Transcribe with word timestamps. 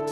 You 0.00 0.06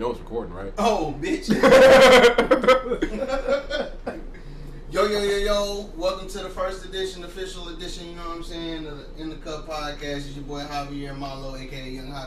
know 0.00 0.10
it's 0.10 0.20
recording, 0.20 0.54
right? 0.54 0.72
Oh, 0.78 1.14
bitch. 1.20 1.50
yo, 4.90 5.04
yo, 5.04 5.22
yo, 5.22 5.36
yo. 5.36 5.90
Welcome 5.94 6.28
to 6.28 6.38
the 6.38 6.48
first 6.48 6.86
edition, 6.86 7.22
official 7.24 7.68
edition, 7.68 8.08
you 8.08 8.16
know 8.16 8.28
what 8.28 8.38
I'm 8.38 8.42
saying? 8.42 8.84
the 8.84 9.04
In 9.18 9.28
the 9.28 9.36
Cup 9.36 9.68
podcast. 9.68 10.00
It's 10.00 10.36
your 10.36 10.44
boy 10.44 10.62
Javier 10.62 11.14
Malo, 11.14 11.54
aka 11.54 11.73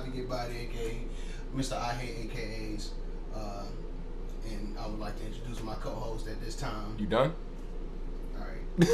Javi 0.08 0.16
Get 0.16 0.30
Body, 0.30 0.70
aka 0.72 0.98
Mr. 1.56 1.78
I 1.78 1.94
Hate 1.94 2.30
AKAs. 2.32 2.90
Uh, 3.36 3.64
and 4.50 4.76
I 4.80 4.88
would 4.88 5.00
like 5.00 5.18
to 5.20 5.26
introduce 5.26 5.62
my 5.64 5.76
co 5.76 5.90
host 5.92 6.28
at 6.28 6.40
this 6.44 6.56
time. 6.56 6.96
You 6.98 7.06
done? 7.08 7.34
Alright. 8.40 8.94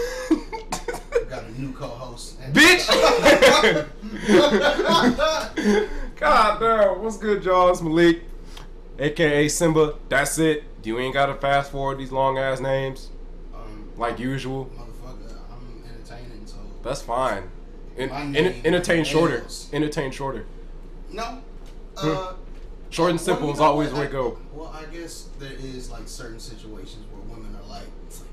Got 1.29 1.43
a 1.45 1.61
new 1.61 1.71
co 1.73 1.87
host. 1.87 2.39
Bitch! 2.51 2.87
God 6.15 6.59
damn, 6.59 7.01
what's 7.03 7.17
good, 7.17 7.43
y'all? 7.43 7.69
It's 7.69 7.81
Malik, 7.81 8.21
aka 8.99 9.47
Simba. 9.47 9.95
That's 10.09 10.37
it. 10.39 10.63
You 10.83 10.99
ain't 10.99 11.13
gotta 11.13 11.35
fast 11.35 11.71
forward 11.71 11.99
these 11.99 12.11
long 12.11 12.37
ass 12.37 12.59
names 12.59 13.09
um, 13.55 13.89
like 13.97 14.19
usual. 14.19 14.69
Motherfucker, 14.75 15.37
I'm 15.51 15.83
entertaining, 15.89 16.45
so. 16.45 16.57
That's 16.83 17.01
fine. 17.01 17.43
En- 17.97 18.09
My 18.09 18.21
en- 18.21 18.31
name 18.31 18.61
entertain 18.65 19.03
shorter. 19.05 19.45
Entertain 19.71 20.11
shorter. 20.11 20.45
No. 21.13 21.41
Uh, 21.95 22.33
Short 22.89 23.11
and 23.11 23.21
simple 23.21 23.47
you 23.47 23.53
is 23.53 23.59
always 23.59 23.91
way 23.93 24.07
to 24.07 24.11
go. 24.11 24.37
Well, 24.51 24.75
I 24.75 24.85
guess 24.93 25.29
there 25.39 25.51
is 25.51 25.89
like 25.91 26.07
certain 26.07 26.39
situations 26.39 27.05
where 27.11 27.21
women 27.35 27.55
are 27.55 27.67
like, 27.69 27.85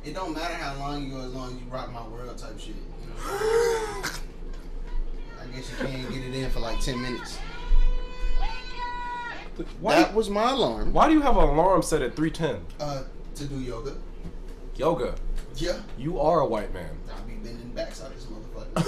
it 0.04 0.14
don't 0.14 0.34
matter 0.34 0.54
how 0.54 0.78
long 0.78 1.04
you 1.04 1.12
go 1.12 1.20
as 1.20 1.32
long 1.32 1.54
as 1.54 1.60
you 1.62 1.66
rock 1.70 1.92
my 1.92 2.06
world 2.08 2.36
type 2.36 2.58
shit. 2.58 2.74
You 2.76 3.08
know? 3.08 3.14
I 5.42 5.46
guess 5.54 5.70
you 5.70 5.76
can't 5.86 6.08
get 6.12 6.22
it 6.24 6.34
in 6.34 6.50
for 6.50 6.60
like 6.60 6.80
ten 6.80 7.00
minutes. 7.00 7.38
Why, 9.80 9.96
That 9.96 10.14
was 10.14 10.30
my 10.30 10.52
alarm. 10.52 10.92
why 10.94 11.08
do 11.08 11.14
you 11.14 11.20
have 11.20 11.36
an 11.36 11.42
alarm 11.44 11.82
set 11.82 12.00
at 12.00 12.16
310? 12.16 12.64
Uh, 12.80 13.02
to 13.34 13.44
do 13.44 13.60
yoga. 13.60 13.94
Yoga. 14.76 15.14
Yeah. 15.56 15.80
You 15.98 16.18
are 16.18 16.40
a 16.40 16.46
white 16.46 16.72
man. 16.72 16.96
I'll 17.14 17.22
be 17.24 17.34
bending 17.34 17.68
backs 17.74 18.02
out 18.02 18.10
this 18.14 18.26
motherfucker. 18.26 18.80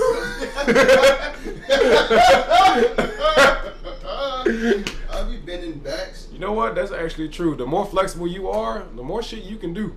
I'll 5.11 5.31
be 5.31 5.37
bending 5.39 5.79
backs. 5.79 6.29
You 6.33 6.39
know 6.39 6.53
what? 6.53 6.75
That's 6.75 6.93
actually 6.93 7.29
true. 7.29 7.55
The 7.57 7.67
more 7.67 7.85
flexible 7.87 8.27
you 8.27 8.49
are, 8.49 8.85
the 8.95 9.03
more 9.03 9.23
shit 9.23 9.45
you 9.45 9.57
can 9.57 9.73
do. 9.75 9.95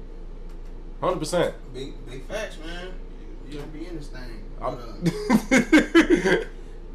100%. 1.01 1.53
Big, 1.73 1.93
big 2.05 2.25
facts, 2.25 2.57
man. 2.65 2.89
You 3.49 3.59
don't 3.59 3.73
be 3.73 3.85
in 3.87 3.95
this 3.97 4.07
thing. 4.07 4.43
But, 4.59 4.79
uh, 4.79 6.45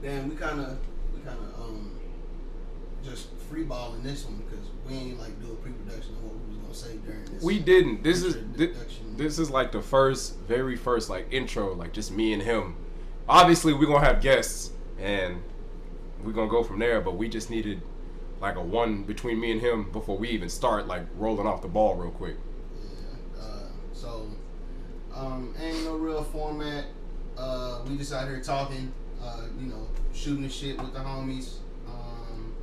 Damn, 0.02 0.30
we 0.30 0.36
kind 0.36 0.60
of, 0.60 0.78
we 1.14 1.20
kind 1.24 1.38
of, 1.38 1.60
um, 1.60 1.90
just 3.04 3.28
freeballing 3.50 4.02
this 4.02 4.24
one 4.24 4.36
because 4.48 4.66
we 4.88 4.94
ain't 4.94 5.20
like 5.20 5.38
do 5.40 5.52
a 5.52 5.54
pre-production 5.56 6.14
on 6.16 6.22
what 6.24 6.34
we 6.48 6.56
was 6.56 6.56
gonna 6.58 6.74
say 6.74 6.96
during 7.06 7.24
this. 7.26 7.42
we 7.42 7.58
didn't. 7.58 8.02
This 8.02 8.22
is 8.22 8.34
thi- 8.56 8.64
introduction. 8.68 9.16
this 9.16 9.38
is 9.38 9.50
like 9.50 9.70
the 9.72 9.82
first, 9.82 10.38
very 10.40 10.76
first 10.76 11.10
like 11.10 11.28
intro, 11.30 11.74
like 11.74 11.92
just 11.92 12.10
me 12.10 12.32
and 12.32 12.42
him. 12.42 12.76
Obviously, 13.28 13.72
we're 13.74 13.86
gonna 13.86 14.04
have 14.04 14.20
guests 14.22 14.72
and 14.98 15.42
we're 16.24 16.32
gonna 16.32 16.50
go 16.50 16.62
from 16.62 16.78
there. 16.78 17.00
But 17.00 17.16
we 17.16 17.28
just 17.28 17.50
needed 17.50 17.82
like 18.40 18.56
a 18.56 18.62
one 18.62 19.02
between 19.02 19.38
me 19.40 19.52
and 19.52 19.60
him 19.60 19.90
before 19.92 20.16
we 20.16 20.28
even 20.30 20.48
start 20.48 20.86
like 20.86 21.02
rolling 21.16 21.46
off 21.46 21.62
the 21.62 21.68
ball 21.68 21.94
real 21.96 22.10
quick. 22.10 22.36
Yeah. 22.82 23.42
Uh, 23.42 23.68
so, 23.92 24.26
um, 25.14 25.54
ain't 25.60 25.84
no 25.84 25.96
real 25.96 26.24
format. 26.24 26.86
Uh, 27.36 27.80
we 27.88 27.96
just 27.96 28.12
out 28.12 28.28
here 28.28 28.40
talking. 28.40 28.92
Uh, 29.22 29.42
you 29.58 29.66
know, 29.66 29.86
shooting 30.14 30.42
the 30.42 30.48
shit 30.48 30.78
with 30.78 30.94
the 30.94 31.00
homies. 31.00 31.56
Um, 31.86 32.54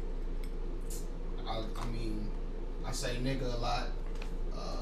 I, 1.48 1.62
I 1.80 1.86
mean, 1.92 2.32
I 2.86 2.92
say 2.92 3.18
nigga 3.22 3.54
a 3.54 3.58
lot. 3.58 3.90
Uh, 4.56 4.80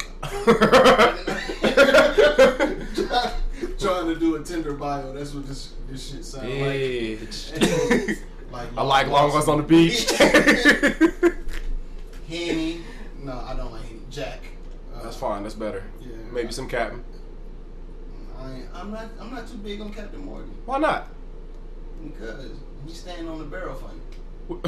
trying 3.79 4.07
to 4.07 4.16
do 4.19 4.35
a 4.35 4.44
Tinder 4.44 4.73
bio. 4.73 5.13
That's 5.13 5.33
what 5.33 5.47
this 5.47 5.73
this 5.89 6.11
shit 6.11 6.25
sounds 6.25 6.45
Bitch. 6.47 8.19
Like. 8.55 8.77
I 8.77 8.81
like 8.83 9.07
long 9.07 9.31
ones 9.31 9.47
on 9.47 9.57
the 9.57 9.63
beach. 9.63 10.09
Henny. 12.27 12.81
No, 13.23 13.33
I 13.45 13.55
don't 13.55 13.71
like 13.71 13.83
Henny. 13.85 14.01
Jack. 14.09 14.39
Uh, 14.95 15.03
That's 15.03 15.17
fine. 15.17 15.43
That's 15.43 15.55
better. 15.55 15.83
Yeah. 16.01 16.07
Maybe 16.31 16.51
some 16.51 16.67
Captain. 16.69 17.03
I, 18.39 18.61
I'm 18.73 18.91
not. 18.91 19.09
I'm 19.19 19.33
not 19.33 19.47
too 19.47 19.57
big 19.57 19.81
on 19.81 19.91
Captain 19.93 20.23
Morgan 20.23 20.51
Why 20.66 20.77
not? 20.77 21.07
because 22.03 22.51
he's 22.85 22.99
standing 22.99 23.27
on 23.27 23.39
the 23.39 23.45
barrel 23.45 23.73
funny. 23.73 23.99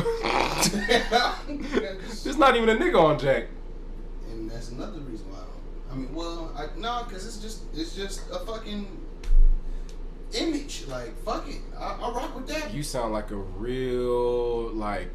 There's 2.24 2.38
not 2.38 2.56
even 2.56 2.69
a 2.69 2.75
nigga 2.75 3.00
on 3.00 3.19
Jack. 3.19 3.48
and 4.30 4.50
that's 4.50 4.69
another 4.69 5.00
reason 5.02 5.30
why 5.30 5.38
I 5.38 5.42
don't. 5.42 5.92
I 5.92 5.96
mean, 5.96 6.16
well, 6.16 6.52
I 6.58 6.68
no, 6.80 7.04
because 7.08 7.28
it's 7.28 7.38
just 7.38 7.62
it's 7.75 7.96
just 7.96 8.22
a 8.31 8.40
fucking 8.40 8.88
image. 10.34 10.86
Like 10.88 11.16
fuck 11.24 11.48
it, 11.48 11.58
I, 11.78 11.94
I 12.02 12.12
rock 12.12 12.36
with 12.36 12.48
that. 12.48 12.74
You 12.74 12.84
sound 12.84 13.14
like 13.14 13.32
a 13.32 13.36
real 13.36 14.70
like 14.74 15.10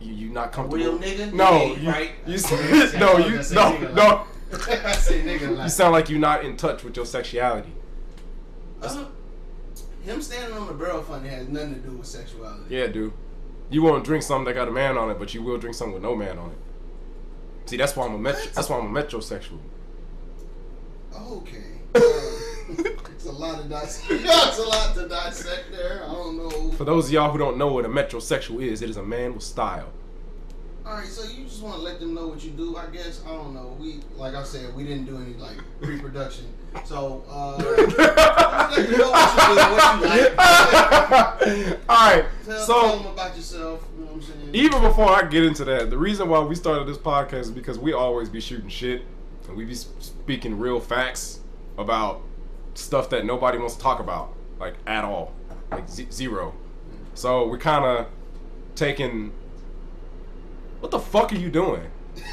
you 0.00 0.14
you 0.14 0.28
not 0.30 0.52
comfortable. 0.52 0.84
real 0.84 0.98
nigga? 0.98 1.32
No, 1.32 1.74
you, 1.74 1.88
right. 1.90 2.10
you 2.26 2.32
I 2.32 2.36
s- 2.36 2.90
say- 2.92 2.98
no 2.98 3.18
you 3.18 3.42
say 3.42 3.54
no 3.54 3.72
nigga 3.72 3.94
no. 3.94 4.26
I 4.52 4.92
say 4.96 5.22
nigga 5.22 5.56
like 5.56 5.64
You 5.64 5.68
sound 5.70 5.92
like 5.92 6.08
you're 6.08 6.18
not 6.18 6.44
in 6.44 6.56
touch 6.56 6.82
with 6.84 6.96
your 6.96 7.06
sexuality. 7.06 7.72
uh, 8.82 9.04
him 10.02 10.22
standing 10.22 10.56
on 10.58 10.66
the 10.66 10.72
barrel 10.74 11.02
funny 11.02 11.28
has 11.28 11.46
nothing 11.48 11.74
to 11.74 11.80
do 11.80 11.96
with 11.96 12.06
sexuality. 12.06 12.74
Yeah, 12.74 12.86
dude. 12.86 13.12
You 13.68 13.82
won't 13.82 14.02
drink 14.04 14.22
something 14.24 14.46
that 14.46 14.54
got 14.54 14.66
a 14.66 14.72
man 14.72 14.96
on 14.96 15.10
it, 15.10 15.18
but 15.18 15.34
you 15.34 15.42
will 15.42 15.58
drink 15.58 15.76
something 15.76 15.92
with 15.94 16.02
no 16.02 16.16
man 16.16 16.38
on 16.38 16.50
it. 16.50 16.58
See, 17.66 17.76
that's 17.76 17.94
why 17.94 18.06
I'm 18.06 18.14
a 18.14 18.18
metro. 18.18 18.40
That's 18.54 18.68
why 18.68 18.78
I'm 18.78 18.96
a 18.96 19.00
metrosexual. 19.02 19.58
Okay. 21.14 21.64
Uh, 21.94 22.00
it's 22.78 23.26
a 23.26 23.32
lot 23.32 23.60
of 23.60 23.68
dissect. 23.68 24.10
It's 24.24 24.58
a 24.58 24.62
lot 24.62 24.94
to 24.94 25.08
dissect 25.08 25.70
there. 25.70 26.02
I 26.04 26.12
don't 26.12 26.36
know. 26.36 26.70
For 26.72 26.84
those 26.84 27.06
of 27.06 27.12
y'all 27.12 27.30
who 27.30 27.38
don't 27.38 27.56
know 27.58 27.72
what 27.72 27.84
a 27.84 27.88
metrosexual 27.88 28.62
is, 28.62 28.82
it 28.82 28.90
is 28.90 28.96
a 28.96 29.02
man 29.02 29.34
with 29.34 29.42
style. 29.42 29.88
All 30.86 30.96
right, 30.96 31.06
so 31.06 31.30
you 31.30 31.44
just 31.44 31.62
want 31.62 31.76
to 31.76 31.82
let 31.82 32.00
them 32.00 32.14
know 32.14 32.26
what 32.26 32.42
you 32.42 32.50
do, 32.50 32.76
I 32.76 32.86
guess. 32.86 33.22
I 33.24 33.28
don't 33.28 33.54
know. 33.54 33.76
We, 33.78 34.00
like 34.16 34.34
I 34.34 34.42
said, 34.42 34.74
we 34.74 34.82
didn't 34.84 35.04
do 35.04 35.18
any 35.18 35.34
like 35.34 35.58
pre-production, 35.80 36.46
so 36.84 37.22
uh, 37.28 37.56
let 37.58 37.76
them 37.76 37.96
know 37.96 38.66
what 38.66 38.78
you 38.78 38.96
do, 38.96 39.02
what 39.02 40.00
you 40.00 40.08
like. 40.08 41.78
All 41.88 42.10
right, 42.10 42.24
Tell, 42.44 42.66
so 42.66 42.80
tell 42.80 42.96
them 42.96 43.06
about 43.12 43.36
yourself. 43.36 43.86
You 43.94 44.04
know 44.04 44.12
what 44.12 44.16
I'm 44.16 44.22
saying? 44.22 44.54
even 44.54 44.82
before 44.82 45.10
I 45.10 45.28
get 45.28 45.44
into 45.44 45.64
that, 45.66 45.90
the 45.90 45.98
reason 45.98 46.28
why 46.28 46.40
we 46.40 46.54
started 46.54 46.88
this 46.88 46.98
podcast 46.98 47.40
is 47.40 47.50
because 47.50 47.78
we 47.78 47.92
always 47.92 48.28
be 48.28 48.40
shooting 48.40 48.68
shit 48.70 49.02
and 49.46 49.56
we 49.56 49.64
be 49.64 49.74
speaking 49.74 50.58
real 50.58 50.80
facts 50.80 51.40
about 51.78 52.22
stuff 52.74 53.10
that 53.10 53.24
nobody 53.24 53.58
wants 53.58 53.74
to 53.74 53.80
talk 53.80 54.00
about, 54.00 54.34
like 54.58 54.74
at 54.86 55.04
all, 55.04 55.32
like 55.70 55.88
z- 55.88 56.08
zero. 56.10 56.54
So 57.14 57.46
we're 57.48 57.58
kind 57.58 57.84
of 57.84 58.06
taking. 58.74 59.32
What 60.80 60.90
the 60.90 60.98
fuck 60.98 61.32
are 61.32 61.36
you 61.36 61.50
doing? 61.50 61.90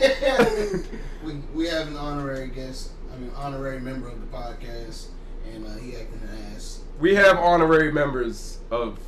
we 1.23 1.33
we 1.53 1.67
have 1.67 1.87
an 1.87 1.97
honorary 1.97 2.47
guest. 2.47 2.91
I 3.13 3.17
mean, 3.17 3.31
honorary 3.35 3.79
member 3.79 4.07
of 4.07 4.19
the 4.19 4.37
podcast, 4.37 5.07
and 5.53 5.65
uh, 5.65 5.75
he 5.75 5.95
acting 5.95 6.21
an 6.23 6.53
ass. 6.55 6.81
We 6.99 7.15
have 7.15 7.37
honorary 7.37 7.91
members 7.91 8.59
of 8.71 8.99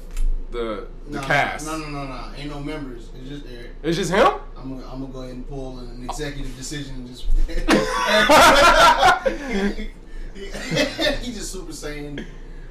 the 0.52 0.88
the 1.08 1.20
No, 1.20 1.22
cast. 1.22 1.66
No, 1.66 1.78
no, 1.78 1.90
no, 1.90 2.08
no. 2.08 2.32
Ain't 2.36 2.50
no 2.50 2.60
members. 2.60 3.10
It's 3.20 3.30
just 3.30 3.46
Eric. 3.46 3.72
It's 3.84 3.98
just 3.98 4.12
him. 4.12 4.28
I'm 4.58 4.78
gonna, 4.78 4.92
I'm 4.92 5.02
gonna 5.02 5.14
go 5.14 5.22
ahead 5.22 5.36
and 5.36 5.48
pull 5.48 5.80
an 5.80 6.04
executive 6.04 6.56
decision 6.58 6.96
and 6.96 7.08
just. 7.08 7.26
he 11.22 11.32
just 11.34 11.52
super 11.52 11.74
saying, 11.74 12.26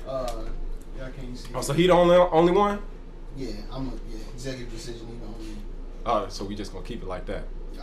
uh, 0.07 0.45
y'all 0.99 1.11
can't 1.11 1.37
see. 1.37 1.51
Oh, 1.55 1.61
so 1.61 1.73
he 1.73 1.87
the 1.87 1.93
only 1.93 2.17
only 2.17 2.53
one. 2.53 2.81
Yeah, 3.37 3.53
I'm 3.73 3.89
a 3.89 3.93
yeah 4.11 4.19
executive 4.33 4.71
decision. 4.73 5.07
He 5.07 5.15
don't. 5.15 5.35
Oh, 6.07 6.27
so 6.29 6.45
we 6.45 6.55
just 6.55 6.73
gonna 6.73 6.85
keep 6.85 7.03
it 7.03 7.09
like 7.09 7.27
that. 7.27 7.45
Uh, 7.79 7.83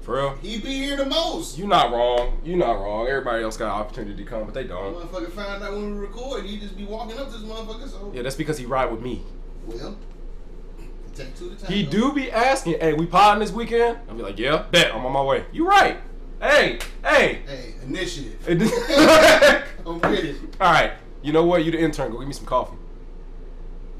For 0.00 0.16
real? 0.16 0.34
he 0.42 0.58
be 0.60 0.74
here 0.74 0.96
the 0.96 1.06
most. 1.06 1.58
You 1.58 1.66
not 1.66 1.90
wrong. 1.92 2.40
You 2.44 2.56
not 2.56 2.72
wrong. 2.74 3.06
Everybody 3.08 3.42
else 3.42 3.56
got 3.56 3.66
an 3.74 3.80
opportunity 3.80 4.22
to 4.22 4.28
come, 4.28 4.44
but 4.44 4.54
they 4.54 4.64
don't. 4.64 4.94
Motherfucker 4.94 5.30
found 5.32 5.62
out 5.62 5.72
when 5.72 5.94
we 5.94 5.98
record, 6.06 6.44
he 6.44 6.58
just 6.58 6.76
be 6.76 6.84
walking 6.84 7.18
up 7.18 7.26
to 7.30 7.38
this 7.38 7.42
motherfucker. 7.48 7.88
So 7.88 8.12
Yeah, 8.14 8.22
that's 8.22 8.36
because 8.36 8.58
he 8.58 8.64
ride 8.66 8.90
with 8.90 9.00
me. 9.00 9.22
well, 9.66 9.96
take 11.14 11.36
two 11.36 11.50
to 11.50 11.56
tango. 11.56 11.74
He 11.74 11.82
do 11.82 12.12
be 12.12 12.30
asking, 12.30 12.78
"Hey, 12.80 12.94
we 12.94 13.04
potting 13.06 13.40
this 13.40 13.52
weekend?" 13.52 13.98
I'll 14.08 14.14
be 14.14 14.22
like, 14.22 14.38
"Yeah, 14.38 14.64
bet 14.70 14.94
I'm 14.94 15.04
on 15.04 15.12
my 15.12 15.22
way." 15.22 15.44
You 15.52 15.66
right? 15.68 15.98
Hey, 16.42 16.78
hey. 17.04 17.42
Hey, 17.46 17.74
initiative. 17.84 18.48
All 19.86 19.92
I'm 19.92 20.00
with 20.10 20.24
it. 20.24 20.36
right. 20.58 20.94
You 21.22 21.32
know 21.32 21.44
what? 21.44 21.64
You 21.64 21.70
the 21.70 21.78
intern. 21.78 22.10
Go 22.10 22.18
give 22.18 22.26
me 22.26 22.34
some 22.34 22.46
coffee. 22.46 22.74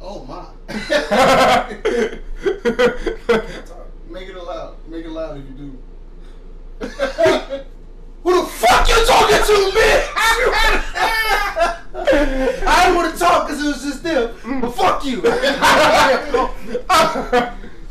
Oh 0.01 0.25
my. 0.25 0.47
Make 4.11 4.29
it 4.29 4.37
loud. 4.37 4.75
Make 4.89 5.05
it 5.05 5.11
loud 5.11 5.39
if 5.39 5.45
you 5.47 5.53
do. 5.53 5.79
Who 8.25 8.43
the 8.43 8.49
fuck 8.49 8.89
you 8.89 9.07
talking 9.07 9.37
to, 9.37 9.71
bitch? 9.79 10.09
I 12.67 12.83
didn't 12.83 12.97
want 12.97 13.13
to 13.15 13.21
talk 13.21 13.47
because 13.47 13.65
it 13.65 13.69
was 13.69 13.83
just 13.85 14.03
them. 14.03 14.35
But 14.61 14.73
fuck 14.73 15.05
you. 15.05 15.23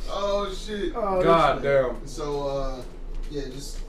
oh 0.09 0.53
shit. 0.53 0.93
God 0.93 1.63
damn. 1.63 2.05
So 2.05 2.49
uh, 2.49 2.81
yeah, 3.29 3.45
just 3.45 3.80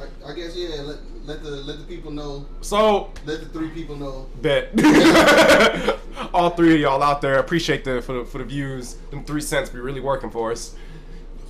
I, 0.00 0.30
I 0.30 0.34
guess 0.34 0.56
yeah. 0.56 0.80
Let, 0.82 0.98
let 1.24 1.42
the 1.42 1.50
let 1.50 1.78
the 1.78 1.84
people 1.84 2.10
know. 2.10 2.46
So 2.60 3.12
Let 3.26 3.40
the 3.40 3.46
three 3.46 3.68
people 3.70 3.96
know. 3.96 4.26
bet 4.40 4.70
all 6.34 6.50
three 6.50 6.74
of 6.74 6.80
y'all 6.80 7.02
out 7.02 7.20
there 7.20 7.38
appreciate 7.38 7.84
the 7.84 8.00
for 8.02 8.12
the 8.14 8.24
for 8.24 8.38
the 8.38 8.44
views. 8.44 8.94
Them 9.10 9.24
three 9.24 9.40
cents 9.40 9.70
be 9.70 9.78
really 9.78 10.00
working 10.00 10.30
for 10.30 10.50
us. 10.52 10.74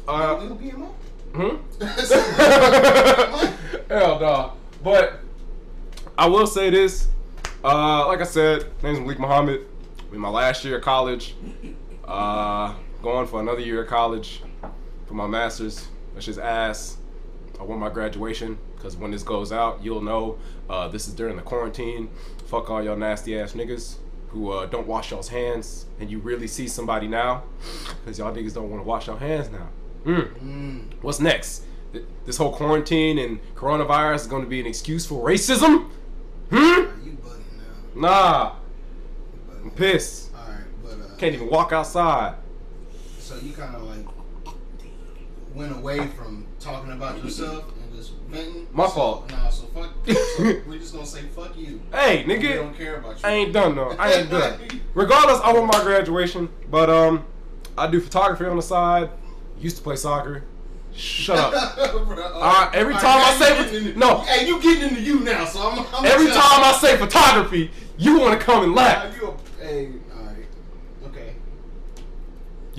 Uh, 0.09 0.55
be 0.55 0.71
hmm? 1.35 1.57
Hell 3.89 4.19
no. 4.21 4.53
But 4.83 5.21
I 6.19 6.27
will 6.27 6.47
say 6.47 6.71
this. 6.71 7.09
Uh, 7.63 8.07
like 8.07 8.21
I 8.21 8.25
said, 8.25 8.67
name's 8.83 8.99
Malik 9.01 9.19
Muhammad. 9.19 9.67
In 10.13 10.19
my 10.19 10.29
last 10.29 10.65
year 10.65 10.79
of 10.79 10.83
college. 10.83 11.37
Uh, 12.05 12.75
going 13.03 13.27
for 13.29 13.41
another 13.41 13.61
year 13.61 13.83
of 13.83 13.89
college 13.89 14.43
for 15.07 15.15
my 15.15 15.27
master's. 15.27 15.87
That's 16.15 16.27
just 16.27 16.41
ass. 16.41 16.97
I 17.61 17.63
want 17.63 17.79
my 17.81 17.91
graduation 17.91 18.59
because 18.75 18.97
when 18.97 19.11
this 19.11 19.23
goes 19.23 19.53
out, 19.53 19.85
you'll 19.85 20.01
know 20.01 20.39
uh, 20.71 20.89
this 20.89 21.07
is 21.07 21.15
during 21.15 21.37
the 21.37 21.43
quarantine. 21.43 22.09
Fuck 22.47 22.71
all 22.71 22.83
y'all 22.83 22.97
nasty 22.97 23.39
ass 23.39 23.53
niggas 23.53 23.97
who 24.29 24.51
uh, 24.51 24.65
don't 24.67 24.87
wash 24.87 25.11
y'all's 25.11 25.29
hands, 25.29 25.87
and 26.01 26.11
you 26.11 26.19
really 26.21 26.47
see 26.47 26.67
somebody 26.69 27.07
now 27.07 27.43
because 28.01 28.19
y'all 28.19 28.33
niggas 28.35 28.55
don't 28.55 28.71
want 28.71 28.83
to 28.83 28.87
wash 28.89 29.09
your 29.09 29.19
hands 29.19 29.51
now. 29.51 29.69
Mm. 30.05 30.33
Mm. 30.41 30.83
What's 31.03 31.21
next? 31.21 31.65
Th- 31.93 32.05
This 32.25 32.37
whole 32.39 32.53
quarantine 32.55 33.19
and 33.19 33.41
coronavirus 33.55 34.15
is 34.23 34.27
going 34.27 34.43
to 34.43 34.49
be 34.49 34.61
an 34.61 34.67
excuse 34.67 35.05
for 35.05 35.23
racism? 35.29 35.91
Hmm? 36.51 36.57
You 37.05 37.19
bugging 37.23 37.59
now. 37.95 38.01
Nah, 38.09 38.53
I'm 39.63 39.71
pissed. 39.73 40.31
Right, 40.33 40.65
but 40.83 40.93
uh, 40.93 41.17
Can't 41.19 41.35
even 41.35 41.51
walk 41.51 41.73
outside. 41.73 42.37
so 43.19 43.37
you 43.37 43.53
kind 43.53 43.75
of 43.77 43.83
like 43.83 44.07
went 45.55 45.77
away 45.77 46.07
from 46.09 46.47
talking 46.59 46.93
about 46.93 47.23
yourself 47.23 47.65
and 47.83 47.95
just 47.97 48.13
venting. 48.29 48.67
My 48.73 48.87
So- 48.87 48.93
fault. 48.93 49.31
Nah, 49.31 49.49
so 49.49 49.67
fuck. 49.67 49.91
so 50.07 50.15
we're 50.69 50.79
just 50.79 50.93
gonna 50.95 51.07
say 51.07 51.23
fuck 51.35 51.57
you. 51.57 51.81
Hey, 51.93 52.25
We 52.27 52.35
nigga, 52.35 52.55
don't 52.57 52.77
care 52.77 52.97
about 52.99 53.21
you. 53.23 53.29
I 53.29 53.33
ain't 53.33 53.53
done 53.53 53.75
though. 53.77 53.91
I 53.99 54.13
ain't 54.13 54.31
done. 54.31 54.59
Regardless, 54.95 55.41
I 55.43 55.53
want 55.53 55.73
my 55.73 55.83
graduation, 55.83 56.49
but 56.71 56.89
um, 56.91 57.25
I 57.77 57.87
do 57.89 58.01
photography 58.01 58.45
on 58.47 58.57
the 58.57 58.63
side. 58.63 59.11
Used 59.59 59.77
to 59.79 59.83
play 59.83 59.97
soccer. 59.97 60.45
Shut 60.95 61.39
up. 61.39 61.75
uh, 61.79 62.71
every 62.75 62.95
time 62.95 63.05
I 63.23 63.35
say- 63.35 63.93
no. 63.95 64.19
hey, 64.21 64.47
you 64.47 64.61
getting 64.61 64.89
into 64.89 65.01
you 65.03 65.21
now, 65.21 65.45
so 65.45 65.61
I'm. 65.71 65.87
I'm 65.95 66.05
Every 66.05 66.27
time 66.27 66.37
I 66.65 66.73
say 66.81 66.97
photography, 66.97 67.71
you 67.99 68.19
want 68.19 68.39
to 68.39 68.45
come 68.45 68.65
and 68.65 68.75
Nah, 68.75 68.81
laugh. 68.83 69.17
you 69.21 69.29
a, 69.29 69.65
hey, 69.65 69.87
all 69.87 69.91
right, 69.91 69.93
okay. 69.93 70.10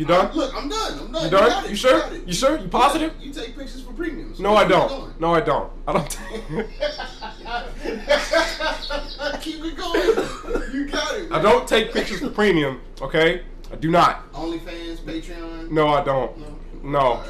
You 0.01 0.07
done? 0.07 0.31
Uh, 0.31 0.33
look, 0.33 0.55
I'm 0.55 0.67
done. 0.67 0.99
I'm 0.99 1.11
done. 1.11 1.23
You 1.25 1.29
done? 1.29 1.65
it, 1.65 1.69
You 1.69 1.75
sure? 1.75 1.99
it. 2.11 2.27
You 2.27 2.33
sure? 2.33 2.57
You 2.57 2.67
positive? 2.69 3.13
You 3.21 3.31
take 3.31 3.55
pictures 3.55 3.83
for 3.83 3.93
premiums. 3.93 4.39
No, 4.39 4.55
I 4.55 4.67
don't. 4.67 5.21
No, 5.21 5.35
I 5.35 5.41
don't. 5.41 5.71
I 5.87 5.93
don't. 5.93 6.09
Take. 6.09 6.41
Keep 9.41 9.63
it 9.63 9.77
going. 9.77 10.73
You 10.73 10.87
got 10.87 11.19
it. 11.19 11.31
I 11.31 11.39
don't 11.39 11.67
take 11.67 11.93
pictures 11.93 12.19
for 12.19 12.31
premium. 12.31 12.81
Okay, 12.99 13.43
I 13.71 13.75
do 13.75 13.91
not. 13.91 14.33
OnlyFans, 14.33 15.01
Patreon. 15.01 15.69
No, 15.69 15.89
I 15.89 16.03
don't. 16.03 16.35
No. 16.35 16.57
No, 16.81 17.17
right. 17.17 17.29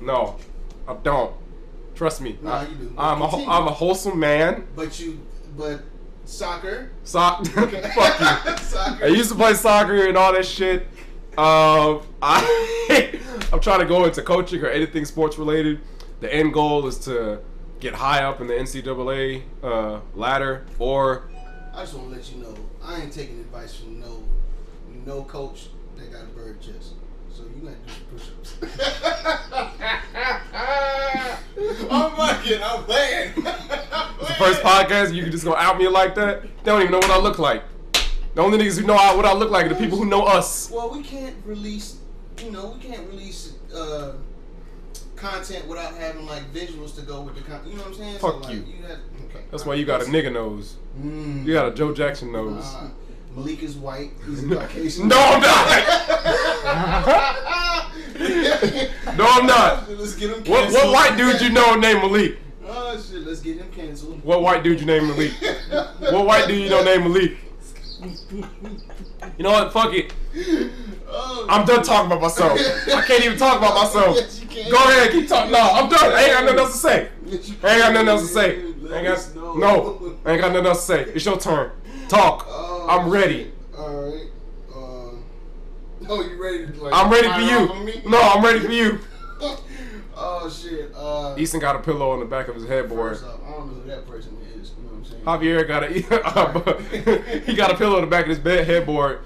no, 0.00 0.36
I 0.86 0.94
don't. 1.02 1.34
Trust 1.96 2.20
me. 2.20 2.38
No, 2.40 2.52
I, 2.52 2.68
you 2.68 2.74
do. 2.76 2.94
I'm 2.96 3.20
a. 3.20 3.26
I'm 3.26 3.66
a 3.66 3.72
wholesome 3.72 4.20
man. 4.20 4.68
But 4.76 5.00
you, 5.00 5.18
but 5.56 5.80
soccer. 6.24 6.92
So 7.02 7.18
fuck 7.44 7.72
you. 7.72 7.82
soccer. 8.58 9.06
I 9.06 9.08
used 9.08 9.30
to 9.30 9.36
play 9.36 9.54
soccer 9.54 10.06
and 10.06 10.16
all 10.16 10.32
that 10.34 10.46
shit. 10.46 10.86
Um, 11.38 12.02
I 12.20 13.20
I'm 13.52 13.60
trying 13.60 13.78
to 13.80 13.86
go 13.86 14.04
into 14.04 14.22
coaching 14.22 14.62
or 14.62 14.68
anything 14.68 15.04
sports 15.04 15.38
related. 15.38 15.80
The 16.20 16.32
end 16.32 16.52
goal 16.52 16.86
is 16.86 16.98
to 17.00 17.40
get 17.80 17.94
high 17.94 18.22
up 18.22 18.40
in 18.40 18.46
the 18.46 18.54
NCAA 18.54 19.42
uh, 19.62 20.00
ladder 20.14 20.64
or 20.78 21.28
I 21.74 21.80
just 21.80 21.94
want 21.94 22.10
to 22.10 22.16
let 22.16 22.30
you 22.30 22.38
know, 22.42 22.54
I 22.84 23.00
ain't 23.00 23.12
taking 23.12 23.40
advice 23.40 23.74
from 23.76 23.98
no, 23.98 24.22
no 25.06 25.24
coach 25.24 25.68
that 25.96 26.12
got 26.12 26.24
a 26.24 26.26
bird 26.26 26.60
chest. 26.60 26.92
So 27.30 27.44
you 27.44 27.62
got 27.62 27.72
to 27.72 27.78
do 27.88 27.94
some 27.94 28.04
push-ups. 28.10 28.56
I'm 31.90 32.10
fucking. 32.12 32.62
I'm 32.62 32.84
playing. 32.84 33.32
It's 34.22 34.28
the 34.28 34.34
first 34.34 34.62
podcast. 34.62 35.12
You 35.12 35.22
can 35.24 35.32
just 35.32 35.44
go 35.44 35.56
out 35.56 35.76
me 35.78 35.88
like 35.88 36.14
that. 36.14 36.42
They 36.42 36.48
don't 36.64 36.80
even 36.80 36.92
know 36.92 36.98
what 36.98 37.10
I 37.10 37.18
look 37.18 37.40
like. 37.40 37.64
The 38.34 38.40
only 38.42 38.56
niggas 38.58 38.78
who 38.80 38.86
know 38.86 38.94
I- 38.94 39.14
what 39.14 39.26
I 39.26 39.34
look 39.34 39.50
like 39.50 39.66
are 39.66 39.70
the 39.70 39.74
people 39.74 39.98
who 39.98 40.06
know 40.06 40.24
us. 40.24 40.70
Well, 40.70 40.88
we 40.90 41.02
can't 41.02 41.34
release, 41.44 41.96
you 42.42 42.50
know, 42.50 42.74
we 42.78 42.82
can't 42.88 43.06
release 43.08 43.52
uh, 43.74 44.12
content 45.16 45.66
without 45.68 45.94
having 45.94 46.26
like 46.26 46.50
visuals 46.52 46.94
to 46.96 47.02
go 47.02 47.20
with 47.22 47.34
the 47.34 47.42
content. 47.42 47.68
You 47.68 47.74
know 47.76 47.82
what 47.82 47.88
I'm 47.92 47.98
saying? 47.98 48.18
Fuck 48.18 48.44
like, 48.44 48.54
you. 48.54 48.62
have, 48.88 48.98
okay. 49.28 49.42
That's 49.50 49.66
why 49.66 49.74
you 49.74 49.84
got 49.84 50.00
a 50.02 50.06
nigga 50.06 50.32
nose. 50.32 50.76
Mm. 50.98 51.44
You 51.44 51.52
got 51.52 51.68
a 51.68 51.74
Joe 51.74 51.92
Jackson 51.94 52.32
nose. 52.32 52.64
Uh, 52.64 52.88
Malik 53.36 53.62
is 53.62 53.76
white. 53.76 54.10
He's 54.26 54.42
a 54.44 54.48
Caucasian. 54.56 55.08
No, 55.08 55.16
I'm 55.18 55.40
not. 55.40 55.78
No, 59.16 59.26
I'm 59.28 59.46
not. 59.46 59.88
Let's 59.90 60.14
get 60.14 60.30
him 60.30 60.38
What 60.50 60.62
canceled. 60.64 60.84
what 60.84 60.92
white 60.94 61.16
dude 61.18 61.40
you 61.42 61.50
know 61.50 61.74
named 61.74 62.00
Malik? 62.00 62.38
Oh 62.66 62.94
shit, 62.96 63.26
let's 63.26 63.40
get 63.40 63.58
him 63.58 63.70
canceled. 63.70 64.24
What 64.24 64.40
white 64.42 64.62
dude 64.62 64.80
you 64.80 64.86
named 64.86 65.08
Malik? 65.08 65.32
What 66.12 66.26
white 66.26 66.48
dude 66.48 66.62
you 66.62 66.70
know 66.70 66.82
named 66.82 67.04
Malik? 67.04 67.36
You 68.02 69.44
know 69.44 69.52
what? 69.52 69.72
Fuck 69.72 69.94
it. 69.94 70.12
Oh, 71.08 71.46
I'm 71.48 71.64
done 71.66 71.82
talking 71.82 72.10
about 72.10 72.22
myself. 72.22 72.58
I 72.88 73.02
can't 73.02 73.24
even 73.24 73.38
talk 73.38 73.58
about 73.58 73.74
myself. 73.84 74.16
Yes. 74.16 74.40
Go 74.70 74.76
ahead, 74.76 75.12
keep 75.12 75.28
talking. 75.28 75.52
No, 75.52 75.60
I'm 75.60 75.88
done. 75.88 76.12
I 76.12 76.22
ain't 76.22 76.32
got 76.32 76.44
nothing 76.44 76.58
else 76.58 76.72
to 76.72 76.78
say. 76.78 77.08
I 77.26 77.34
ain't 77.34 77.62
got 77.62 77.92
nothing 77.92 78.08
else 78.08 78.22
to 78.22 78.28
say. 78.28 78.62
I 78.92 78.98
ain't 78.98 79.06
got 79.06 79.56
no. 79.56 80.16
I 80.24 80.32
ain't 80.32 80.40
got 80.40 80.52
nothing 80.52 80.66
else 80.66 80.86
to 80.86 80.92
say. 80.92 81.02
It's 81.12 81.24
your 81.24 81.38
turn. 81.38 81.70
Talk. 82.08 82.46
Oh, 82.48 82.86
I'm 82.88 83.08
ready. 83.10 83.52
All 83.76 84.10
right. 84.10 84.26
Uh, 84.70 86.08
oh, 86.08 86.22
you 86.22 86.42
ready? 86.42 86.66
To, 86.66 86.82
like, 86.84 86.92
I'm 86.94 87.10
ready 87.10 87.28
for 87.28 87.34
fire 87.34 87.58
off 87.58 87.70
on 87.70 87.86
you. 87.86 88.10
No, 88.10 88.20
I'm 88.20 88.44
ready 88.44 88.60
for 88.60 88.72
you. 88.72 88.98
oh 90.16 90.50
shit. 90.50 90.92
Uh, 90.94 91.34
Easton 91.38 91.60
got 91.60 91.76
a 91.76 91.78
pillow 91.78 92.10
on 92.10 92.20
the 92.20 92.26
back 92.26 92.48
of 92.48 92.54
his 92.54 92.66
headboard. 92.66 93.12
First 93.18 93.24
off, 93.24 93.40
I 93.46 93.50
don't 93.52 93.68
know 93.68 93.80
who 93.80 93.88
that 93.88 94.06
person 94.06 94.36
is. 94.51 94.51
Javier 95.24 95.66
got 95.66 95.84
a 95.84 95.88
he 97.40 97.54
got 97.54 97.70
a 97.70 97.76
pillow 97.76 97.96
in 97.96 98.02
the 98.02 98.10
back 98.10 98.24
of 98.24 98.30
his 98.30 98.38
bed 98.38 98.66
headboard. 98.66 99.20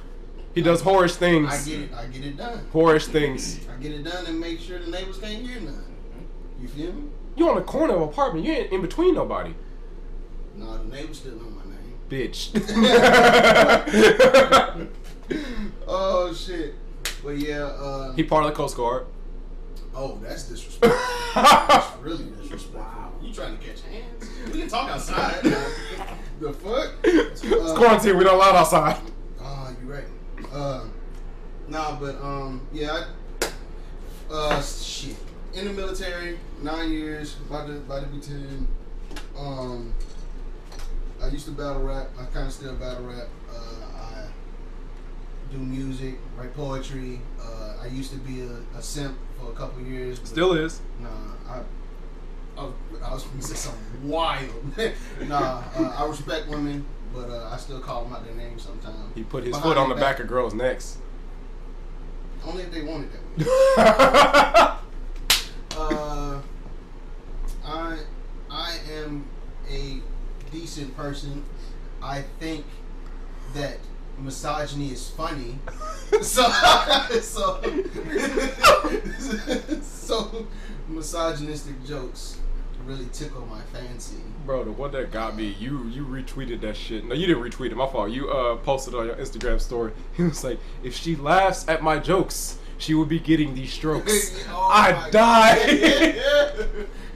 He 0.54 0.62
does 0.62 0.83
whorish 0.83 1.16
things. 1.16 1.52
I 1.52 1.71
get 1.71 1.80
it. 1.80 1.92
I 1.95 2.06
get 2.06 2.25
it 2.25 2.37
done. 2.37 2.61
Whorish 2.73 3.06
things. 3.06 3.61
I 3.68 3.80
get 3.80 3.92
it 3.92 4.04
done 4.04 4.26
and 4.26 4.40
make 4.40 4.61
sure 4.61 4.78
the 4.78 4.90
neighbors 4.90 5.18
can't 5.18 5.47
hear 5.47 5.61
nothing. 5.61 5.97
You 6.61 6.68
feel 6.68 6.92
me? 6.92 7.09
You're 7.37 7.50
on 7.50 7.56
the 7.56 7.62
corner 7.62 7.95
of 7.95 8.02
an 8.02 8.09
apartment. 8.09 8.47
You 8.47 8.52
ain't 8.52 8.73
in 8.73 8.80
between 8.80 9.14
nobody. 9.14 9.54
No, 10.54 10.78
the 10.78 10.85
neighbors 10.85 11.18
still 11.18 11.37
know 11.37 11.50
my 11.50 11.64
name. 11.64 11.99
Bitch. 12.09 12.52
oh 15.87 16.33
shit. 16.33 16.75
But 17.23 17.38
yeah. 17.38 17.64
Uh, 17.64 18.12
he 18.14 18.23
part 18.23 18.45
of 18.45 18.50
the 18.50 18.56
Coast 18.56 18.76
Guard. 18.76 19.06
oh, 19.95 20.18
that's 20.23 20.45
disrespectful. 20.45 20.99
That's 21.35 21.97
really 21.99 22.25
disrespectful. 22.40 23.06
You 23.26 23.33
trying 23.35 23.59
to 23.59 23.64
catch 23.64 23.80
hands? 23.83 24.30
We 24.52 24.61
can 24.61 24.68
talk 24.68 24.88
outside. 24.88 25.42
the 26.40 26.52
fuck? 26.52 26.92
it's 27.02 27.42
quarantine. 27.73 28.16
We 28.16 28.25
don't 28.25 28.35
allow 28.35 28.52
outside. 28.52 29.00
Ah, 29.40 29.73
you 29.83 29.92
right. 29.92 30.04
Uh, 30.52 30.85
nah, 31.66 31.99
but 31.99 32.14
um, 32.23 32.66
yeah. 32.73 33.04
I, 33.40 33.47
uh, 34.33 34.62
shit. 34.62 35.16
In 35.54 35.64
the 35.64 35.73
military, 35.73 36.38
nine 36.62 36.92
years, 36.92 37.37
about 37.49 37.66
to 37.66 37.76
about 37.76 38.02
to 38.02 38.09
be 38.09 38.21
ten. 38.21 38.68
Um, 39.37 39.92
I 41.21 41.28
used 41.28 41.47
to 41.47 41.50
battle 41.50 41.83
rap. 41.83 42.09
I 42.21 42.26
kind 42.26 42.47
of 42.47 42.52
still 42.52 42.75
battle 42.75 43.06
rap. 43.06 43.28
Uh, 43.50 43.99
I 43.99 44.28
do 45.50 45.59
music, 45.59 46.18
write 46.37 46.54
poetry. 46.54 47.21
Uh, 47.40 47.75
I 47.83 47.87
used 47.87 48.12
to 48.12 48.18
be 48.18 48.42
a, 48.42 48.78
a 48.78 48.83
simp 48.83 49.16
for 49.40 49.50
a 49.50 49.54
couple 49.54 49.83
years. 49.83 50.21
Still 50.23 50.52
is. 50.52 50.80
Nah, 51.00 51.09
I. 51.49 51.62
I, 52.57 52.69
I 53.05 53.13
was 53.13 53.25
gonna 53.25 53.43
say 53.43 53.55
something 53.55 54.09
wild. 54.09 54.77
nah, 55.29 55.63
uh, 55.77 55.95
I 55.99 56.07
respect 56.07 56.49
women, 56.49 56.85
but 57.15 57.29
uh, 57.29 57.51
I 57.53 57.57
still 57.57 57.81
call 57.81 58.05
them 58.05 58.15
out 58.15 58.25
their 58.25 58.35
names 58.35 58.63
sometimes. 58.63 58.97
He 59.15 59.25
put 59.25 59.45
his 59.45 59.57
Behind 59.57 59.65
foot 59.65 59.79
on 59.79 59.89
the 59.89 59.95
their 59.95 60.05
back 60.05 60.21
of 60.21 60.27
girls' 60.27 60.55
necks. 60.55 60.99
Only 62.45 62.63
if 62.63 62.71
they 62.71 62.83
want 62.83 63.05
it 63.05 63.13
that 63.39 64.67
way. 64.67 64.73
Uh, 65.79 66.41
I 67.63 67.99
I 68.51 68.79
am 68.91 69.27
a 69.71 70.01
decent 70.51 70.97
person. 70.97 71.45
I 72.03 72.23
think 72.41 72.65
that 73.53 73.77
misogyny 74.19 74.93
is 74.93 75.11
funny. 75.11 75.59
so, 76.23 76.51
so, 77.21 77.61
so, 79.83 80.47
misogynistic 80.89 81.85
jokes 81.85 82.39
really 82.85 83.06
tickle 83.12 83.47
my 83.47 83.61
fancy. 83.73 84.16
Bro, 84.45 84.64
the 84.64 84.73
one 84.73 84.92
that 84.92 85.11
got 85.11 85.37
me, 85.37 85.56
you 85.59 85.87
you 85.88 86.04
retweeted 86.04 86.61
that 86.61 86.76
shit. 86.76 87.04
No, 87.04 87.14
you 87.14 87.26
didn't 87.26 87.42
retweet 87.42 87.71
it. 87.71 87.76
My 87.76 87.87
fault. 87.87 88.11
You 88.11 88.30
uh 88.30 88.56
posted 88.56 88.95
on 88.95 89.06
your 89.06 89.16
Instagram 89.16 89.61
story. 89.61 89.92
He 90.16 90.23
was 90.23 90.42
like, 90.45 90.59
if 90.83 90.95
she 90.95 91.16
laughs 91.16 91.68
at 91.68 91.83
my 91.83 91.99
jokes, 91.99 92.59
she 92.78 92.95
would 92.95 93.09
be 93.09 93.18
getting 93.18 93.54
these 93.54 93.73
strokes. 93.73 94.45
Oh 94.50 94.68
I 94.73 95.11
died. 95.11 95.68
Yeah, 95.80 96.12
yeah. 96.14 96.62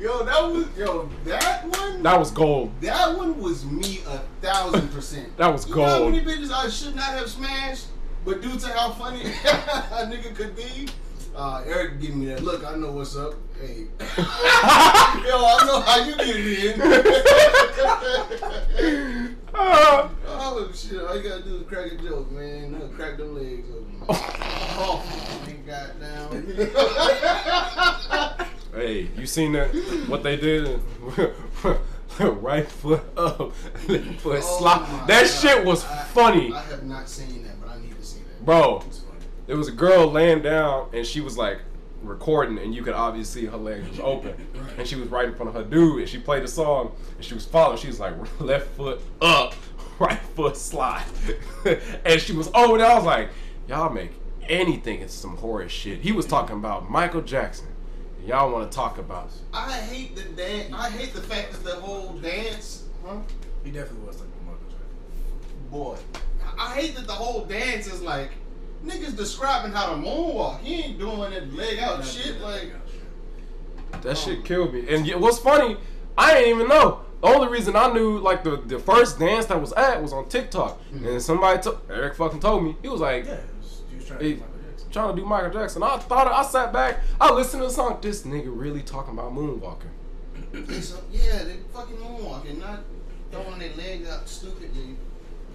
Yo, 0.01 0.25
that 0.25 0.43
was 0.51 0.67
yo 0.79 1.11
that 1.25 1.67
one. 1.69 2.03
that 2.03 2.19
was 2.19 2.31
gold. 2.31 2.73
That 2.81 3.17
one 3.19 3.39
was 3.41 3.67
me 3.67 4.01
a 4.09 4.19
thousand 4.41 4.89
percent. 4.89 5.37
That 5.37 5.49
was 5.53 5.69
you 5.69 5.77
Know 5.77 5.85
how 5.85 6.09
many 6.09 6.25
bitches 6.25 6.51
I 6.51 6.71
should 6.71 6.97
not 6.97 7.11
have 7.11 7.29
smashed, 7.29 7.87
but 8.25 8.41
due 8.41 8.59
to 8.59 8.69
how 8.69 8.93
funny 8.93 9.21
a 9.21 10.07
nigga 10.07 10.35
could 10.35 10.57
be, 10.57 10.89
uh, 11.37 11.63
Eric 11.67 12.01
giving 12.01 12.21
me 12.21 12.27
that 12.27 12.43
look. 12.43 12.65
I 12.65 12.75
know 12.77 12.93
what's 12.93 13.17
up. 13.17 13.35
Hey, 13.61 13.87
yo, 13.99 14.05
I 14.17 15.63
know 15.67 15.81
how 15.81 16.05
you 16.05 16.15
get 16.17 16.37
it 16.37 16.77
in. 16.77 16.81
Oh 19.53 20.71
shit! 20.75 21.01
All 21.01 21.17
you 21.17 21.23
gotta 21.29 21.43
do 21.43 21.57
is 21.57 21.63
crack 21.67 21.91
a 21.93 21.97
joke, 21.97 22.31
man. 22.31 22.81
Crack 22.97 23.17
them 23.19 23.35
legs 23.35 23.69
open. 23.71 24.01
oh, 24.09 25.03
goddamn. 25.67 26.47
Hey, 28.73 29.09
you 29.17 29.27
seen 29.27 29.51
that? 29.53 29.69
What 30.09 30.23
they 30.23 30.37
did? 30.37 30.81
right 32.21 32.67
foot 32.69 33.03
up, 33.17 33.41
left 33.89 34.21
foot 34.21 34.41
Oh 34.43 34.61
my 34.63 34.79
That 35.07 35.23
God. 35.23 35.27
shit 35.27 35.65
was 35.65 35.85
I- 35.85 36.05
funny, 36.05 36.53
I 36.53 36.61
have 36.63 36.85
not 36.85 37.09
seen 37.09 37.43
that, 37.45 37.61
but 37.61 37.71
I 37.71 37.81
need 37.81 37.97
to 37.97 38.03
see 38.05 38.21
that. 38.21 38.45
bro. 38.45 38.83
It's. 39.51 39.57
There 39.57 39.57
was 39.59 39.69
a 39.69 39.73
girl 39.73 40.07
laying 40.07 40.43
down, 40.43 40.91
and 40.93 41.05
she 41.05 41.21
was 41.21 41.37
like 41.37 41.61
recording, 42.03 42.59
and 42.59 42.75
you 42.75 42.83
could 42.83 42.95
obviously 42.95 43.43
see 43.43 43.47
her 43.47 43.57
legs 43.57 43.89
was 43.89 44.01
open, 44.01 44.35
and 44.79 44.87
she 44.87 44.95
was 44.97 45.09
right 45.09 45.27
in 45.27 45.35
front 45.35 45.49
of 45.49 45.55
her 45.55 45.69
dude, 45.69 46.01
and 46.01 46.09
she 46.09 46.19
played 46.19 46.43
the 46.45 46.49
song, 46.49 46.93
and 47.17 47.25
she 47.25 47.35
was 47.35 47.45
following. 47.45 47.79
She 47.79 47.89
was 47.89 48.01
like 48.01 48.15
left 48.41 48.69
foot 48.77 49.01
up, 49.21 49.55
right 49.99 50.21
foot 50.37 50.57
slide, 50.57 51.05
and 52.05 52.21
she 52.21 52.33
was 52.33 52.49
over 52.55 52.79
there. 52.79 52.87
I 52.87 52.95
was 52.95 53.05
like, 53.05 53.31
y'all 53.69 53.93
make 53.93 54.13
anything 54.49 55.01
into 55.01 55.13
some 55.13 55.37
horror 55.37 55.69
shit. 55.69 56.01
He 56.01 56.13
was 56.13 56.27
talking 56.27 56.57
about 56.57 56.91
Michael 56.91 57.23
Jackson. 57.23 57.67
Y'all 58.25 58.53
want 58.53 58.71
to 58.71 58.75
talk 58.75 58.99
about? 58.99 59.31
I 59.53 59.73
hate 59.73 60.15
the 60.15 60.23
dance. 60.23 60.73
I 60.73 60.91
hate 60.91 61.13
the 61.13 61.23
fact 61.23 61.53
that 61.53 61.65
the 61.65 61.77
whole 61.77 62.13
dance. 62.19 62.85
Huh? 63.05 63.17
He 63.65 63.71
definitely 63.71 64.07
was 64.07 64.21
like 64.21 64.29
a 64.29 64.45
Michael 64.45 64.67
Jackson. 64.69 65.71
Boy, 65.71 65.97
I 66.57 66.67
I 66.67 66.75
hate 66.75 66.95
that 66.97 67.07
the 67.07 67.13
whole 67.13 67.45
dance 67.47 67.87
is 67.87 68.03
like 68.03 68.31
niggas 68.85 69.17
describing 69.17 69.73
how 69.73 69.91
to 69.91 69.97
moonwalk. 69.97 70.61
He 70.61 70.83
ain't 70.83 70.99
doing 70.99 71.31
that 71.31 71.53
leg 71.55 71.79
out 71.79 72.05
shit. 72.05 72.41
Like, 72.41 72.73
That 74.03 74.17
shit 74.17 74.39
oh. 74.41 74.43
killed 74.43 74.75
me. 74.75 74.89
And 74.89 75.07
yet, 75.07 75.21
what's 75.21 75.39
funny, 75.39 75.77
I 76.17 76.35
didn't 76.35 76.55
even 76.57 76.69
know. 76.69 77.01
The 77.21 77.27
only 77.27 77.49
reason 77.49 77.77
I 77.77 77.93
knew 77.93 78.19
like 78.19 78.45
the, 78.45 78.57
the 78.57 78.79
first 78.79 79.19
dance 79.19 79.47
that 79.47 79.61
was 79.61 79.73
at 79.75 80.03
was 80.03 80.13
on 80.13 80.29
TikTok, 80.29 80.81
hmm. 80.85 81.07
and 81.07 81.23
somebody 81.23 81.61
took 81.63 81.85
Eric 81.91 82.17
fucking 82.17 82.41
told 82.41 82.65
me 82.65 82.77
he 82.81 82.89
was 82.89 83.01
like 83.03 83.27
Yeah, 83.27 83.33
it 83.33 83.45
was, 83.61 83.83
he 83.91 83.97
was 83.97 84.07
trying 84.07 84.19
to 84.21 84.25
Hey, 84.25 84.33
be 84.33 84.41
Michael 84.41 84.55
Jackson. 84.71 84.91
trying 84.91 85.17
to 85.17 85.21
do 85.21 85.27
Michael 85.27 85.51
Jackson. 85.51 85.83
I 85.83 85.99
thought 85.99 86.29
I 86.29 86.43
sat 86.45 86.73
back, 86.73 87.01
I 87.21 87.31
listened 87.33 87.63
to 87.63 87.69
the 87.69 87.75
song. 87.75 87.99
This 88.01 88.23
nigga 88.23 88.49
really 88.49 88.81
talking 88.81 89.13
about 89.13 89.35
moonwalking. 89.35 89.91
it's 90.55 90.95
a, 90.95 90.99
yeah, 91.13 91.45
they 91.45 91.57
fucking 91.75 91.97
moonwalking, 91.97 92.59
not 92.59 92.81
throwing 93.31 93.59
their 93.59 93.75
legs 93.75 94.09
out 94.09 94.27
stupidly 94.27 94.97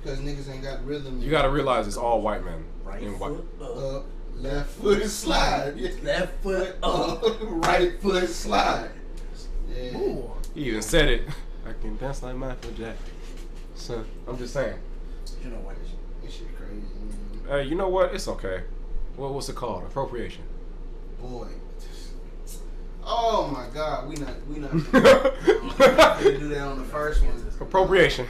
because 0.06 0.20
niggas 0.20 0.54
ain't 0.54 0.62
got 0.64 0.86
rhythm. 0.86 1.20
You 1.20 1.32
got 1.32 1.42
to 1.42 1.50
realize 1.50 1.88
it's 1.88 1.98
all 1.98 2.22
white 2.22 2.46
men. 2.46 2.64
Right 2.84 3.02
in 3.02 3.18
white. 3.18 3.32
foot 3.58 3.72
up. 3.72 3.96
up, 3.96 4.06
left 4.36 4.70
foot 4.70 5.04
slide, 5.08 5.74
Yeah. 5.78 5.90
Left 6.04 6.44
foot 6.44 6.76
up, 6.84 7.24
up. 7.24 7.38
right 7.42 8.00
foot 8.00 8.30
slide. 8.30 8.92
Yeah. 9.68 9.98
Ooh. 9.98 10.32
He 10.54 10.66
even 10.70 10.84
said 10.84 11.10
it. 11.10 11.28
I 11.68 11.74
can 11.82 11.98
dance 11.98 12.22
like 12.22 12.36
Michael 12.36 12.72
Jackson. 12.72 13.06
So 13.74 14.06
I'm 14.28 14.38
just 14.38 14.54
saying. 14.54 14.78
You 15.44 15.50
know 15.50 15.58
what? 15.58 15.76
This 16.24 16.34
shit 16.34 16.56
crazy, 16.56 16.76
man. 16.76 17.42
Hey, 17.50 17.64
you 17.64 17.74
know 17.76 17.90
what? 17.90 18.14
It's 18.14 18.28
okay. 18.28 18.62
What 19.16 19.34
what's 19.34 19.50
it 19.50 19.56
called? 19.56 19.84
Appropriation. 19.86 20.44
Boy. 21.20 21.48
Oh 23.08 23.48
my 23.54 23.68
God, 23.74 24.08
we 24.10 24.16
not 24.16 24.34
we 24.50 24.58
not 24.60 24.72
gonna 24.72 26.38
do 26.40 26.50
that 26.50 26.62
on 26.62 26.80
the 26.80 26.86
first 26.86 27.24
one. 27.24 27.42
Appropriation. 27.62 28.28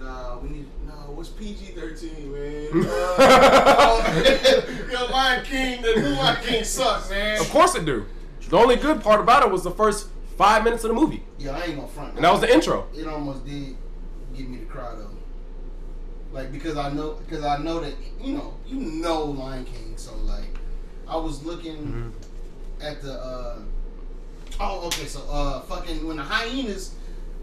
Nah, 0.00 0.38
we 0.38 0.48
need 0.48 0.66
no. 0.86 0.92
What's 1.12 1.28
PG 1.28 1.66
thirteen, 1.72 2.32
man? 2.32 2.86
Uh, 3.16 4.82
Yo, 4.92 5.06
Lion 5.06 5.44
King, 5.44 5.82
the 5.82 5.94
new 5.96 6.08
Lion 6.16 6.36
King 6.44 6.64
sucks, 6.64 7.10
man. 7.10 7.40
of 7.40 7.48
course 7.50 7.74
it 7.74 7.84
do. 7.84 8.06
The 8.48 8.56
only 8.56 8.76
good 8.76 9.00
part 9.02 9.20
about 9.20 9.42
it 9.44 9.50
was 9.50 9.62
the 9.62 9.70
first 9.70 10.08
five 10.36 10.64
minutes 10.64 10.84
of 10.84 10.88
the 10.88 10.94
movie, 10.94 11.22
Yeah, 11.38 11.52
I 11.56 11.62
ain't 11.64 11.76
gonna 11.76 11.88
front. 11.88 12.14
and 12.16 12.24
that 12.24 12.32
was 12.32 12.40
the 12.40 12.52
intro. 12.52 12.86
It 12.94 13.06
almost 13.06 13.44
did 13.46 13.76
get 14.36 14.48
me 14.48 14.58
to 14.58 14.64
cry 14.66 14.94
though. 14.96 15.10
Like 16.32 16.50
because 16.52 16.76
I 16.76 16.90
know 16.92 17.14
because 17.26 17.44
I 17.44 17.58
know 17.58 17.80
that 17.80 17.94
you 18.20 18.34
know 18.34 18.54
you 18.66 18.76
know 18.76 19.24
Lion 19.24 19.64
King, 19.64 19.94
so 19.96 20.14
like 20.24 20.44
I 21.08 21.16
was 21.16 21.44
looking 21.44 21.76
Mm-hmm. 21.76 22.10
at 22.82 23.00
the 23.02 23.12
uh 23.12 23.58
oh 24.60 24.86
okay 24.86 25.06
so 25.06 25.20
uh 25.30 25.60
fucking 25.62 26.06
when 26.06 26.16
the 26.16 26.22
hyenas 26.22 26.94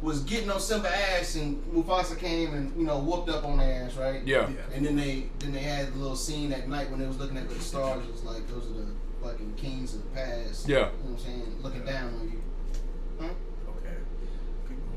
was 0.01 0.22
getting 0.24 0.50
on 0.50 0.60
Simba 0.60 0.89
ass 0.89 1.36
and 1.36 1.63
Mufasa 1.72 2.18
came 2.18 2.53
and 2.56 2.75
you 2.75 2.86
know 2.86 2.98
whooped 3.00 3.30
up 3.30 3.46
on 3.46 3.58
their 3.60 3.84
ass 3.84 3.96
right 3.96 4.25
Yeah. 4.25 4.50
Yeah. 4.50 4.56
and 4.74 4.86
then 4.86 4.96
they 4.96 5.30
then 5.39 5.51
they 5.51 5.60
had 5.60 5.94
the 5.94 5.98
little 6.00 6.15
scene 6.15 6.51
at 6.53 6.68
night 6.68 6.89
when 6.89 7.00
they 7.00 7.06
was 7.08 7.20
looking 7.20 7.38
at 7.38 7.48
the 7.50 7.60
stars 7.60 8.03
it 8.06 8.12
was 8.12 8.24
like 8.24 8.48
those 8.48 8.65
are 8.72 8.74
the 8.74 8.88
fucking 9.24 9.53
kings 9.56 9.94
of 9.94 10.03
the 10.03 10.10
past 10.10 10.68
Yeah. 10.68 10.77
you 10.77 10.82
know 10.84 10.89
what 11.03 11.10
I'm 11.12 11.18
saying 11.20 11.56
looking 11.62 11.86
down 11.86 12.13
on 12.15 12.32
you 12.32 12.41
huh? 13.20 13.27
Okay. 13.77 13.96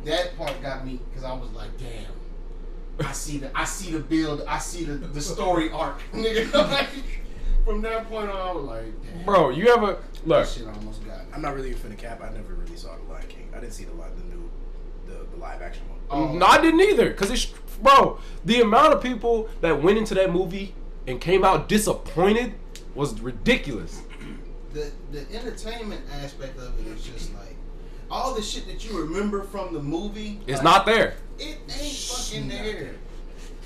that 0.04 0.36
part 0.38 0.62
got 0.62 0.86
me 0.86 1.00
because 1.10 1.24
I 1.24 1.32
was 1.34 1.50
like, 1.52 1.76
damn. 1.78 3.06
I 3.06 3.12
see 3.12 3.38
the 3.38 3.50
I 3.58 3.64
see 3.64 3.90
the 3.90 3.98
build. 3.98 4.44
I 4.48 4.58
see 4.60 4.84
the, 4.84 4.94
the 4.94 5.20
story 5.20 5.68
arc, 5.72 5.98
nigga. 6.12 6.86
Like, 7.64 7.74
from 7.74 7.82
that 7.82 8.08
point 8.08 8.30
on, 8.30 8.36
I 8.36 8.52
was 8.52 8.64
like, 8.64 9.02
damn. 9.02 9.24
Bro, 9.24 9.50
you 9.50 9.68
ever 9.68 9.98
look? 10.24 10.44
That 10.44 10.48
shit 10.48 10.66
almost 10.66 11.04
got 11.04 11.18
me. 11.18 11.32
I'm 11.34 11.42
not 11.42 11.54
really 11.54 11.70
even 11.70 11.92
finna 11.92 11.98
cap. 11.98 12.22
I 12.22 12.30
never 12.32 12.54
really 12.54 12.76
saw 12.76 12.96
the 12.96 13.12
Lion 13.12 13.26
King. 13.28 13.48
I 13.54 13.60
didn't 13.60 13.72
see 13.72 13.84
the 13.84 13.92
li- 13.92 14.04
the 14.16 14.24
new 14.34 14.50
the, 15.06 15.26
the 15.30 15.36
live 15.36 15.62
action 15.62 15.82
one. 15.88 15.98
Oh. 16.10 16.32
No, 16.32 16.46
I 16.46 16.60
didn't 16.60 16.80
either. 16.80 17.12
Cause 17.12 17.30
it's 17.30 17.46
bro, 17.82 18.18
the 18.44 18.60
amount 18.60 18.92
of 18.92 19.02
people 19.02 19.48
that 19.60 19.82
went 19.82 19.98
into 19.98 20.14
that 20.14 20.32
movie 20.32 20.74
and 21.06 21.20
came 21.20 21.44
out 21.44 21.68
disappointed 21.68 22.54
was 22.94 23.20
ridiculous. 23.20 24.02
The 24.72 24.90
the 25.12 25.20
entertainment 25.34 26.02
aspect 26.22 26.58
of 26.58 26.78
it 26.80 26.86
is 26.92 27.04
just 27.04 27.34
like 27.34 27.56
all 28.10 28.34
the 28.34 28.42
shit 28.42 28.66
that 28.66 28.84
you 28.84 28.98
remember 29.00 29.42
from 29.42 29.72
the 29.72 29.82
movie. 29.82 30.40
It's 30.46 30.62
like, 30.62 30.64
not 30.64 30.86
there. 30.86 31.14
It 31.38 31.58
ain't 31.80 31.92
fucking 31.92 32.48
Not 32.48 32.58
there. 32.58 32.94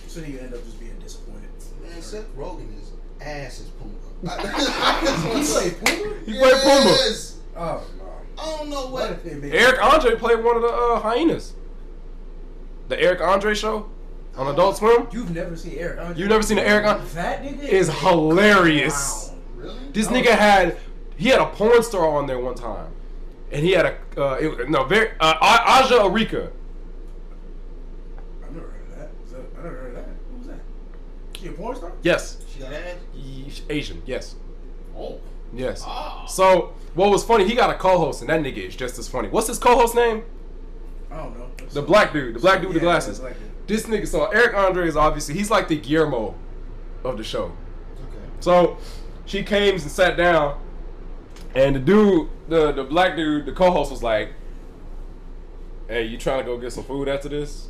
So 0.06 0.20
you 0.20 0.38
end 0.38 0.54
up 0.54 0.64
just 0.64 0.80
being 0.80 0.98
disappointed. 1.00 1.50
Man, 1.82 2.00
Seth 2.00 2.34
Rogen 2.34 2.78
is 2.80 2.87
ass 3.20 3.60
as 3.60 3.68
Pumbaa. 3.68 3.94
He 5.38 5.44
played 5.44 5.72
Pumbaa? 5.72 6.26
He 6.26 6.38
played 6.38 6.54
Pumbaa. 6.54 6.84
Yes. 6.84 7.36
Oh 7.56 7.84
no. 7.98 8.04
I 8.42 8.56
don't 8.56 8.68
know 8.70 8.82
What 8.82 8.92
what. 8.92 9.10
if 9.10 9.24
they 9.24 9.34
made 9.34 9.54
Eric 9.54 9.82
Andre 9.82 10.14
played 10.16 10.42
one 10.44 10.56
of 10.56 10.62
the 10.62 10.68
uh, 10.68 11.00
hyenas. 11.00 11.54
The 12.88 13.00
Eric 13.00 13.20
Andre 13.20 13.54
show 13.54 13.88
on 14.36 14.46
Adult 14.48 14.76
Swim 14.78 15.08
You've 15.12 15.34
never 15.34 15.56
seen 15.56 15.76
Eric 15.78 15.98
Andre? 16.00 16.16
You've 16.18 16.28
never 16.28 16.42
seen 16.42 16.56
the 16.56 16.66
Eric 16.66 16.86
Andre- 16.86 17.06
That 17.14 17.42
nigga 17.42 17.64
is 17.68 17.88
hilarious. 18.00 19.26
Clown. 19.28 19.42
Really? 19.56 19.78
This 19.92 20.06
Oh. 20.08 20.12
nigga 20.12 20.30
had 20.30 20.76
he 21.16 21.28
had 21.28 21.40
a 21.40 21.46
porn 21.46 21.82
star 21.82 22.06
on 22.08 22.26
there 22.28 22.38
one 22.38 22.54
time, 22.54 22.86
and 23.50 23.64
he 23.64 23.72
had 23.72 23.86
a 23.86 23.96
uh, 24.16 24.34
it, 24.34 24.70
no 24.70 24.84
very 24.84 25.10
uh, 25.20 25.34
Asa 25.40 25.96
Akira. 26.04 26.50
I've 28.44 28.54
never 28.54 28.66
heard 28.68 28.82
of 28.82 28.96
that. 28.98 29.10
Is 29.24 29.32
that. 29.32 29.40
I 29.58 29.62
never 29.64 29.76
heard 29.76 29.88
of 29.88 29.94
that. 29.96 30.06
Who 30.30 30.38
was 30.38 30.46
that? 30.46 30.60
She 31.36 31.48
a 31.48 31.52
porn 31.52 31.76
star? 31.76 31.92
Yes, 32.02 32.38
She 32.52 32.60
got 32.60 32.72
ass. 32.72 32.94
Ye- 33.48 33.62
Asian. 33.70 34.02
Yes, 34.06 34.34
Oh. 34.96 35.18
yes. 35.52 35.82
Ah. 35.86 36.24
So 36.26 36.72
what 36.94 37.10
was 37.10 37.24
funny? 37.24 37.46
He 37.46 37.54
got 37.54 37.70
a 37.70 37.74
co-host, 37.74 38.20
and 38.20 38.30
that 38.30 38.40
nigga 38.40 38.58
is 38.68 38.76
just 38.76 38.98
as 38.98 39.08
funny. 39.08 39.28
What's 39.28 39.46
his 39.48 39.58
co-host 39.58 39.94
name? 39.94 40.22
I 41.10 41.16
don't 41.18 41.38
know. 41.38 41.46
The 41.70 41.82
black 41.82 42.12
dude, 42.12 42.34
the 42.34 42.40
black 42.40 42.60
dude 42.60 42.68
with 42.68 42.74
the 42.80 42.80
Yeah, 42.86 42.92
glasses. 42.92 43.18
the 43.18 43.24
black 43.24 43.34
dude. 43.38 43.48
This 43.66 43.86
nigga. 43.86 44.06
So 44.08 44.26
Eric 44.26 44.54
Andre 44.54 44.86
is 44.88 44.96
obviously 44.96 45.34
he's 45.34 45.50
like 45.50 45.68
the 45.68 45.76
Guillermo 45.76 46.34
of 47.04 47.16
the 47.18 47.24
show. 47.24 47.44
Okay. 47.44 48.24
So 48.40 48.78
she 49.26 49.42
came 49.42 49.74
and 49.74 49.82
sat 49.82 50.16
down, 50.16 50.58
and 51.54 51.76
the 51.76 51.80
dude, 51.80 52.28
the 52.48 52.72
the 52.72 52.84
black 52.84 53.16
dude, 53.16 53.46
the 53.46 53.52
co-host 53.52 53.90
was 53.90 54.02
like, 54.02 54.30
"Hey, 55.88 56.04
you 56.04 56.16
trying 56.18 56.40
to 56.40 56.44
go 56.44 56.58
get 56.58 56.72
some 56.72 56.84
food 56.84 57.08
after 57.08 57.28
this? 57.28 57.68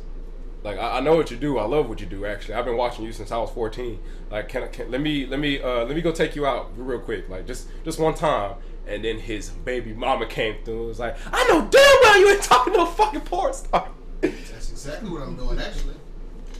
Like, 0.63 0.77
I, 0.77 0.97
I 0.97 0.99
know 0.99 1.15
what 1.15 1.31
you 1.31 1.37
do. 1.37 1.57
I 1.57 1.65
love 1.65 1.87
what 1.87 2.01
you 2.01 2.05
do. 2.07 2.25
Actually, 2.25 2.55
I've 2.55 2.65
been 2.65 2.75
watching 2.77 3.05
you 3.05 3.11
since 3.13 3.31
I 3.31 3.37
was 3.37 3.49
14. 3.51 3.99
Like, 4.29 4.49
can 4.49 4.63
I 4.63 4.67
can 4.67 4.91
let 4.91 4.99
me 5.01 5.25
let 5.25 5.39
me 5.39 5.61
uh 5.61 5.85
let 5.85 5.95
me 5.95 6.01
go 6.01 6.11
take 6.11 6.35
you 6.35 6.45
out 6.45 6.71
real 6.77 6.99
quick, 6.99 7.29
like 7.29 7.47
just 7.47 7.67
just 7.85 7.99
one 7.99 8.13
time." 8.13 8.55
And 8.87 9.03
then 9.05 9.19
his 9.19 9.49
baby 9.49 9.93
mama 9.93 10.25
came 10.25 10.55
through. 10.65 10.79
and 10.79 10.87
was 10.87 10.99
like, 10.99 11.15
"I 11.31 11.43
know 11.47 11.61
damn 11.69 11.97
well 12.01 12.19
you 12.19 12.29
ain't 12.31 12.41
talking 12.43 12.73
to 12.73 12.81
a 12.81 12.85
fucking 12.87 13.21
porn 13.21 13.53
star." 13.53 13.87
That's 14.21 14.69
exactly 14.71 15.09
what 15.09 15.21
I'm 15.21 15.35
doing, 15.35 15.59
actually. 15.59 15.93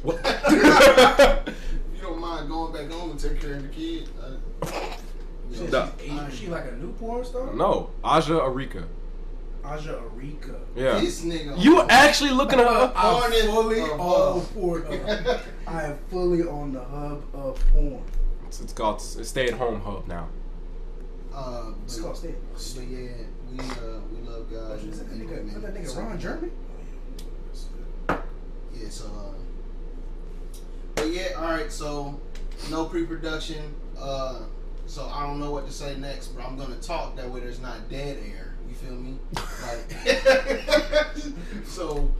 What? 0.03 0.19
If 1.91 1.95
you 1.95 2.01
don't 2.15 2.19
mind 2.21 2.47
going 2.49 2.71
back 2.71 2.89
home 2.89 3.11
and 3.11 3.19
take 3.19 3.41
care 3.41 3.55
of 3.55 3.63
the 3.63 3.67
kid. 3.69 4.07
Uh, 4.21 4.65
She, 5.53 5.63
Nah. 5.67 5.87
she's 5.97 6.11
Asian. 6.11 6.31
She 6.31 6.47
like 6.47 6.65
a 6.71 6.75
new 6.75 6.93
porn 6.93 7.25
star? 7.25 7.53
No, 7.53 7.89
Asa 8.03 8.37
Akira. 8.37 8.83
Asa 9.69 9.99
Akira. 9.99 10.59
Yeah. 10.75 10.99
This 10.99 11.23
nigga. 11.23 11.61
You 11.61 11.81
actually 11.89 12.31
looking 12.31 12.59
her 12.59 12.65
up? 12.65 12.93
I'm 12.95 13.31
fully 13.31 13.79
above. 13.81 14.57
on 14.57 14.63
Pornhub. 14.63 15.41
I 15.67 15.83
am 15.83 15.97
fully 16.09 16.43
on 16.43 16.73
the 16.73 16.83
hub 16.83 17.23
of 17.33 17.63
porn. 17.71 18.01
It's, 18.47 18.61
it's 18.61 18.73
called 18.73 18.95
it's 18.97 19.27
Stay 19.29 19.47
at 19.47 19.53
Home 19.53 19.79
Hub 19.81 20.07
now. 20.07 20.27
Uh, 21.33 21.71
It's 21.83 21.97
but, 21.97 22.03
called 22.05 22.17
State. 22.17 22.35
but 22.53 22.87
yeah, 22.87 23.09
we 23.51 23.59
uh 23.59 23.99
we 24.11 24.27
love 24.27 24.51
God. 24.51 24.83
Is 24.83 24.97
that 24.99 25.09
that 25.09 25.13
and 25.15 25.29
nigga, 25.29 25.61
that 25.61 25.75
nigga 25.75 25.87
So- 25.87 26.01
Ron 26.01 26.19
Jeremy? 26.19 26.49
Yeah, 28.73 28.89
so 28.89 29.05
uh, 29.05 29.33
but 30.95 31.07
yeah, 31.11 31.33
all 31.37 31.43
right. 31.43 31.71
So 31.71 32.19
no 32.71 32.85
pre-production. 32.85 33.75
Uh, 33.99 34.39
so 34.87 35.05
I 35.13 35.27
don't 35.27 35.39
know 35.39 35.51
what 35.51 35.67
to 35.67 35.71
say 35.73 35.95
next, 35.97 36.29
but 36.29 36.43
I'm 36.43 36.57
gonna 36.57 36.75
talk 36.77 37.15
that 37.17 37.29
way. 37.29 37.41
There's 37.41 37.59
not 37.61 37.89
dead 37.89 38.17
air. 38.25 38.55
You 38.69 38.75
feel 38.75 38.95
me? 38.95 39.17
Like, 39.33 39.89
so 41.65 42.11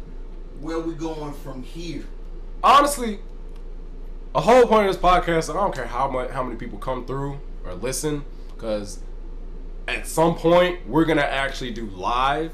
where 0.59 0.79
we 0.79 0.93
going 0.95 1.33
from 1.33 1.61
here? 1.61 2.03
Honestly, 2.63 3.19
a 4.33 4.41
whole 4.41 4.65
point 4.65 4.87
of 4.87 4.93
this 4.93 5.01
podcast, 5.01 5.49
I 5.49 5.53
don't 5.53 5.73
care 5.73 5.85
how 5.85 6.09
much 6.09 6.31
how 6.31 6.43
many 6.43 6.55
people 6.55 6.79
come 6.79 7.05
through 7.05 7.39
or 7.65 7.75
listen, 7.75 8.25
because 8.55 8.99
at 9.87 10.07
some 10.07 10.35
point 10.35 10.87
we're 10.87 11.05
gonna 11.05 11.21
actually 11.21 11.71
do 11.71 11.85
live 11.87 12.51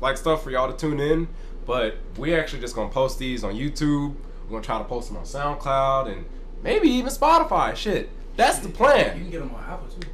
like 0.00 0.16
stuff 0.16 0.42
for 0.42 0.50
y'all 0.50 0.70
to 0.70 0.76
tune 0.76 1.00
in. 1.00 1.28
But 1.66 1.96
we 2.18 2.34
actually 2.34 2.60
just 2.60 2.74
gonna 2.74 2.90
post 2.90 3.18
these 3.18 3.42
on 3.42 3.54
YouTube. 3.54 4.14
We're 4.44 4.50
gonna 4.50 4.62
try 4.62 4.78
to 4.78 4.84
post 4.84 5.08
them 5.08 5.16
on 5.16 5.24
SoundCloud 5.24 6.12
and 6.12 6.24
maybe 6.62 6.88
even 6.88 7.10
Spotify. 7.10 7.74
Shit, 7.74 8.10
that's 8.36 8.58
the 8.58 8.68
plan. 8.68 9.16
You 9.16 9.22
can 9.22 9.30
get 9.30 9.38
them 9.40 9.54
on 9.54 9.64
Apple 9.64 9.88
too. 9.88 10.08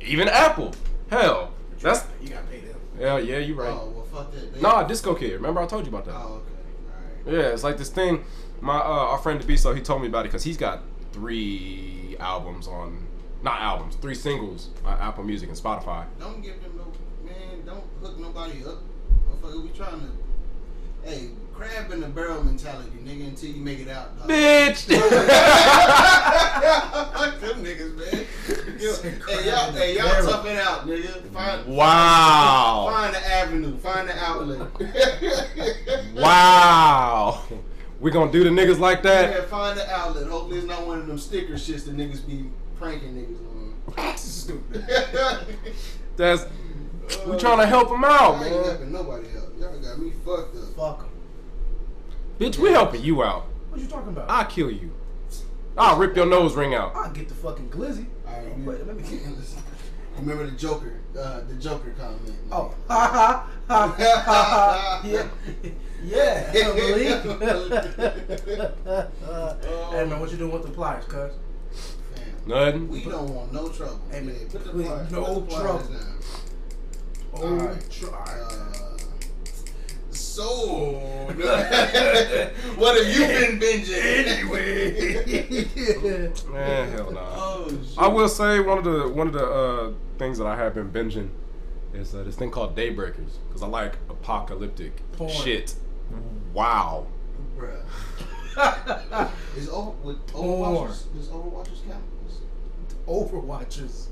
Even 0.00 0.28
Apple. 0.28 0.74
Hell, 1.10 1.52
that's 1.82 2.04
you 2.22 2.28
gotta 2.30 2.46
pay 2.46 2.60
them. 2.60 2.76
yeah, 2.98 3.18
yeah. 3.18 3.38
you're 3.38 3.56
right. 3.56 3.68
Oh 3.70 3.92
well, 3.94 4.04
fuck 4.04 4.32
that. 4.32 4.54
They- 4.54 4.60
Nah, 4.60 4.86
DistroKid. 4.86 5.32
Remember 5.32 5.60
I 5.60 5.66
told 5.66 5.84
you 5.86 5.90
about 5.90 6.04
that. 6.06 6.14
Oh 6.14 6.42
okay. 7.26 7.36
Yeah, 7.36 7.48
it's 7.48 7.64
like 7.64 7.76
this 7.78 7.88
thing. 7.90 8.24
My 8.60 8.76
uh, 8.78 9.12
our 9.12 9.18
friend 9.18 9.40
Debiso, 9.40 9.74
he 9.74 9.80
told 9.82 10.02
me 10.02 10.08
about 10.08 10.20
it 10.26 10.28
because 10.28 10.44
he's 10.44 10.56
got 10.56 10.82
three 11.12 12.16
albums 12.20 12.66
on, 12.68 13.06
not 13.42 13.60
albums, 13.60 13.94
three 13.96 14.14
singles 14.14 14.70
on 14.84 14.98
Apple 14.98 15.24
Music 15.24 15.48
and 15.48 15.56
Spotify. 15.56 16.04
Don't 16.18 16.42
give 16.42 16.60
them 16.62 16.72
no 16.76 16.92
man. 17.24 17.64
Don't 17.64 17.84
hook 18.02 18.18
nobody 18.18 18.64
up. 18.64 18.78
Motherfucker, 19.42 19.62
we 19.62 19.68
trying 19.70 20.00
to. 20.00 21.08
Hey, 21.08 21.30
crab 21.60 21.92
in 21.92 22.00
the 22.00 22.08
barrel 22.08 22.42
mentality, 22.42 22.90
nigga. 23.04 23.28
Until 23.28 23.50
you 23.50 23.60
make 23.60 23.80
it 23.80 23.88
out. 23.88 24.18
Dog. 24.18 24.28
Bitch. 24.28 24.86
Them 27.40 27.62
niggas, 27.62 27.94
man. 27.96 28.26
Yo, 28.80 28.94
hey, 29.02 29.46
y'all, 29.46 29.72
hey, 29.72 29.94
y'all 29.96 30.22
tough 30.22 30.46
it 30.46 30.56
out, 30.56 30.86
nigga. 30.86 31.22
Find, 31.30 31.66
wow. 31.66 32.88
Find 32.90 33.14
the 33.14 33.26
avenue. 33.26 33.76
Find 33.76 34.08
the 34.08 34.18
outlet. 34.18 34.68
Wow. 36.20 37.44
We 38.00 38.10
gonna 38.10 38.32
do 38.32 38.42
the 38.44 38.50
niggas 38.50 38.78
like 38.78 39.02
that? 39.02 39.30
Yeah, 39.30 39.44
find 39.44 39.78
the 39.78 39.86
outlet. 39.90 40.26
Hopefully, 40.28 40.56
it's 40.58 40.66
not 40.66 40.86
one 40.86 41.00
of 41.00 41.06
them 41.06 41.18
sticker 41.18 41.54
shits 41.54 41.84
that 41.84 41.94
niggas 41.96 42.26
be 42.26 42.46
pranking 42.78 43.14
niggas 43.14 43.36
Stupid. 44.18 44.84
on. 45.18 45.44
That's 46.16 46.46
we 47.26 47.36
trying 47.36 47.58
to 47.58 47.66
help 47.66 47.90
them 47.90 48.04
out, 48.04 48.36
I 48.36 48.46
ain't 48.46 48.80
man. 48.80 48.92
nobody 48.92 49.28
help. 49.28 49.52
Y'all 49.58 49.78
got 49.78 49.98
me 49.98 50.12
fucked 50.24 50.56
up. 50.56 50.62
Fuck 50.76 50.98
them. 51.00 51.09
Bitch, 52.40 52.58
we're 52.58 52.72
helping 52.72 53.02
you 53.04 53.22
out. 53.22 53.44
What 53.68 53.78
you 53.80 53.86
talking 53.86 54.08
about? 54.08 54.28
I'll 54.30 54.46
kill 54.46 54.70
you. 54.70 54.90
I'll 55.76 55.98
rip 55.98 56.16
your 56.16 56.24
nose 56.26 56.54
ring 56.56 56.74
out. 56.74 56.96
I'll 56.96 57.10
get 57.12 57.28
the 57.28 57.34
fucking 57.34 57.68
glizzy. 57.68 58.06
All 58.26 58.32
right, 58.32 58.46
Oh, 58.56 58.60
wait, 58.64 58.86
let 58.86 58.96
me 58.96 59.02
get 59.02 59.20
Remember 60.18 60.46
the 60.46 60.52
Joker, 60.56 60.94
uh, 61.18 61.40
the 61.48 61.54
Joker 61.54 61.90
comment. 61.98 62.26
man. 62.26 62.36
Oh, 62.50 62.74
ha 62.88 63.06
ha 63.06 63.46
ha 63.68 63.88
ha 63.96 64.22
ha. 64.26 65.00
Yeah, 65.04 65.26
yeah. 66.02 66.50
I 66.50 66.52
believe. 66.74 67.22
hey 69.92 70.04
man, 70.06 70.18
what 70.20 70.30
you 70.32 70.38
doing 70.38 70.52
with 70.52 70.62
the 70.64 70.70
pliers, 70.70 71.04
cuz? 71.04 71.32
Nothing. 72.46 72.88
We 72.88 73.04
don't 73.04 73.28
want 73.34 73.52
no 73.52 73.68
trouble. 73.68 74.00
Hey, 74.10 74.20
man, 74.22 74.34
Yeah, 74.34 74.46
put 74.50 74.64
the 74.64 74.70
please, 74.70 74.86
pliers- 74.88 75.10
no 75.12 75.24
put 75.24 75.34
the 75.34 75.40
pliers 75.42 75.62
trouble. 75.62 75.88
down. 75.94 76.16
Oh, 77.34 77.58
Alright. 77.60 77.90
try. 77.90 78.40
Uh, 78.40 78.89
so, 80.20 80.92
what 82.76 82.96
have 82.96 83.14
you 83.14 83.26
been 83.26 83.58
binging? 83.58 84.02
anyway. 84.02 85.22
Man, 86.52 86.92
hell 86.92 87.10
nah. 87.10 87.20
Oh, 87.34 87.68
shit. 87.68 87.98
I 87.98 88.06
will 88.08 88.28
say 88.28 88.60
one 88.60 88.78
of 88.78 88.84
the 88.84 89.08
one 89.08 89.26
of 89.26 89.32
the 89.32 89.44
uh, 89.44 89.92
things 90.18 90.38
that 90.38 90.46
I 90.46 90.56
have 90.56 90.74
been 90.74 90.90
binging 90.90 91.30
is 91.94 92.14
uh, 92.14 92.22
this 92.22 92.36
thing 92.36 92.50
called 92.50 92.76
Daybreakers 92.76 93.38
because 93.48 93.62
I 93.62 93.66
like 93.66 93.96
apocalyptic 94.08 95.02
Porn. 95.12 95.30
shit. 95.30 95.74
Wow. 96.52 97.06
Bruh. 97.56 97.82
Is 99.56 99.68
over 99.68 99.90
with 100.02 100.26
Porn. 100.26 100.88
Overwatchers? 100.88 101.14
Does 101.14 101.28
Overwatchers 101.28 101.86
count? 101.88 102.04
Overwatchers. 103.06 104.06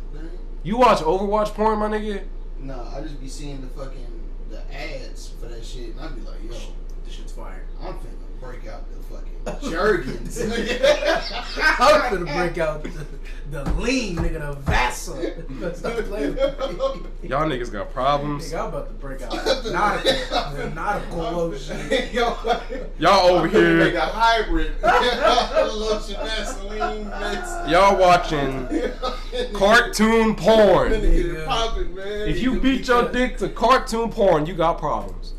You 0.63 0.79
watch 0.79 0.99
Overwatch 0.99 1.55
porn, 1.55 1.79
my 1.79 1.89
nigga? 1.89 2.25
No, 2.59 2.89
I 2.95 3.01
just 3.01 3.21
be 3.21 3.29
seeing 3.29 3.61
the 3.61 3.69
fucking 3.69 4.18
the 4.51 4.61
ads 4.75 5.31
for 5.41 5.47
that 5.47 5.65
shit, 5.65 5.91
and 5.91 6.01
I'd 6.01 6.15
be 6.15 6.23
like, 6.23 6.43
yo, 6.45 6.57
This 7.05 7.15
shit's 7.15 7.33
fire. 7.33 7.65
I'm 7.83 7.95
finna 7.95 8.41
break 8.41 8.67
out 8.67 8.85
the 8.91 8.97
fucking 9.15 9.71
jergens. 9.71 10.41
I'm 11.61 12.15
gonna 12.15 12.33
break 12.33 12.59
out 12.59 12.83
the, 12.83 12.91
the 13.51 13.65
lean, 13.75 14.17
nigga, 14.17 14.41
the 14.41 14.61
Vasa. 14.61 15.75
Stop 15.75 15.97
playing 16.05 16.35
with 16.35 17.03
me. 17.03 17.09
Y'all 17.29 17.49
niggas 17.49 17.73
got 17.73 17.93
problems. 17.93 18.53
Nigga, 18.53 18.61
I'm 18.61 18.69
about 18.69 18.89
to 18.89 18.95
break 18.95 19.23
out 19.23 19.33
nautical, 19.33 20.53
the 20.57 20.71
nautical 20.75 21.19
lotion. 21.19 21.79
Y'all 22.99 23.27
over 23.29 23.47
I'm 23.47 23.53
make 23.53 23.53
here, 23.53 23.97
a 23.97 24.01
hybrid 24.01 24.73
lotion 24.83 26.17
Vaseline 26.17 27.09
mix. 27.09 27.71
y'all 27.71 27.97
watching 27.99 28.69
cartoon 29.55 30.35
porn. 30.35 30.93
Finna 30.93 31.01
get 31.17 31.27
it 31.27 31.47
poppin', 31.47 31.95
man. 31.95 32.29
If 32.29 32.41
you 32.41 32.61
beat 32.61 32.89
your 32.89 33.11
dick 33.11 33.39
to 33.39 33.49
cartoon 33.49 34.11
porn, 34.11 34.47
you 34.47 34.55
got 34.55 34.79
problems. 34.79 35.35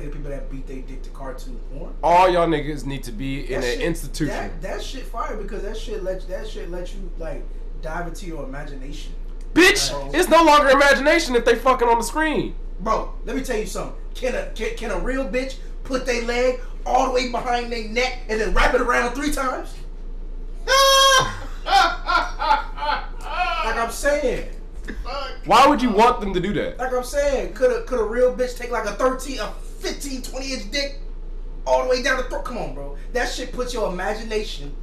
Play 0.00 0.08
the 0.08 0.16
people 0.16 0.30
that 0.30 0.50
beat 0.50 0.66
their 0.66 0.80
dick 0.82 1.02
to 1.02 1.10
cartoon 1.10 1.60
porn. 1.72 1.94
All 2.02 2.28
y'all 2.28 2.46
niggas 2.46 2.86
need 2.86 3.02
to 3.04 3.12
be 3.12 3.52
in 3.52 3.60
That 3.60 3.66
an 3.68 3.78
shit- 3.78 3.86
institution. 3.86 4.34
That, 4.34 4.62
that 4.62 4.82
shit 4.82 5.04
fire 5.04 5.36
because 5.36 5.62
that 5.62 5.76
shit 5.76 6.02
let 6.02 6.26
that 6.28 6.48
shit 6.48 6.70
let 6.70 6.94
you 6.94 7.10
like 7.18 7.44
dive 7.82 8.08
into 8.08 8.26
your 8.26 8.44
imagination. 8.44 9.12
Bitch, 9.54 9.92
it's 10.14 10.28
no 10.28 10.44
longer 10.44 10.68
imagination 10.70 11.34
if 11.34 11.44
they 11.44 11.56
fucking 11.56 11.88
on 11.88 11.98
the 11.98 12.04
screen. 12.04 12.54
Bro, 12.80 13.12
let 13.26 13.36
me 13.36 13.42
tell 13.42 13.58
you 13.58 13.66
something. 13.66 13.96
Can 14.14 14.34
a 14.34 14.50
can, 14.54 14.76
can 14.76 14.90
a 14.90 14.98
real 14.98 15.28
bitch 15.28 15.56
put 15.84 16.06
their 16.06 16.22
leg 16.22 16.60
all 16.86 17.06
the 17.06 17.12
way 17.12 17.30
behind 17.30 17.70
their 17.70 17.88
neck 17.88 18.20
and 18.28 18.40
then 18.40 18.54
wrap 18.54 18.74
it 18.74 18.80
around 18.80 19.14
three 19.14 19.32
times? 19.32 19.74
Like 23.62 23.76
I'm 23.76 23.90
saying. 23.90 24.48
Why 25.44 25.66
would 25.66 25.80
you 25.82 25.90
want 25.90 26.20
them 26.20 26.32
to 26.34 26.40
do 26.40 26.52
that? 26.54 26.78
Like 26.78 26.92
I'm 26.92 27.04
saying, 27.04 27.52
could 27.52 27.70
a 27.70 27.82
could 27.84 28.00
a 28.00 28.04
real 28.04 28.34
bitch 28.34 28.56
take 28.56 28.70
like 28.70 28.86
a 28.86 28.92
13, 28.92 29.38
a 29.38 29.52
15, 29.80 30.22
20 30.22 30.52
inch 30.52 30.70
dick 30.70 31.00
all 31.66 31.82
the 31.84 31.88
way 31.90 32.02
down 32.02 32.16
the 32.18 32.24
throat? 32.24 32.44
Come 32.44 32.58
on, 32.58 32.74
bro. 32.74 32.96
That 33.12 33.28
shit 33.28 33.52
puts 33.52 33.72
your 33.74 33.90
imagination 33.92 34.74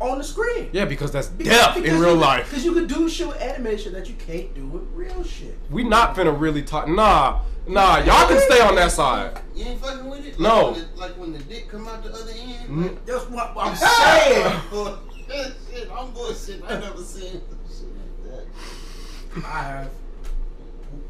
on 0.00 0.18
the 0.18 0.24
screen. 0.24 0.68
Yeah, 0.72 0.84
because 0.84 1.10
that's 1.12 1.28
Be- 1.28 1.44
death 1.44 1.74
because 1.76 1.90
in 1.92 2.00
real 2.00 2.14
you- 2.14 2.20
life. 2.20 2.48
Because 2.50 2.64
you 2.64 2.72
could 2.72 2.88
do 2.88 3.08
shit 3.08 3.28
with 3.28 3.40
animation 3.40 3.92
that 3.92 4.08
you 4.08 4.14
can't 4.16 4.52
do 4.54 4.66
with 4.66 4.82
real 4.92 5.22
shit. 5.24 5.56
We 5.70 5.84
not 5.84 6.14
finna 6.16 6.38
really 6.38 6.62
talk. 6.62 6.88
Nah, 6.88 7.40
nah. 7.66 7.98
Y'all 7.98 8.26
can 8.28 8.40
stay 8.40 8.60
on 8.60 8.74
that 8.74 8.90
side. 8.92 9.38
You 9.54 9.66
ain't 9.66 9.80
fucking 9.80 10.06
with 10.08 10.26
it? 10.26 10.38
No. 10.38 10.70
Like 10.70 10.76
when 10.76 10.84
the, 10.94 11.00
like 11.00 11.16
when 11.18 11.32
the 11.32 11.38
dick 11.40 11.68
come 11.68 11.86
out 11.88 12.02
the 12.02 12.10
other 12.10 12.32
end? 12.36 12.82
Like, 12.82 13.06
That's 13.06 13.24
what 13.30 13.52
I'm 13.56 13.76
saying. 13.76 14.60
shit, 15.72 15.88
I'm 15.92 16.10
bullshit. 16.10 16.62
I 16.66 16.78
never 16.80 17.02
seen 17.02 17.40
shit 17.70 17.88
like 17.96 18.22
that. 18.24 18.46
I 19.46 19.62
have. 19.62 19.90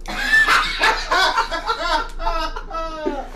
that. 2.45 3.29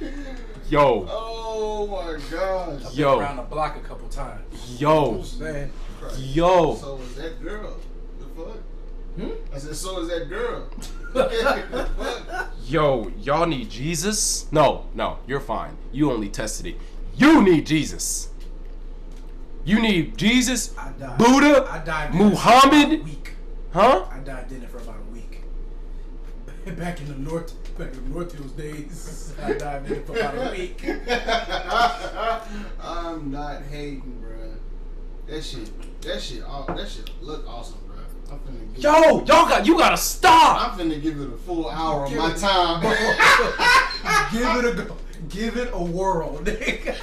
Yo, 0.70 1.06
oh 1.08 1.86
my 1.86 2.18
gosh. 2.30 2.84
I've 2.86 2.94
Yo. 2.94 3.16
been 3.16 3.24
around 3.24 3.36
the 3.36 3.42
block 3.42 3.76
a 3.76 3.80
couple 3.80 4.08
times. 4.08 4.80
yo, 4.80 5.22
Man. 5.38 5.70
yo. 6.18 6.74
So 6.76 6.98
is 6.98 7.14
that 7.16 7.42
girl? 7.42 7.76
The 8.18 8.24
fuck? 8.42 8.56
Hmm? 9.16 9.54
I 9.54 9.58
said, 9.58 9.76
so 9.76 10.00
is 10.00 10.08
that 10.08 10.28
girl? 10.28 10.68
Yo, 12.66 13.12
y'all 13.20 13.46
need 13.46 13.70
Jesus? 13.70 14.50
No, 14.50 14.86
no, 14.94 15.18
you're 15.26 15.38
fine. 15.40 15.76
You 15.92 16.10
only 16.10 16.28
tested 16.28 16.66
it. 16.66 16.76
You 17.16 17.42
need 17.42 17.66
Jesus. 17.66 18.30
You 19.64 19.80
need 19.80 20.16
Jesus, 20.18 20.76
I 20.76 20.90
died. 20.98 21.18
Buddha, 21.18 21.66
I 21.70 21.78
dived 21.84 22.14
in 22.14 22.20
for 22.20 22.26
about 22.26 22.64
a 22.64 22.68
Muhammad, 22.70 23.04
week. 23.04 23.32
huh? 23.72 24.06
I 24.10 24.18
dived 24.18 24.50
in 24.52 24.62
it 24.62 24.68
for 24.70 24.78
about 24.78 24.96
a 24.96 25.12
week. 25.12 25.42
Back 26.78 27.00
in 27.00 27.06
the 27.08 27.14
north, 27.30 27.54
back 27.78 27.92
in 27.92 28.04
the 28.04 28.10
North 28.10 28.32
Hills 28.32 28.52
days, 28.52 29.32
I 29.42 29.52
dived 29.54 29.90
in 29.90 30.02
for 30.04 30.16
about 30.16 30.34
a 30.36 30.50
week. 30.52 30.84
I'm 32.80 33.30
not 33.30 33.62
hating, 33.62 34.22
bruh. 34.22 34.56
That 35.26 35.42
shit, 35.42 35.70
that 36.02 36.20
shit, 36.20 36.42
all 36.44 36.64
that 36.64 36.88
shit 36.88 37.10
look 37.22 37.48
awesome, 37.48 37.78
bro. 37.86 37.96
I'm 38.30 38.38
finna 38.40 38.74
give 38.74 38.82
Yo, 38.84 38.92
y'all 39.24 39.48
got 39.48 39.66
you 39.66 39.78
gotta 39.78 39.96
stop. 39.96 40.72
I'm 40.72 40.78
finna 40.78 41.00
give 41.00 41.20
it 41.20 41.28
a 41.28 41.36
full 41.38 41.68
hour 41.68 42.04
of 42.04 42.10
Give 42.10 42.18
my 42.18 42.30
it- 42.32 42.36
time. 42.38 42.82
give 44.32 44.64
it 44.64 44.78
a 44.80 44.82
go. 44.84 44.96
Give 45.28 45.56
it 45.56 45.70
a 45.72 45.82
whirl, 45.82 46.38
nigga. 46.42 46.96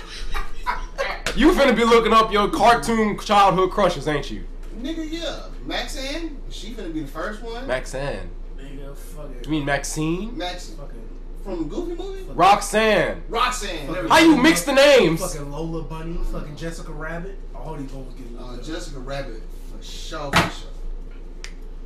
You 1.36 1.52
finna 1.54 1.76
be 1.76 1.84
looking 1.84 2.14
up 2.14 2.32
your 2.32 2.50
cartoon 2.50 3.18
childhood 3.18 3.72
crushes, 3.72 4.08
ain't 4.08 4.30
you? 4.30 4.44
Nigga, 4.80 5.10
yeah. 5.12 5.48
Maxine, 5.66 6.38
she 6.50 6.74
finna 6.74 6.94
be 6.94 7.02
the 7.02 7.08
first 7.08 7.42
one. 7.42 7.66
Maxine. 7.68 8.30
Nigga, 8.62 8.96
fucking. 8.96 9.44
You 9.46 9.50
mean 9.50 9.66
Maxine? 9.66 10.38
Max 10.38 10.70
fucking. 10.72 11.02
from 11.44 11.68
Goofy 11.68 11.96
movie. 11.96 12.24
Roxanne. 12.34 13.24
Roxanne. 13.30 13.92
there 13.92 14.08
How 14.08 14.20
you 14.20 14.38
mix 14.38 14.64
the 14.64 14.74
names? 14.74 15.20
Fucking 15.22 15.52
Lola 15.52 15.82
Bunny, 15.84 16.18
fucking 16.32 16.56
Jessica 16.56 16.92
Rabbit. 16.92 17.38
All 17.56 17.76
these 17.76 17.92
bones 17.92 18.14
getting 18.16 18.38
Uh. 18.38 18.62
Jessica 18.62 19.00
Rabbit 19.00 19.42
for 19.72 19.82
sure, 19.84 20.32
for 20.32 20.38
sure. 20.38 20.68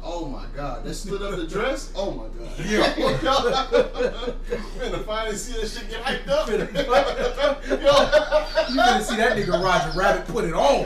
Oh 0.07 0.27
my 0.27 0.45
god, 0.55 0.83
that 0.83 0.93
stood 0.93 1.19
up 1.23 1.35
the 1.35 1.47
dress. 1.47 1.91
Oh 1.95 2.11
my 2.11 2.27
god. 2.27 2.51
Yeah. 2.65 2.93
Finna 4.77 5.03
finally 5.03 5.35
see 5.35 5.59
that 5.59 5.67
shit 5.67 5.89
get 5.89 6.03
hyped 6.03 6.29
up. 6.29 6.47
You 8.69 8.75
gonna 8.75 9.03
see 9.03 9.15
that 9.15 9.35
nigga 9.37 9.63
Roger 9.63 9.91
Rabbit 9.97 10.27
put 10.27 10.45
it 10.45 10.53
on. 10.53 10.85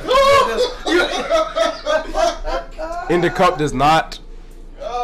In 3.11 3.19
the 3.21 3.29
Cup 3.29 3.57
does 3.57 3.73
not 3.73 4.19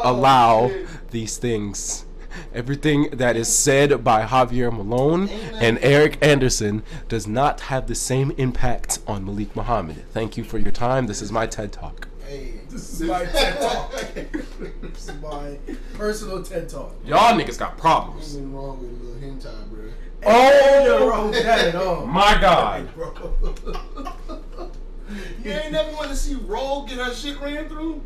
Oh, 0.03 0.11
allow 0.11 0.71
these 1.11 1.37
things. 1.37 2.05
Everything 2.53 3.09
that 3.13 3.37
is 3.37 3.47
said 3.47 4.03
by 4.03 4.25
Javier 4.25 4.71
Malone 4.75 5.29
and 5.29 5.79
Eric 5.81 6.17
Anderson 6.21 6.83
does 7.07 7.27
not 7.27 7.61
have 7.61 7.87
the 7.87 7.95
same 7.95 8.31
impact 8.31 8.99
on 9.07 9.23
Malik 9.25 9.55
Muhammad. 9.55 10.03
Thank 10.11 10.35
you 10.35 10.43
for 10.43 10.57
your 10.57 10.71
time. 10.71 11.07
This 11.07 11.21
is 11.21 11.31
my 11.31 11.47
TED 11.47 11.71
Talk. 11.71 12.09
Hey, 12.27 12.55
This 12.69 12.99
is 12.99 13.07
my 13.07 13.23
TED 13.23 13.61
talk. 13.61 13.91
this 14.81 15.07
is 15.07 15.21
my 15.21 15.57
personal 15.93 16.43
TED 16.43 16.67
talk. 16.67 16.93
Y'all 17.05 17.39
niggas 17.39 17.57
got 17.57 17.77
problems. 17.77 18.35
Nothing 18.35 18.53
wrong 18.53 18.79
with 18.81 18.89
a 18.89 19.03
little 19.03 19.21
hentai, 19.21 19.69
bro. 19.69 19.83
Ain't 20.27 20.87
nothing 20.89 21.07
wrong 21.07 21.29
with 21.29 21.43
that 21.43 21.67
at 21.67 21.75
all. 21.75 22.05
My 22.05 22.37
God. 22.41 22.93
Bro. 22.95 24.71
You 25.43 25.51
ain't 25.51 25.71
never 25.71 25.91
want 25.91 26.09
to 26.09 26.15
see 26.15 26.33
Roll 26.33 26.87
get 26.87 26.97
her 26.97 27.13
shit 27.13 27.39
ran 27.39 27.69
through? 27.69 28.01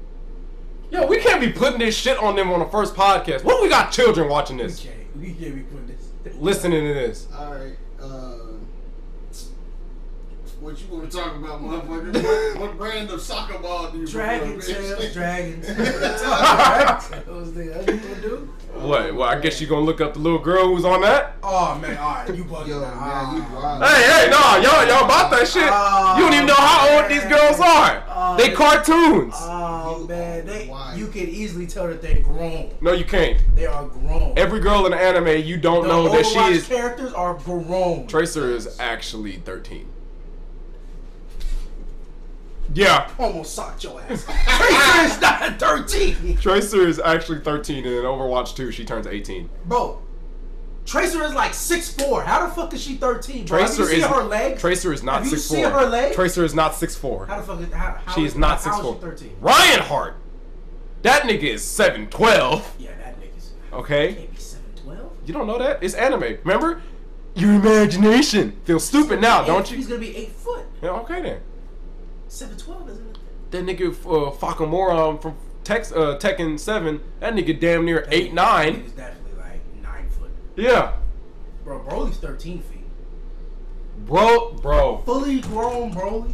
Yo, 0.91 1.05
we 1.05 1.19
can't 1.19 1.39
be 1.39 1.51
putting 1.51 1.79
this 1.79 1.95
shit 1.95 2.17
on 2.17 2.35
them 2.35 2.51
on 2.51 2.59
the 2.59 2.65
first 2.65 2.95
podcast. 2.95 3.43
What 3.43 3.61
we 3.61 3.69
got 3.69 3.91
children 3.91 4.27
watching 4.27 4.57
this? 4.57 4.83
We 4.83 4.89
this? 4.89 4.95
can't. 4.95 5.17
We 5.17 5.33
can't 5.33 5.55
be 5.55 5.61
putting 5.63 5.87
this. 5.87 6.35
Listening 6.39 6.81
to 6.87 6.93
this. 6.93 7.27
Alright, 7.33 7.77
uh. 8.01 8.33
What 10.59 10.75
you 10.81 10.87
want 10.93 11.09
to 11.09 11.17
talk 11.17 11.37
about, 11.37 11.61
motherfucker? 11.63 12.13
what, 12.53 12.59
what 12.59 12.77
brand 12.77 13.09
of 13.11 13.21
soccer 13.21 13.57
ball 13.59 13.91
do 13.91 13.99
you 13.99 14.05
Dragon 14.07 14.55
prefer, 14.59 14.73
bitch? 14.73 14.97
tails, 14.99 15.13
Dragon 15.13 15.61
Tales. 15.61 15.77
Dragon 15.77 16.99
Tales. 17.23 17.53
That's 17.53 17.77
what 17.87 17.87
you 17.87 17.99
gonna 18.01 18.21
do? 18.21 18.49
What? 18.73 19.15
Well, 19.15 19.29
I 19.29 19.39
guess 19.39 19.61
you 19.61 19.67
gonna 19.67 19.85
look 19.85 20.01
up 20.01 20.13
the 20.15 20.19
little 20.19 20.37
girl 20.39 20.67
who's 20.67 20.83
on 20.83 20.99
that? 21.01 21.37
Oh 21.43 21.79
man, 21.79 21.97
alright, 21.97 22.35
you 22.35 22.43
bugging 22.43 22.67
Yo, 22.67 22.81
now. 22.81 23.31
man, 23.31 23.37
you 23.37 23.55
wild. 23.55 23.83
Hey, 23.83 24.03
hey, 24.03 24.29
nah, 24.29 24.55
y'all, 24.57 24.85
y'all 24.85 25.05
about 25.05 25.31
that 25.31 25.47
shit. 25.47 25.63
you 25.63 26.23
don't 26.25 26.33
even 26.33 26.45
know 26.47 26.53
how 26.55 26.99
old 27.01 27.09
these 27.09 27.23
girls 27.23 27.59
are. 27.61 28.03
Oh, 28.33 28.37
they 28.37 28.51
cartoons. 28.51 29.33
Oh 29.37 30.01
You 30.01 30.07
man, 30.07 30.45
they 30.45 30.71
you 30.95 31.07
can 31.07 31.27
easily 31.27 31.67
tell 31.67 31.87
that 31.87 32.01
they're 32.01 32.19
grown. 32.21 32.71
No, 32.81 32.91
you 32.93 33.05
can't. 33.05 33.39
They 33.55 33.65
are 33.65 33.85
grown. 33.85 34.33
Every 34.37 34.59
girl 34.59 34.85
in 34.85 34.91
the 34.91 34.97
anime, 34.97 35.43
you 35.45 35.57
don't 35.57 35.83
the 35.83 35.87
know 35.89 36.09
that 36.09 36.25
she 36.25 36.35
Overwatch 36.37 36.51
is. 36.51 36.67
characters 36.67 37.13
are 37.13 37.33
grown. 37.35 38.07
Tracer 38.07 38.51
is 38.51 38.79
actually 38.79 39.37
13. 39.37 39.87
Yeah, 42.71 43.09
Almost 43.17 43.55
socked 43.55 43.83
your 43.83 43.99
ass. 44.01 44.25
Tracer 44.45 45.05
is 45.15 45.21
not 45.21 45.59
13. 45.59 46.37
Tracer 46.37 46.87
is 46.87 46.99
actually 46.99 47.39
13, 47.39 47.77
and 47.77 47.87
in 47.87 48.03
Overwatch 48.03 48.55
2, 48.55 48.71
she 48.71 48.85
turns 48.85 49.07
18. 49.07 49.49
Bro, 49.65 49.99
Tracer 50.85 51.23
is 51.23 51.33
like 51.33 51.51
6'4. 51.51 52.23
How 52.25 52.47
the 52.47 52.53
fuck 52.53 52.73
is 52.73 52.81
she 52.81 52.95
13? 52.95 53.45
Bro? 53.45 53.59
Tracer 53.59 53.83
Have 53.83 53.91
you 53.91 53.95
seen 53.97 54.03
is 54.03 54.05
her 54.05 54.23
legs? 54.23 54.61
Tracer 54.61 54.93
is 54.93 55.03
not 55.03 55.23
Have 55.23 55.31
you 55.31 55.37
6'4. 55.37 55.39
seen 55.41 55.63
her 55.65 55.85
legs? 55.85 56.15
Tracer 56.15 56.43
is 56.45 56.55
not 56.55 56.71
How 56.73 56.79
the 56.79 56.87
fuck 57.43 57.59
is 57.61 57.71
how, 57.73 57.97
how 58.05 58.15
She 58.15 58.25
is 58.25 58.35
not 58.35 58.61
how 58.63 58.81
6'4. 58.81 58.95
she 58.95 59.01
13? 59.01 59.35
Ryan 59.39 59.79
Hart. 59.81 60.15
That 61.03 61.23
nigga 61.23 61.43
is 61.43 61.61
7'12. 61.61 62.63
Yeah, 62.79 62.89
that 62.97 63.19
nigga's 63.21 63.51
Okay? 63.71 64.13
can't 64.15 64.31
be 64.31 64.37
7'12. 64.37 65.09
You 65.25 65.33
don't 65.33 65.47
know 65.47 65.57
that? 65.59 65.83
It's 65.83 65.93
anime. 65.93 66.37
Remember? 66.43 66.81
Your 67.35 67.53
imagination. 67.53 68.59
Feels 68.65 68.83
stupid 68.83 69.21
now, 69.21 69.43
don't 69.43 69.69
you? 69.69 69.77
He's 69.77 69.87
gonna 69.87 69.99
be 69.99 70.15
8 70.17 70.31
foot. 70.31 70.65
Yeah, 70.81 70.89
okay 71.01 71.21
then. 71.21 71.41
7'12 72.29 72.89
isn't 72.89 73.07
it? 73.09 73.17
That 73.51 73.65
nigga 73.65 73.89
uh, 73.91 74.31
Fahkumram 74.35 75.21
from 75.21 75.35
Tex, 75.63 75.91
uh, 75.91 76.17
Tekken 76.19 76.59
7, 76.59 76.99
that 77.19 77.33
nigga 77.33 77.59
damn 77.59 77.85
near 77.85 78.07
8 78.11 78.33
9. 78.33 78.81
He's 78.81 78.91
definitely 78.91 78.97
like 78.97 78.97
9 78.97 79.13
foot. 79.15 79.18
Yeah. 80.59 80.93
Bro, 81.63 81.81
Broly's 81.81 82.17
13 82.17 82.61
feet. 82.61 82.79
Bro, 84.05 84.53
bro. 84.61 84.97
Fully 85.05 85.41
grown 85.41 85.93
Broly. 85.93 86.33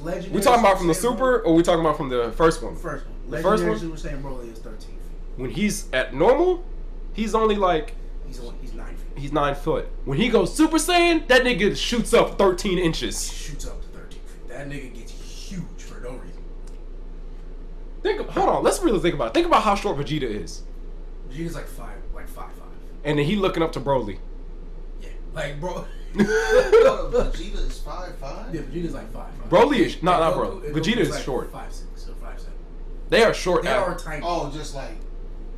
Legendary 0.00 0.34
We 0.34 0.42
talking 0.42 0.60
about 0.60 0.78
from 0.78 0.88
the 0.88 0.94
Super 0.94 1.40
or 1.40 1.54
we 1.54 1.62
talking 1.62 1.80
about 1.80 1.96
from 1.96 2.08
the 2.10 2.30
first 2.32 2.62
one? 2.62 2.76
First 2.76 3.06
one. 3.06 3.30
The 3.30 3.38
first 3.42 3.64
one? 3.64 3.78
Super 3.78 3.96
Saiyan 3.96 4.22
Broly 4.22 4.52
is 4.52 4.58
13 4.58 4.78
feet. 4.78 4.98
When 5.36 5.50
he's 5.50 5.90
at 5.92 6.14
normal, 6.14 6.64
he's 7.14 7.34
only 7.34 7.56
like 7.56 7.94
He's 8.26 8.40
only, 8.40 8.54
he's 8.60 8.74
9 8.74 8.86
feet. 8.88 9.06
he's 9.16 9.32
9 9.32 9.54
foot. 9.54 9.88
When 10.04 10.18
he 10.18 10.28
goes 10.28 10.54
Super 10.54 10.76
Saiyan, 10.76 11.26
that 11.28 11.42
nigga 11.42 11.76
shoots 11.76 12.12
up 12.12 12.38
13 12.38 12.78
inches. 12.78 13.32
Shoots 13.32 13.66
up 13.66 13.80
to 13.82 13.88
13 13.88 14.10
feet. 14.10 14.48
That 14.48 14.68
nigga 14.68 14.94
gets 14.94 15.12
huge 15.12 15.62
for 15.78 16.00
no 16.00 16.10
reason. 16.10 16.42
Think 18.02 18.20
of, 18.20 18.28
hold 18.28 18.48
on, 18.48 18.62
let's 18.62 18.80
really 18.80 19.00
think 19.00 19.14
about 19.14 19.28
it. 19.28 19.34
Think 19.34 19.46
about 19.46 19.62
how 19.62 19.74
short 19.74 19.96
Vegeta 19.96 20.22
is. 20.24 20.62
Vegeta's 21.30 21.54
like 21.54 21.66
5, 21.66 21.88
like 22.14 22.26
5'5. 22.28 22.34
Five, 22.34 22.50
And 23.06 23.18
then 23.18 23.24
he 23.24 23.36
looking 23.36 23.62
up 23.62 23.72
to 23.72 23.80
Broly. 23.80 24.18
Yeah. 25.00 25.08
Like, 25.32 25.60
bro. 25.60 25.86
Vegeta 26.14 27.66
is 27.68 27.78
five 27.78 28.16
five. 28.16 28.54
Yeah, 28.54 28.62
Vegeta's 28.62 28.94
like 28.94 29.12
five. 29.12 29.32
five. 29.34 29.48
Broly 29.50 29.78
is 29.78 30.02
not 30.02 30.20
not 30.20 30.34
Goku- 30.34 30.60
Broly. 30.60 30.66
and 30.66 30.74
Vegeta 30.76 30.94
Goku's 30.96 31.08
is 31.08 31.10
like 31.10 31.22
short. 31.24 31.52
5'6 31.52 32.08
or 32.08 32.12
5'7. 32.26 32.38
They 33.10 33.22
are 33.22 33.34
short. 33.34 33.62
They 33.62 33.68
at- 33.70 33.78
are 33.78 33.96
tiny. 33.98 34.22
Oh, 34.26 34.50
just 34.50 34.74
like 34.74 34.96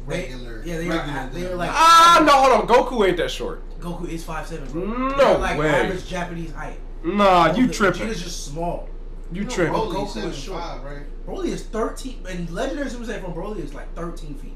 They- 0.07 0.23
regular. 0.31 0.63
yeah, 0.65 0.79
they 0.79 0.89
are- 0.89 0.97
regular 0.99 1.31
they 1.33 1.47
are 1.47 1.55
like- 1.57 1.71
Ah, 1.73 2.23
no, 2.27 2.33
hold 2.33 2.71
on. 2.71 2.87
Goku 2.87 3.07
ain't 3.07 3.17
that 3.19 3.31
short. 3.31 3.63
Goku 3.81 4.09
is 4.09 4.25
5'7, 4.25 4.71
bro. 4.73 4.85
No 4.85 5.17
They're 5.17 5.39
like 5.39 5.59
way. 5.59 5.69
average 5.71 6.07
Japanese 6.07 6.53
height. 6.53 6.79
Nah, 7.05 7.55
you 7.55 7.69
tripping. 7.69 7.69
Vegeta's 7.69 7.97
tripping. 7.99 8.15
just 8.15 8.45
small. 8.47 8.89
You 9.33 9.45
know 9.45 9.51
tripping. 9.51 9.75
Broly 9.75 9.95
Goku 9.95 10.17
is 10.17 10.25
is 10.37 10.39
short. 10.39 10.61
7'5", 10.63 10.85
right? 10.85 11.27
Broly 11.27 11.47
is 11.49 11.63
13, 11.65 12.25
and 12.29 12.51
Legendary 12.51 12.91
Super 12.91 13.05
Saiyan 13.05 13.23
from 13.23 13.35
Broly 13.35 13.59
is 13.65 13.73
like 13.75 13.95
13 13.95 14.35
feet. 14.35 14.55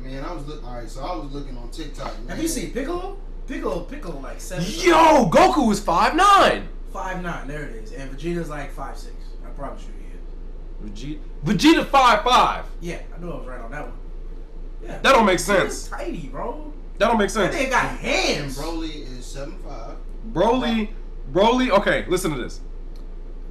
Man, 0.00 0.24
I 0.24 0.32
was 0.32 0.46
look. 0.46 0.64
All 0.64 0.74
right, 0.74 0.88
so 0.88 1.02
I 1.04 1.16
was 1.16 1.32
looking 1.32 1.56
on 1.56 1.70
TikTok. 1.70 2.16
Man. 2.20 2.28
Have 2.28 2.42
you 2.42 2.48
seen 2.48 2.72
Piccolo? 2.72 3.16
Piccolo, 3.46 3.80
Piccolo 3.84 4.20
like 4.20 4.40
7 4.40 4.64
Yo, 4.64 5.28
Goku 5.30 5.72
is 5.72 5.80
five 5.80 6.14
nine. 6.14 6.68
Five 6.92 7.22
nine, 7.22 7.48
there 7.48 7.64
it 7.64 7.74
is. 7.76 7.92
And 7.92 8.10
Vegeta's 8.10 8.48
like 8.50 8.70
five 8.72 8.96
six. 8.96 9.14
I 9.44 9.48
promise 9.50 9.84
you 9.84 9.92
he 9.98 11.14
is. 11.16 11.18
Vegeta, 11.44 11.84
Vegeta 11.84 11.84
5'5". 11.84 12.64
Yeah, 12.80 13.00
I 13.14 13.18
knew 13.20 13.30
I 13.32 13.36
was 13.36 13.46
right 13.46 13.60
on 13.60 13.70
that 13.72 13.84
one. 13.86 13.96
Yeah. 14.82 14.98
That 14.98 15.12
don't 15.14 15.26
make 15.26 15.38
Vegeta's 15.38 15.82
sense. 15.82 15.88
tiny, 15.88 16.28
bro. 16.28 16.72
That 16.98 17.08
don't 17.08 17.18
make 17.18 17.28
That 17.32 17.52
sense. 17.52 17.56
nigga 17.56 17.70
got 17.70 17.84
And 17.90 17.98
hands. 18.00 18.58
Broly 18.58 19.02
is 19.18 19.24
seven 19.26 19.58
five. 19.66 19.96
Broly, 20.32 20.90
Broly. 21.32 21.70
Okay, 21.70 22.04
listen 22.08 22.30
to 22.32 22.38
this. 22.42 22.60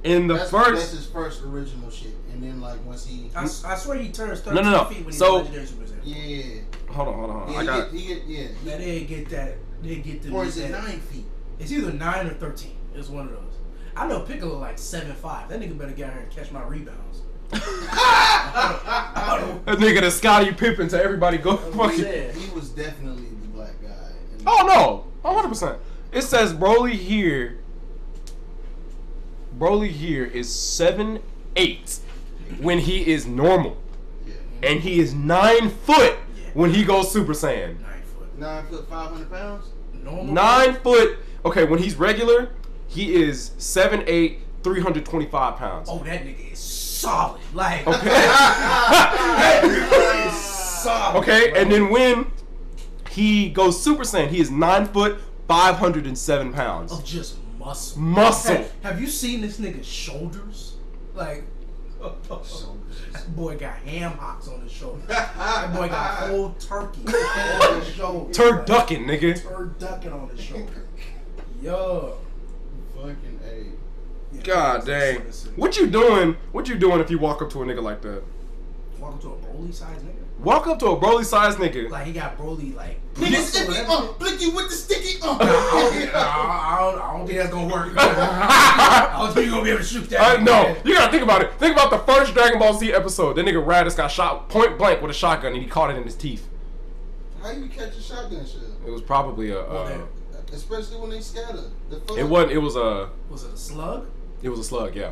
In 0.08 0.26
the 0.26 0.34
That's, 0.34 0.50
that's 0.50 0.90
his 0.92 1.06
first 1.06 1.42
original 1.42 1.90
shit, 1.90 2.14
and 2.32 2.42
then 2.42 2.60
like 2.60 2.84
once 2.86 3.04
he, 3.06 3.30
I, 3.36 3.42
I 3.44 3.46
swear 3.46 3.98
he 3.98 4.08
turns 4.10 4.40
13 4.40 4.54
No, 4.54 4.62
no, 4.70 4.76
no. 4.78 4.84
feet 4.84 4.98
when 4.98 5.06
he's 5.06 5.18
So- 5.18 5.36
Legendary 5.36 5.66
Super 5.66 5.84
Saiyan. 5.84 6.00
yeah, 6.04 6.92
hold 6.92 7.08
on, 7.08 7.14
hold 7.14 7.30
on, 7.30 7.36
hold 7.40 7.48
on. 7.48 7.52
yeah, 7.52 7.58
I 7.58 7.60
he, 7.60 7.66
got. 7.66 7.92
get, 7.92 8.00
he 8.00 8.06
get, 8.14 8.22
yeah, 8.26 8.48
That 8.64 8.80
he, 8.80 8.86
didn't 8.98 9.08
get 9.08 9.28
that. 9.30 9.56
They 9.82 9.96
get 9.96 10.22
the. 10.22 10.30
or 10.32 10.44
is 10.44 10.56
it 10.58 10.70
nine 10.70 11.00
feet? 11.00 11.24
It's 11.58 11.70
either 11.72 11.92
9 11.92 12.26
or 12.26 12.30
13. 12.34 12.76
It's 12.94 13.08
one 13.08 13.26
of 13.26 13.32
those. 13.32 13.42
I 13.96 14.06
know 14.06 14.20
Piccolo 14.20 14.58
like 14.58 14.78
seven 14.78 15.12
five. 15.14 15.48
That 15.48 15.60
nigga 15.60 15.76
better 15.76 15.90
get 15.92 16.08
out 16.08 16.12
here 16.14 16.22
and 16.22 16.30
catch 16.30 16.50
my 16.52 16.62
rebounds. 16.64 17.22
I 17.52 19.36
don't- 19.40 19.66
That 19.66 19.78
nigga 19.78 20.00
the 20.02 20.10
Scottie 20.10 20.52
Pippen 20.52 20.88
to 20.88 21.02
everybody 21.02 21.38
go 21.38 21.56
That's 21.56 21.76
fucking. 21.76 21.98
saying. 22.00 22.36
He 22.36 22.50
was 22.54 22.70
definitely 22.70 23.24
the 23.42 23.48
black 23.48 23.80
guy. 23.82 23.88
Oh 24.46 24.64
no, 24.66 25.06
100. 25.28 25.48
percent 25.48 25.78
It 26.12 26.22
says 26.22 26.52
Broly 26.54 26.92
here. 26.92 27.58
Broly 29.58 29.88
here 29.88 30.24
is 30.24 30.52
seven 30.54 31.20
eight 31.56 31.98
when 32.60 32.78
he 32.78 33.06
is 33.10 33.26
normal, 33.26 33.76
and 34.62 34.80
he 34.80 35.00
is 35.00 35.12
nine 35.14 35.68
foot 35.70 36.14
when 36.54 36.72
he 36.72 36.84
goes 36.84 37.10
Super 37.10 37.32
Saiyan. 37.32 37.80
9 37.80 38.02
foot. 38.02 38.38
nine 38.38 38.66
foot, 38.66 38.88
five 38.88 39.10
hundred 39.10 39.30
pounds. 39.30 39.66
Normal. 40.04 40.24
Nine 40.32 40.74
foot. 40.74 41.18
Okay, 41.44 41.64
when 41.64 41.78
he's 41.80 41.96
regular, 41.96 42.50
he 42.86 43.14
is 43.16 43.50
seven 43.58 44.04
eight, 44.06 44.40
325 44.62 45.56
pounds. 45.56 45.88
Oh, 45.90 45.98
that 46.04 46.22
nigga 46.24 46.52
is 46.52 46.58
solid. 46.58 47.40
Like. 47.52 47.86
Okay. 47.86 48.04
that 48.08 49.60
nigga 49.64 50.26
is 50.28 50.32
solid. 50.82 51.18
Okay, 51.18 51.50
bro. 51.50 51.60
and 51.60 51.72
then 51.72 51.90
when 51.90 52.26
he 53.10 53.48
goes 53.50 53.82
Super 53.82 54.04
Saiyan, 54.04 54.28
he 54.28 54.38
is 54.40 54.50
nine 54.52 54.86
foot, 54.86 55.18
507 55.48 56.52
pounds. 56.52 56.92
Of 56.92 57.04
just 57.04 57.36
muscle. 57.58 58.00
Muscle. 58.00 58.56
Have, 58.56 58.72
have 58.82 59.00
you 59.00 59.06
seen 59.06 59.40
this 59.40 59.58
nigga's 59.58 59.86
shoulders? 59.86 60.74
Like, 61.14 61.44
that 62.00 63.34
boy 63.34 63.56
got 63.58 63.76
ham 63.78 64.12
hocks 64.12 64.48
on 64.48 64.60
his 64.60 64.70
shoulder. 64.72 65.02
That 65.08 65.74
boy 65.74 65.88
got 65.88 66.28
whole 66.28 66.50
turkey 66.60 67.02
on 67.06 67.80
his 67.80 67.94
shoulder. 67.94 68.32
Turducken, 68.32 69.04
nigga. 69.06 69.38
Turducken 69.40 70.12
on 70.12 70.28
his 70.30 70.40
shoulder. 70.40 70.84
Yo. 71.60 72.18
Fucking 72.94 73.40
A. 73.44 73.64
Yeah, 74.32 74.42
God 74.42 74.82
that's- 74.82 75.42
dang. 75.44 75.52
What 75.56 75.76
you 75.76 75.88
doing? 75.88 76.36
What 76.52 76.68
you 76.68 76.76
doing 76.76 77.00
if 77.00 77.10
you 77.10 77.18
walk 77.18 77.42
up 77.42 77.50
to 77.50 77.62
a 77.62 77.66
nigga 77.66 77.82
like 77.82 78.00
that? 78.02 78.22
Walk 79.00 79.14
up 79.14 79.20
to 79.22 79.28
a 79.28 79.36
Broly 79.36 79.74
size 79.74 79.98
nigga. 80.02 80.24
Walk 80.40 80.66
up 80.68 80.78
to 80.80 80.86
a 80.86 80.96
Broly 80.96 81.24
sized 81.24 81.58
nigga. 81.58 81.90
Like 81.90 82.06
he 82.06 82.12
got 82.12 82.38
Broly 82.38 82.74
like. 82.76 83.00
Nigga, 83.14 83.30
muscle 83.32 83.42
sticky, 83.64 83.78
and 83.78 83.88
uh, 83.90 84.12
blicky 84.18 84.50
with 84.50 84.68
the 84.68 84.74
sticky, 84.74 85.20
uh. 85.22 85.36
I 85.40 85.44
don't, 85.44 86.14
I, 86.14 86.78
don't, 86.78 87.00
I 87.00 87.16
don't 87.16 87.26
think 87.26 87.38
that's 87.38 87.50
gonna 87.52 87.72
work. 87.74 87.92
I 87.96 89.16
don't 89.18 89.34
think 89.34 89.46
you're 89.46 89.54
gonna 89.54 89.64
be 89.64 89.70
able 89.70 89.80
to 89.80 89.84
shoot 89.84 90.08
that. 90.10 90.38
Uh, 90.38 90.42
no, 90.42 90.76
you 90.84 90.94
gotta 90.94 91.10
think 91.10 91.24
about 91.24 91.42
it. 91.42 91.52
Think 91.54 91.72
about 91.76 91.90
the 91.90 91.98
first 92.12 92.34
Dragon 92.34 92.60
Ball 92.60 92.74
Z 92.74 92.92
episode. 92.92 93.34
That 93.34 93.44
nigga 93.46 93.64
Raditz 93.64 93.96
got 93.96 94.08
shot 94.12 94.48
point 94.48 94.78
blank 94.78 95.02
with 95.02 95.10
a 95.10 95.14
shotgun 95.14 95.54
and 95.54 95.60
he 95.62 95.68
caught 95.68 95.90
it 95.90 95.96
in 95.96 96.04
his 96.04 96.14
teeth. 96.14 96.46
How 97.42 97.50
you 97.50 97.66
catch 97.68 97.96
a 97.96 98.00
shotgun 98.00 98.46
shell? 98.46 98.60
It 98.86 98.90
was 98.90 99.02
probably 99.02 99.50
a. 99.50 99.54
Well, 99.64 99.86
Uh, 100.32 100.36
Especially 100.52 100.98
when 101.00 101.10
they 101.10 101.20
scatter. 101.20 101.64
The 101.90 101.96
fuck? 102.00 102.16
it 102.18 102.24
wasn't. 102.24 102.52
It 102.52 102.58
was 102.58 102.76
a. 102.76 103.10
Was 103.30 103.42
it 103.42 103.52
a 103.54 103.56
slug? 103.56 104.06
It 104.42 104.48
was 104.48 104.60
a 104.60 104.64
slug. 104.64 104.94
Yeah. 104.94 105.10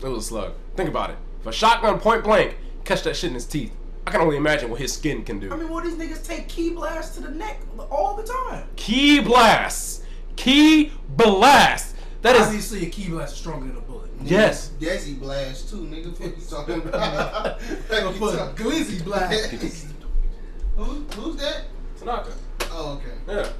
It 0.00 0.06
was 0.08 0.24
a 0.24 0.26
slug. 0.28 0.54
Think 0.74 0.88
about 0.88 1.10
it. 1.10 1.16
If 1.42 1.46
a 1.46 1.52
shotgun 1.52 2.00
point 2.00 2.24
blank 2.24 2.56
catch 2.84 3.02
that 3.02 3.14
shit 3.16 3.28
in 3.28 3.34
his 3.34 3.44
teeth, 3.46 3.72
I 4.06 4.10
can 4.10 4.20
only 4.20 4.36
imagine 4.36 4.68
what 4.70 4.80
his 4.80 4.92
skin 4.92 5.24
can 5.24 5.38
do. 5.38 5.52
I 5.52 5.56
mean, 5.56 5.68
well, 5.68 5.82
these 5.82 5.94
niggas 5.94 6.26
take 6.26 6.48
ki 6.48 6.70
blasts 6.70 7.14
to 7.16 7.22
the 7.22 7.30
neck 7.30 7.60
all 7.90 8.16
the 8.16 8.24
time. 8.24 8.64
Ki 8.76 9.20
blast. 9.20 10.04
Ki 10.36 10.92
blast. 11.10 11.94
That 12.22 12.34
is. 12.36 12.42
Obviously, 12.48 12.86
a 12.86 12.90
ki 12.90 13.08
blast 13.10 13.34
is 13.34 13.38
stronger 13.40 13.66
than 13.68 13.76
a 13.76 13.80
bullet. 13.80 14.10
Yes. 14.24 14.70
Desi 14.80 15.18
blast 15.18 15.68
too, 15.70 15.78
nigga. 15.86 16.18
What 16.18 16.36
you 16.36 16.44
talking 16.48 16.74
about? 16.88 17.60
Nigga 17.60 18.18
put 18.18 18.34
a 18.34 18.52
glizzy 18.60 19.04
blast. 19.04 19.50
Who, 20.76 20.84
who's 20.84 21.36
that? 21.36 21.64
Tanaka. 21.98 22.32
Oh, 22.70 22.94
okay. 22.98 23.12
Yeah. 23.28 23.34
Alright, 23.34 23.50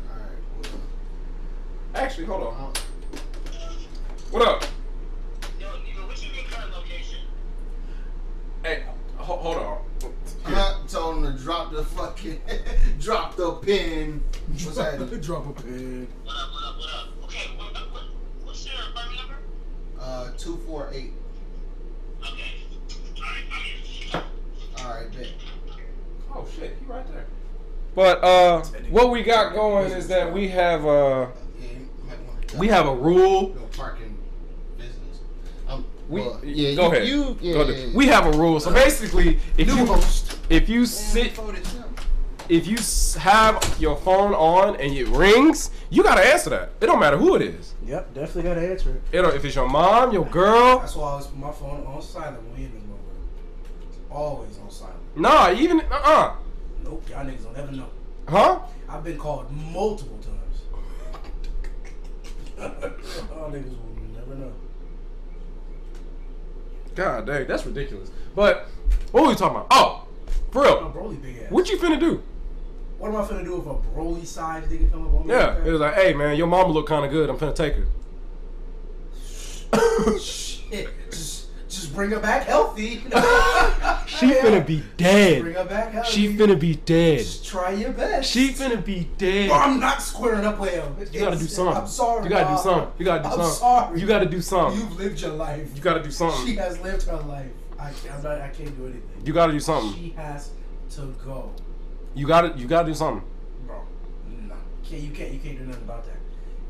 hold 0.65 0.81
Actually, 1.95 2.25
hold 2.27 2.43
on. 2.43 2.55
on. 2.55 2.73
What 4.31 4.49
up? 4.49 4.65
Yo, 5.61 5.67
nigga, 5.67 6.07
what's 6.09 6.25
your 6.25 6.33
current 6.51 6.73
location? 6.75 7.19
Hey, 8.63 8.85
ho- 9.19 9.37
hold 9.37 9.57
on. 9.59 9.62
I 11.33 11.37
told 11.37 11.39
to 11.39 11.45
drop 11.45 11.73
the 11.73 11.85
fucking, 11.85 12.41
drop 13.01 13.37
the 13.37 13.53
pin. 13.55 14.23
What's 14.49 14.77
that? 14.77 15.21
Drop 15.23 15.47
a 15.47 15.63
pin. 15.63 16.09
What 16.25 16.35
up, 16.37 16.53
what 16.53 16.65
up, 16.65 16.77
what 16.79 16.91
up? 16.95 17.25
Okay, 17.25 17.51
what, 17.57 17.73
what, 17.73 17.93
what, 17.93 18.03
what's 18.45 18.67
your 18.67 18.75
apartment 18.91 19.19
number? 19.21 19.37
Uh, 20.01 20.31
two 20.37 20.57
four 20.67 20.89
eight. 20.93 21.13
Okay. 22.23 22.65
Alright, 23.19 23.45
I'm 23.53 23.63
here. 23.63 24.23
Alright, 24.85 25.13
bet. 25.13 25.29
Oh 26.35 26.47
shit, 26.59 26.77
he 26.81 26.87
right 26.87 27.07
there. 27.13 27.27
But 27.95 28.25
uh, 28.25 28.63
what 28.91 29.11
we 29.11 29.23
got 29.23 29.55
going 29.55 29.91
is 29.93 30.09
that 30.09 30.33
we 30.33 30.49
have 30.49 30.85
uh, 30.87 31.27
Yeah, 31.61 31.69
you 31.71 31.89
might 32.07 32.21
want 32.27 32.49
to. 32.49 32.57
we 32.59 32.69
have 32.69 32.87
a 32.87 32.95
rule. 32.95 33.55
no 33.55 33.61
parking 33.77 34.17
business. 34.79 35.21
Um, 35.69 35.85
We 36.09 36.21
well, 36.23 36.41
yeah, 36.43 36.75
go 36.75 36.87
you, 36.87 36.93
ahead. 36.93 37.09
You, 37.09 37.37
yeah, 37.41 37.53
Go 37.55 37.63
yeah, 37.65 37.71
ahead. 37.73 37.89
yeah. 37.91 37.97
We 37.97 38.07
have 38.07 38.27
a 38.27 38.39
rule. 38.39 38.61
So 38.61 38.73
basically, 38.73 39.39
if 39.59 39.69
New 39.69 39.77
you 39.77 39.87
host. 39.87 40.22
If 40.53 40.69
you 40.69 40.85
sit 40.87 41.31
before 41.31 41.53
this, 41.53 41.75
yeah. 41.75 41.83
if 42.49 42.67
you 42.67 42.77
have 43.21 43.77
your 43.81 43.97
phone 43.97 44.35
on 44.35 44.77
and 44.77 44.93
it 44.93 45.09
rings, 45.09 45.71
you 45.91 46.03
gotta 46.03 46.25
answer 46.25 46.51
that. 46.51 46.71
It 46.81 46.87
don't 46.87 47.01
matter 47.01 47.17
who 47.17 47.35
it 47.37 47.43
is. 47.43 47.75
Yep, 47.87 48.15
definitely 48.15 48.43
gotta 48.43 48.69
answer 48.69 48.91
it. 48.91 49.03
It 49.13 49.23
don't, 49.23 49.35
if 49.35 49.45
it's 49.45 49.55
your 49.55 49.69
mom, 49.69 50.13
your 50.13 50.27
girl. 50.27 50.81
That's 50.81 50.95
why 50.95 51.05
I 51.05 51.11
always 51.13 51.27
put 51.27 51.39
my 51.39 51.53
phone 51.53 51.87
on 51.87 52.03
silent 52.03 52.43
when 52.43 52.57
we 52.57 52.65
in 52.65 52.75
this 52.75 52.83
moment. 52.83 53.01
Always 54.11 54.59
on 54.59 54.71
silent. 54.71 54.99
Nah, 55.17 55.53
even 55.53 55.81
uh 55.91 56.01
uh 56.05 56.37
Nope, 56.85 57.09
y'all 57.09 57.25
niggas 57.25 57.45
don't 57.45 57.57
ever 57.57 57.73
know. 57.73 57.89
huh? 58.29 58.61
I've 58.89 59.05
been 59.05 59.17
called 59.17 59.51
multiple 59.51 60.19
times. 60.19 60.39
Y'all 62.59 63.51
niggas 63.51 63.71
will 63.71 63.97
never 64.15 64.35
know. 64.35 64.53
God 66.95 67.27
dang, 67.27 67.47
that's 67.47 67.65
ridiculous. 67.65 68.11
But 68.35 68.69
what 69.13 69.23
were 69.23 69.29
we 69.31 69.35
talking 69.35 69.57
about? 69.57 69.67
Oh, 69.71 70.02
for 70.53 70.63
real. 70.63 70.93
Broly 70.95 71.21
big 71.21 71.39
ass. 71.39 71.51
What 71.51 71.69
you 71.69 71.79
finna 71.79 71.99
do? 71.99 72.23
What 72.99 73.09
am 73.09 73.17
I 73.17 73.25
finna 73.25 73.43
do 73.45 73.59
if 73.61 73.67
a 73.67 73.75
Broly 73.99 74.25
size 74.25 74.65
nigga 74.69 74.91
come 74.93 75.07
up 75.09 75.15
on 75.15 75.27
me? 75.27 75.33
Yeah, 75.35 75.47
like 75.55 75.67
it 75.67 75.73
was 75.73 75.81
like, 75.81 75.95
hey 75.95 76.15
man, 76.15 76.37
your 76.37 76.47
mama 76.47 76.73
look 76.73 76.87
kind 76.87 77.05
of 77.05 77.11
good. 77.11 77.29
I'm 77.29 77.37
finna 77.37 77.55
take 77.55 77.75
her. 77.75 77.87
Shit, 80.21 80.89
just 81.11 81.49
just 81.69 81.95
bring 81.95 82.11
her 82.11 82.21
back 82.21 82.45
healthy. 82.45 83.03
She 84.07 84.27
finna 84.35 84.65
be 84.65 84.85
dead. 84.99 85.43
Bring 85.43 85.55
her 85.55 85.65
back 85.65 85.91
healthy. 85.93 86.11
She 86.11 86.37
finna 86.37 86.61
be 86.61 86.77
dead. 86.77 87.19
Just 87.19 87.45
try 87.47 87.71
your 87.73 87.93
best. 87.93 88.31
She 88.31 88.51
finna 88.51 88.85
be 88.85 89.09
dead. 89.19 89.49
Bro, 89.49 89.59
I'm 89.59 89.81
not 89.81 90.01
squaring 90.03 90.45
up 90.45 90.61
with 90.61 90.73
him. 90.73 90.95
You 91.13 91.21
gotta 91.21 91.37
do 91.39 91.47
something. 91.47 91.77
I'm 91.77 91.87
sorry. 91.89 92.25
You 92.25 92.31
gotta 92.31 92.55
do 92.57 92.63
something. 92.63 92.93
You 92.99 93.05
gotta 93.05 93.23
do 93.23 93.29
I'm 93.31 93.33
something. 93.35 93.55
sorry. 93.55 94.01
You 94.01 94.07
gotta 94.07 94.27
do 94.27 94.41
something. 94.41 94.81
You've 94.81 94.97
lived 94.97 95.21
your 95.23 95.33
life. 95.33 95.71
You 95.75 95.81
gotta 95.83 96.03
do 96.03 96.11
something. 96.13 96.47
She 96.47 96.57
has 96.57 96.79
lived 96.81 97.05
her 97.09 97.17
life. 97.17 97.51
I, 97.83 97.93
I'm 98.15 98.23
not, 98.23 98.41
I 98.41 98.49
can't 98.49 98.77
do 98.77 98.85
anything. 98.85 99.03
You 99.25 99.33
gotta 99.33 99.53
do 99.53 99.61
something. 99.61 100.01
She 100.01 100.11
has 100.11 100.51
to 100.95 101.15
go, 101.25 101.51
You 102.15 102.27
gotta 102.27 102.57
you 102.57 102.67
gotta 102.67 102.87
do 102.89 102.95
something. 102.95 103.25
bro. 103.67 103.81
No, 104.49 104.55
can't, 104.85 105.03
you 105.03 105.11
can't. 105.11 105.33
You 105.33 105.41
can't 105.41 105.59
do 105.59 105.65
nothing 105.65 105.83
about 105.85 106.05
that. 106.05 106.17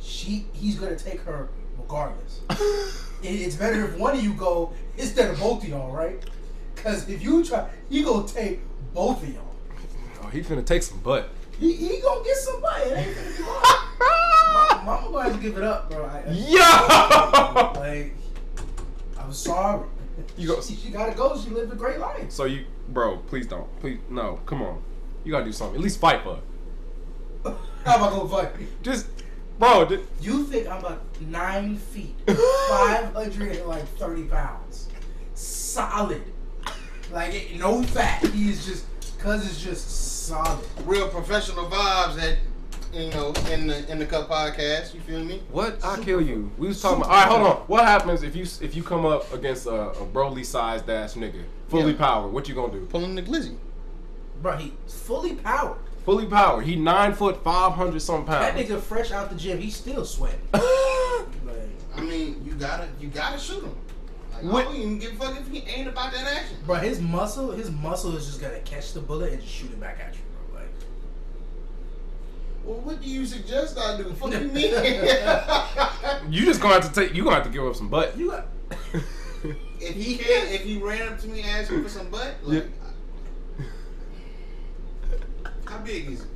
She, 0.00 0.46
he's 0.52 0.76
gonna 0.78 0.96
take 0.96 1.20
her 1.22 1.48
regardless. 1.78 2.40
It- 3.22 3.40
it's 3.40 3.54
better 3.54 3.84
if 3.84 3.96
one 3.98 4.16
of 4.16 4.22
you 4.24 4.34
go 4.34 4.72
instead 4.98 5.30
of 5.30 5.38
both 5.38 5.62
of 5.62 5.68
y'all, 5.68 5.92
right? 5.92 6.20
Because 6.74 7.08
if 7.08 7.22
you 7.22 7.44
try, 7.44 7.68
he 7.88 8.02
gonna 8.02 8.26
take 8.26 8.58
both 8.92 9.22
of 9.22 9.28
y'all. 9.32 9.54
Oh, 10.24 10.26
he 10.26 10.40
finna 10.40 10.64
take 10.66 10.82
some 10.82 10.98
butt. 10.98 11.28
He, 11.60 11.72
he 11.76 12.00
gonna 12.00 12.24
get 12.24 12.36
somebody. 12.38 12.90
It 12.90 12.98
ain't 12.98 13.14
gonna 13.16 13.36
be 13.36 13.42
hard. 13.44 14.84
Mama 14.86 15.08
gonna 15.12 15.22
have 15.24 15.32
to 15.36 15.38
give 15.40 15.56
it 15.56 15.62
up, 15.62 15.88
bro. 15.88 16.04
I, 16.04 16.24
I- 16.26 16.32
Yo! 16.32 17.80
Like, 17.80 18.14
I'm 19.20 19.32
sorry. 19.32 19.86
You 20.36 20.48
go- 20.48 20.60
She, 20.60 20.74
she 20.76 20.90
gotta 20.90 21.14
go. 21.14 21.36
She 21.38 21.50
lived 21.50 21.72
a 21.72 21.76
great 21.76 21.98
life. 21.98 22.30
So 22.30 22.44
you, 22.44 22.64
bro, 22.88 23.18
please 23.18 23.46
don't. 23.46 23.68
Please, 23.80 23.98
no. 24.10 24.40
Come 24.46 24.62
on. 24.62 24.82
You 25.24 25.32
gotta 25.32 25.44
do 25.44 25.52
something. 25.52 25.76
At 25.76 25.82
least 25.82 26.00
fight 26.00 26.22
for 26.22 26.36
her. 27.44 27.54
How 27.84 27.94
am 27.96 28.04
I 28.04 28.10
gonna 28.10 28.28
fight? 28.28 28.50
Just, 28.82 29.06
bro. 29.58 29.84
th- 29.86 30.00
You 30.20 30.44
think 30.44 30.68
I'm 30.68 30.78
about 30.80 31.02
nine 31.20 31.76
feet, 31.76 32.14
five 32.26 33.12
hundred 33.14 33.56
and 33.56 33.66
like 33.66 33.86
thirty 33.98 34.24
pounds, 34.24 34.88
solid, 35.34 36.22
like 37.12 37.50
no 37.56 37.82
fat. 37.82 38.24
He 38.28 38.50
is 38.50 38.64
just, 38.66 38.84
cause 39.18 39.44
it's 39.46 39.60
just 39.60 40.26
solid. 40.26 40.64
Real 40.84 41.08
professional 41.08 41.66
vibes 41.68 42.20
at, 42.22 42.38
you 42.92 43.10
know, 43.10 43.32
in 43.50 43.66
the 43.66 43.90
in 43.90 43.98
the 43.98 44.06
Cup 44.06 44.28
podcast. 44.28 44.94
You 44.94 45.00
feel 45.00 45.24
me? 45.24 45.42
What? 45.50 45.82
I 45.84 45.98
kill 46.02 46.20
you. 46.20 46.50
We 46.58 46.68
was 46.68 46.80
talking. 46.80 46.98
About, 47.04 47.10
all 47.10 47.16
right, 47.16 47.28
hold 47.28 47.46
on. 47.46 47.56
What 47.66 47.84
happens 47.84 48.22
if 48.22 48.36
you 48.36 48.42
if 48.42 48.74
you 48.74 48.82
come 48.82 49.06
up 49.06 49.32
against 49.32 49.66
a, 49.66 49.90
a 49.90 50.06
Broly 50.06 50.44
sized 50.44 50.88
ass 50.90 51.14
nigga, 51.14 51.42
fully 51.68 51.92
Yeah. 51.92 51.98
powered? 51.98 52.32
What 52.32 52.48
you 52.48 52.54
gonna 52.54 52.72
do? 52.72 52.86
Pulling 52.86 53.14
the 53.14 53.22
glizzy. 53.22 53.56
Bro, 54.42 54.56
he 54.56 54.72
fully 54.86 55.34
powered. 55.36 55.78
Fully 56.04 56.26
powered. 56.26 56.64
He 56.66 56.74
nine 56.76 57.14
foot, 57.14 57.42
five 57.44 57.72
hundred 57.72 58.00
some 58.02 58.24
pounds. 58.26 58.46
That 58.46 58.54
pounds. 58.54 58.68
nigga 58.68 58.80
fresh 58.80 59.12
out 59.12 59.30
the 59.30 59.36
gym, 59.36 59.58
he's 59.58 59.76
still 59.76 60.04
sweating. 60.04 60.40
Like, 61.44 61.56
I 61.96 62.00
mean, 62.00 62.42
you 62.44 62.52
gotta 62.54 62.88
you 63.00 63.08
gotta 63.08 63.38
shoot 63.38 63.62
him. 63.62 63.74
Like, 64.32 64.42
What- 64.44 64.66
I 64.66 64.72
don't 64.72 64.76
even 64.76 64.98
give 64.98 65.12
a 65.12 65.16
fuck 65.16 65.38
if 65.40 65.48
he 65.48 65.58
ain't 65.68 65.88
about 65.88 66.12
that 66.12 66.26
action. 66.26 66.56
bro, 66.66 66.76
his 66.76 67.00
muscle, 67.00 67.52
his 67.52 67.70
muscle 67.70 68.16
is 68.16 68.26
just 68.26 68.40
gonna 68.40 68.58
catch 68.60 68.92
the 68.92 69.00
bullet 69.00 69.32
and 69.32 69.40
just 69.42 69.52
shoot 69.54 69.70
it 69.70 69.78
back 69.80 69.98
at 70.00 70.14
you, 70.14 70.20
bro. 70.31 70.31
Like, 70.31 70.31
Well, 72.64 72.78
what 72.80 73.00
do 73.00 73.08
you 73.08 73.26
suggest 73.26 73.76
I 73.76 73.96
do? 73.96 74.04
Fuck 74.12 74.32
you 74.32 74.40
mean? 74.40 74.72
you 76.30 76.44
just 76.44 76.60
gonna 76.60 76.74
have 76.74 76.92
to 76.92 76.92
take. 76.92 77.14
You 77.14 77.24
gonna 77.24 77.36
have 77.36 77.44
to 77.44 77.50
give 77.50 77.64
up 77.66 77.74
some 77.74 77.88
butt. 77.88 78.16
you 78.16 78.30
got. 78.30 78.46
if 79.80 79.94
he 79.94 80.16
can, 80.16 80.48
if 80.52 80.62
he 80.62 80.78
ran 80.78 81.08
up 81.08 81.18
to 81.20 81.28
me 81.28 81.42
asking 81.42 81.82
for 81.82 81.88
some 81.88 82.08
butt, 82.08 82.36
like, 82.44 82.66
how 85.66 85.78
big 85.78 86.10
is 86.10 86.20
it? 86.20 86.28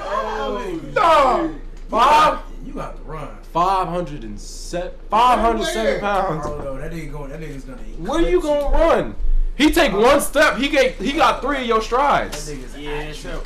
oh, 0.00 0.80
No. 0.94 1.54
Five. 1.88 2.40
You 2.66 2.72
got 2.74 2.96
to 2.96 3.02
run. 3.02 3.36
Five 3.52 3.88
hundred 3.88 4.24
and 4.24 4.38
seven. 4.38 4.92
Five 5.08 5.38
hundred 5.38 5.66
seven 5.66 6.00
pounds. 6.00 6.44
Oh 6.46 6.58
no, 6.58 6.76
that 6.78 6.92
nigga 6.92 7.12
going. 7.12 7.30
That 7.30 7.40
nigga's 7.40 7.64
gonna. 7.64 7.78
Where 7.78 8.20
you 8.20 8.42
gonna 8.42 8.76
run? 8.76 9.14
He 9.58 9.72
take 9.72 9.92
one 9.92 10.20
step. 10.20 10.56
He 10.56 10.68
get. 10.68 10.94
He 10.94 11.12
got 11.12 11.42
three 11.42 11.58
of 11.62 11.66
your 11.66 11.82
strides. 11.82 12.50
Yeah, 12.78 13.12
sure. 13.12 13.42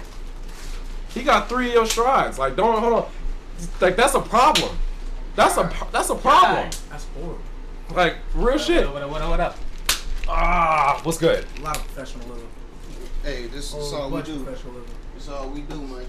He 1.08 1.22
got 1.22 1.48
three 1.48 1.68
of 1.68 1.74
your 1.74 1.86
strides. 1.86 2.38
Like 2.38 2.54
don't 2.54 2.78
hold 2.78 2.92
on. 2.92 3.10
Like 3.80 3.96
that's 3.96 4.14
a 4.14 4.20
problem. 4.20 4.76
That's 5.34 5.56
a 5.56 5.72
that's 5.90 6.10
a 6.10 6.14
problem. 6.14 6.70
That's 6.90 7.06
horrible. 7.14 7.38
Like 7.94 8.16
real 8.34 8.58
shit. 8.58 8.90
What 8.92 9.02
up, 9.02 9.10
what 9.10 9.22
up, 9.22 9.30
what 9.30 9.40
up? 9.40 9.56
Ah, 10.28 11.00
what's 11.02 11.18
good? 11.18 11.46
A 11.58 11.60
lot 11.62 11.76
of 11.78 11.84
professionalism. 11.84 12.46
Hey, 13.22 13.46
this 13.46 13.74
is 13.74 13.92
Oh, 13.92 14.02
all 14.02 14.10
we 14.10 14.22
do. 14.22 14.44
This 14.44 14.62
That's 15.14 15.28
all 15.28 15.48
we 15.48 15.62
do, 15.62 15.76
my 15.76 16.02
G. 16.02 16.08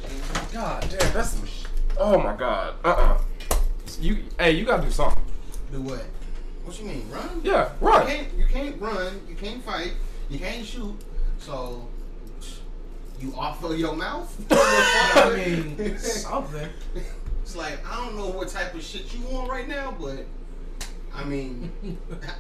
God 0.52 0.82
damn, 0.90 1.14
that's 1.14 1.30
some. 1.30 1.46
Sh- 1.46 1.64
oh 1.98 2.18
my 2.20 2.36
god. 2.36 2.76
Uh 2.84 2.88
uh 2.90 3.22
You 4.02 4.24
hey, 4.38 4.52
you 4.52 4.66
gotta 4.66 4.84
do 4.84 4.92
something. 4.92 5.24
Do 5.72 5.82
what? 5.82 6.06
What 6.64 6.80
you 6.80 6.86
mean, 6.86 7.06
run? 7.12 7.42
Yeah, 7.44 7.72
You 7.82 7.88
run. 7.88 8.08
can't, 8.08 8.28
you 8.38 8.46
can't 8.46 8.80
run, 8.82 9.22
you 9.28 9.36
can't 9.36 9.64
fight, 9.64 9.94
you 10.30 10.40
can't 10.40 10.66
shoot, 10.66 10.96
so 11.40 11.88
you 13.20 13.34
off 13.36 13.64
of 13.64 13.78
your 13.78 13.96
mouth? 13.96 14.34
I 14.52 15.34
mean, 15.36 15.98
something. 15.98 16.70
It's 17.42 17.56
like, 17.56 17.86
I 17.86 17.98
don't 18.06 18.16
know 18.18 18.28
what 18.30 18.48
type 18.48 18.74
of 18.74 18.82
shit 18.84 19.14
you 19.14 19.26
want 19.28 19.50
right 19.50 19.68
now, 19.68 19.94
but 20.00 20.26
I 21.14 21.24
mean, 21.26 21.70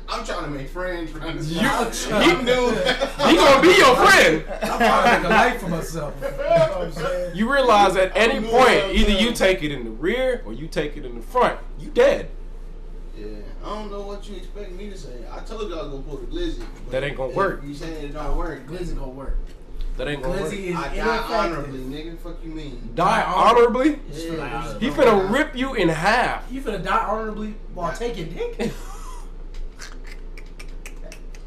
I'm 0.10 0.26
trying 0.26 0.46
to 0.46 0.50
make 0.50 0.70
friends 0.70 1.14
around 1.14 1.38
this 1.40 1.50
You- 1.50 1.62
mouth. 1.62 2.06
he- 2.08 2.12
I'm 2.14 2.40
He 2.40 3.36
gonna 3.36 3.62
be 3.62 3.68
your 3.78 3.96
friend. 3.96 4.44
I'm 4.64 4.78
trying 4.80 5.04
to 5.06 5.20
make 5.20 5.26
a 5.26 5.30
life 5.30 5.60
for 5.62 5.68
myself. 5.68 6.14
You 6.22 6.28
know 6.30 6.38
what 6.38 6.78
I'm 6.78 6.92
saying? 6.94 7.36
You 7.36 7.52
realize 7.52 7.96
at 7.98 8.16
any 8.16 8.40
point, 8.48 8.96
either 8.96 9.12
you 9.12 9.34
take 9.34 9.62
it 9.64 9.72
in 9.74 9.84
the 9.84 9.92
rear 9.92 10.42
or 10.46 10.54
you 10.54 10.68
take 10.68 10.96
it 10.98 11.06
in 11.06 11.16
the 11.16 11.22
front. 11.22 11.60
You 11.78 11.90
dead. 11.90 12.30
Yeah, 13.15 13.28
I 13.63 13.69
don't 13.69 13.91
know 13.91 14.02
what 14.02 14.28
you 14.28 14.38
expect 14.38 14.71
me 14.71 14.89
to 14.89 14.97
say. 14.97 15.23
I 15.32 15.39
told 15.41 15.69
y'all 15.69 15.80
I 15.80 15.84
was 15.84 15.91
gonna 15.91 16.04
pull 16.04 16.17
the 16.17 16.26
glizzy. 16.28 16.60
but 16.86 16.91
That 16.91 17.04
ain't 17.04 17.15
gonna 17.17 17.34
work. 17.34 17.63
You 17.63 17.73
saying 17.76 18.06
it 18.06 18.13
don't 18.13 18.36
work? 18.38 18.65
Glizzy 18.67 18.95
gonna 18.97 19.12
work. 19.12 19.38
That 19.97 20.08
ain't 20.08 20.23
gonna 20.23 20.41
work. 20.41 20.52
Glizzy 20.52 20.63
is 20.69 20.76
I 20.76 20.95
die 20.95 21.17
honorably, 21.17 21.80
nigga. 21.80 22.17
Fuck 22.17 22.43
you 22.43 22.49
mean? 22.49 22.89
Die 22.95 23.23
honorably. 23.23 23.99
Yeah, 24.12 24.80
He 24.80 24.89
finna 24.89 25.32
rip 25.32 25.56
you 25.56 25.76
in 25.76 25.89
half. 25.89 26.52
You 26.52 26.62
finna 26.62 26.84
die 26.84 27.06
honorably 27.06 27.54
while 27.76 27.95
taking 27.95 28.34
dick? 28.34 28.71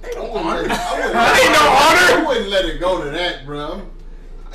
I 0.04 0.20
wouldn't 0.20 0.70
I 0.70 1.40
ain't 1.40 1.52
no 1.52 1.64
honor. 1.66 2.22
I 2.22 2.24
wouldn't 2.26 2.48
let 2.48 2.64
it 2.64 2.78
go 2.78 3.02
to 3.02 3.10
that, 3.10 3.44
bro. 3.44 3.82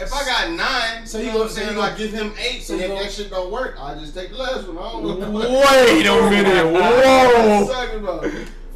If 0.01 0.13
I 0.13 0.25
got 0.25 0.51
nine, 0.51 1.05
So 1.05 1.13
so 1.13 1.17
you 1.19 1.25
you 1.27 1.31
know 1.33 1.39
what 1.39 1.41
I'm 1.41 1.47
gonna- 1.47 1.49
so 1.49 1.55
saying? 1.61 1.75
you 1.75 1.81
I 1.81 1.85
gonna- 1.89 1.97
give 1.97 2.11
him 2.13 2.33
eight, 2.39 2.63
so 2.63 2.73
and 2.73 2.81
if 2.83 2.87
gonna- 2.89 3.03
that 3.03 3.11
shit 3.11 3.29
don't 3.29 3.51
work, 3.51 3.75
I 3.79 3.93
just 3.95 4.13
take 4.15 4.29
the 4.31 4.37
last 4.37 4.67
one. 4.67 4.77
I 4.77 4.91
don't 4.91 5.19
know. 5.19 5.39
Wait 5.39 6.05
a 6.05 6.29
minute. 6.29 6.65
What 6.73 6.83
you 6.83 7.65
Whoa. 7.65 7.67
talking 7.71 7.99
about? 7.99 8.25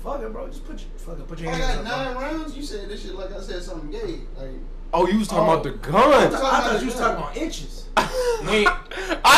Fuck 0.04 0.22
it, 0.22 0.32
bro. 0.34 0.48
Just 0.48 0.66
put 0.68 0.80
your 0.80 0.90
fuck 0.98 1.18
it, 1.20 1.28
put 1.28 1.40
your 1.40 1.52
I 1.52 1.56
hands 1.56 1.76
got 1.78 1.92
up. 1.92 1.98
nine 2.06 2.14
bro. 2.14 2.22
rounds. 2.22 2.56
You 2.56 2.64
said 2.64 2.90
this 2.90 3.02
shit 3.02 3.16
like 3.16 3.34
I 3.34 3.42
said 3.42 3.64
something 3.64 3.90
gay. 3.92 4.22
Like 4.38 4.50
Oh, 4.94 5.08
you 5.08 5.18
was 5.20 5.28
talking 5.28 5.50
Oh. 5.50 5.54
about 5.60 5.64
the 5.64 5.72
oh. 5.72 5.98
I 5.98 6.02
gun. 6.22 6.32
thought, 6.32 6.54
I 6.54 6.62
thought 6.70 6.80
you 6.80 6.86
was 6.86 6.96
talking 6.96 7.18
about 7.24 7.36
inches. 7.38 7.86
I 7.98 8.04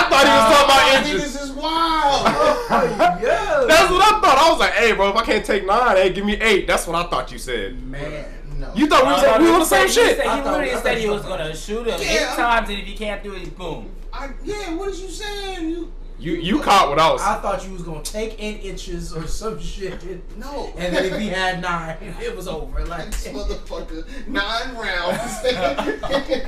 thought 0.09 0.25
he 0.25 0.33
was 0.33 0.47
talking 0.51 0.65
about 0.65 1.05
inches. 1.07 1.33
This 1.33 1.41
is 1.43 1.51
wild. 1.51 2.27
Oh, 2.69 3.19
yeah. 3.23 3.65
That's 3.67 3.89
what 3.91 4.01
I 4.01 4.19
thought. 4.21 4.37
I 4.37 4.49
was 4.51 4.59
like, 4.59 4.73
hey, 4.73 4.91
bro, 4.91 5.09
if 5.09 5.15
I 5.15 5.23
can't 5.23 5.45
take 5.45 5.65
nine, 5.65 5.95
hey, 5.95 6.11
give 6.11 6.25
me 6.25 6.35
eight. 6.35 6.67
That's 6.67 6.85
what 6.85 6.95
I 6.95 7.09
thought 7.09 7.31
you 7.31 7.37
said. 7.37 7.81
Man. 7.83 8.25
No. 8.59 8.71
You 8.75 8.87
thought 8.87 9.05
we 9.05 9.11
was, 9.13 9.23
Uh, 9.23 9.37
we 9.39 9.47
on 9.47 9.53
the 9.53 9.59
he 9.59 9.65
said- 9.65 9.65
same 9.65 9.87
he 9.87 9.93
shit. 9.93 10.17
said- 10.17 10.25
He 10.35 10.41
literally 10.41 10.71
I 10.73 10.81
said 10.81 10.97
he 10.97 11.07
was 11.09 11.19
was 11.23 11.25
gonna 11.27 11.55
shoot 11.55 11.87
him 11.87 11.99
Yeah, 12.01 12.07
eight 12.07 12.21
I'm- 12.27 12.35
times, 12.37 12.69
and 12.69 12.79
if 12.79 12.85
he 12.85 12.93
can't 12.95 13.23
do 13.23 13.33
it, 13.33 13.57
boom. 13.57 13.89
I, 14.13 14.29
yeah, 14.43 14.73
what 14.75 14.89
is 14.89 15.01
you 15.01 15.09
saying? 15.09 15.69
You 15.69 15.91
You 16.19 16.33
you 16.33 16.59
caught 16.61 16.89
what 16.89 16.97
I 16.97 17.11
was. 17.11 17.21
I 17.21 17.35
thought 17.35 17.63
you 17.67 17.73
was 17.73 17.83
gonna 17.83 18.01
take 18.01 18.39
in 18.39 18.57
inches 18.57 19.13
or 19.13 19.27
some 19.27 19.59
shit. 19.71 20.01
no. 20.39 20.73
And 20.75 20.95
then 20.95 21.05
if 21.05 21.19
he 21.19 21.27
had 21.27 21.61
nine, 21.61 21.95
it 22.21 22.35
was 22.35 22.47
over. 22.47 22.83
Like, 22.85 23.11
This 23.11 23.27
motherfucker, 23.27 24.03
nine 24.27 24.75
rounds. 24.75 25.43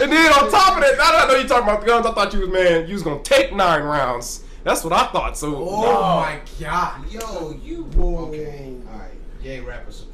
And 0.00 0.10
then 0.12 0.32
on 0.32 0.50
top 0.50 0.76
of 0.76 0.82
that, 0.82 0.94
now 0.96 1.12
that 1.12 1.24
I 1.24 1.28
know 1.28 1.36
you 1.38 1.46
talking 1.48 1.64
about 1.68 1.80
the 1.82 1.86
guns, 1.86 2.06
I 2.06 2.12
thought 2.12 2.32
you 2.32 2.40
was 2.40 2.48
man, 2.48 2.86
you 2.88 2.94
was 2.94 3.02
gonna 3.02 3.22
take 3.22 3.52
nine 3.54 3.82
rounds. 3.82 4.42
That's 4.62 4.82
what 4.82 4.92
I 4.94 5.06
thought. 5.08 5.36
So 5.36 5.54
oh 5.56 6.20
my 6.20 6.40
god. 6.58 7.10
Yo, 7.10 7.54
you. 7.62 7.84
Whoa. 7.94 8.28
Okay, 8.28 8.74
all 8.90 8.98
right. 8.98 9.10
Gay 9.42 9.60
rapper 9.60 9.92
supreme. 9.92 10.13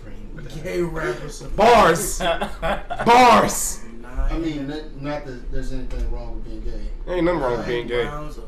Gay 0.62 0.82
rapper. 0.82 1.28
supreme. 1.28 1.56
bars, 1.56 2.18
bars. 3.04 3.84
I 4.30 4.38
mean, 4.38 4.68
not, 4.68 4.96
not 5.00 5.24
that 5.26 5.50
there's 5.52 5.72
anything 5.72 6.10
wrong 6.12 6.34
with 6.36 6.44
being 6.44 6.60
gay. 6.62 7.12
Ain't 7.12 7.24
nothing 7.24 7.40
wrong 7.40 7.56
with 7.58 7.66
being 7.66 7.86
gay. 7.86 8.04
Rounds 8.04 8.38
of. 8.38 8.44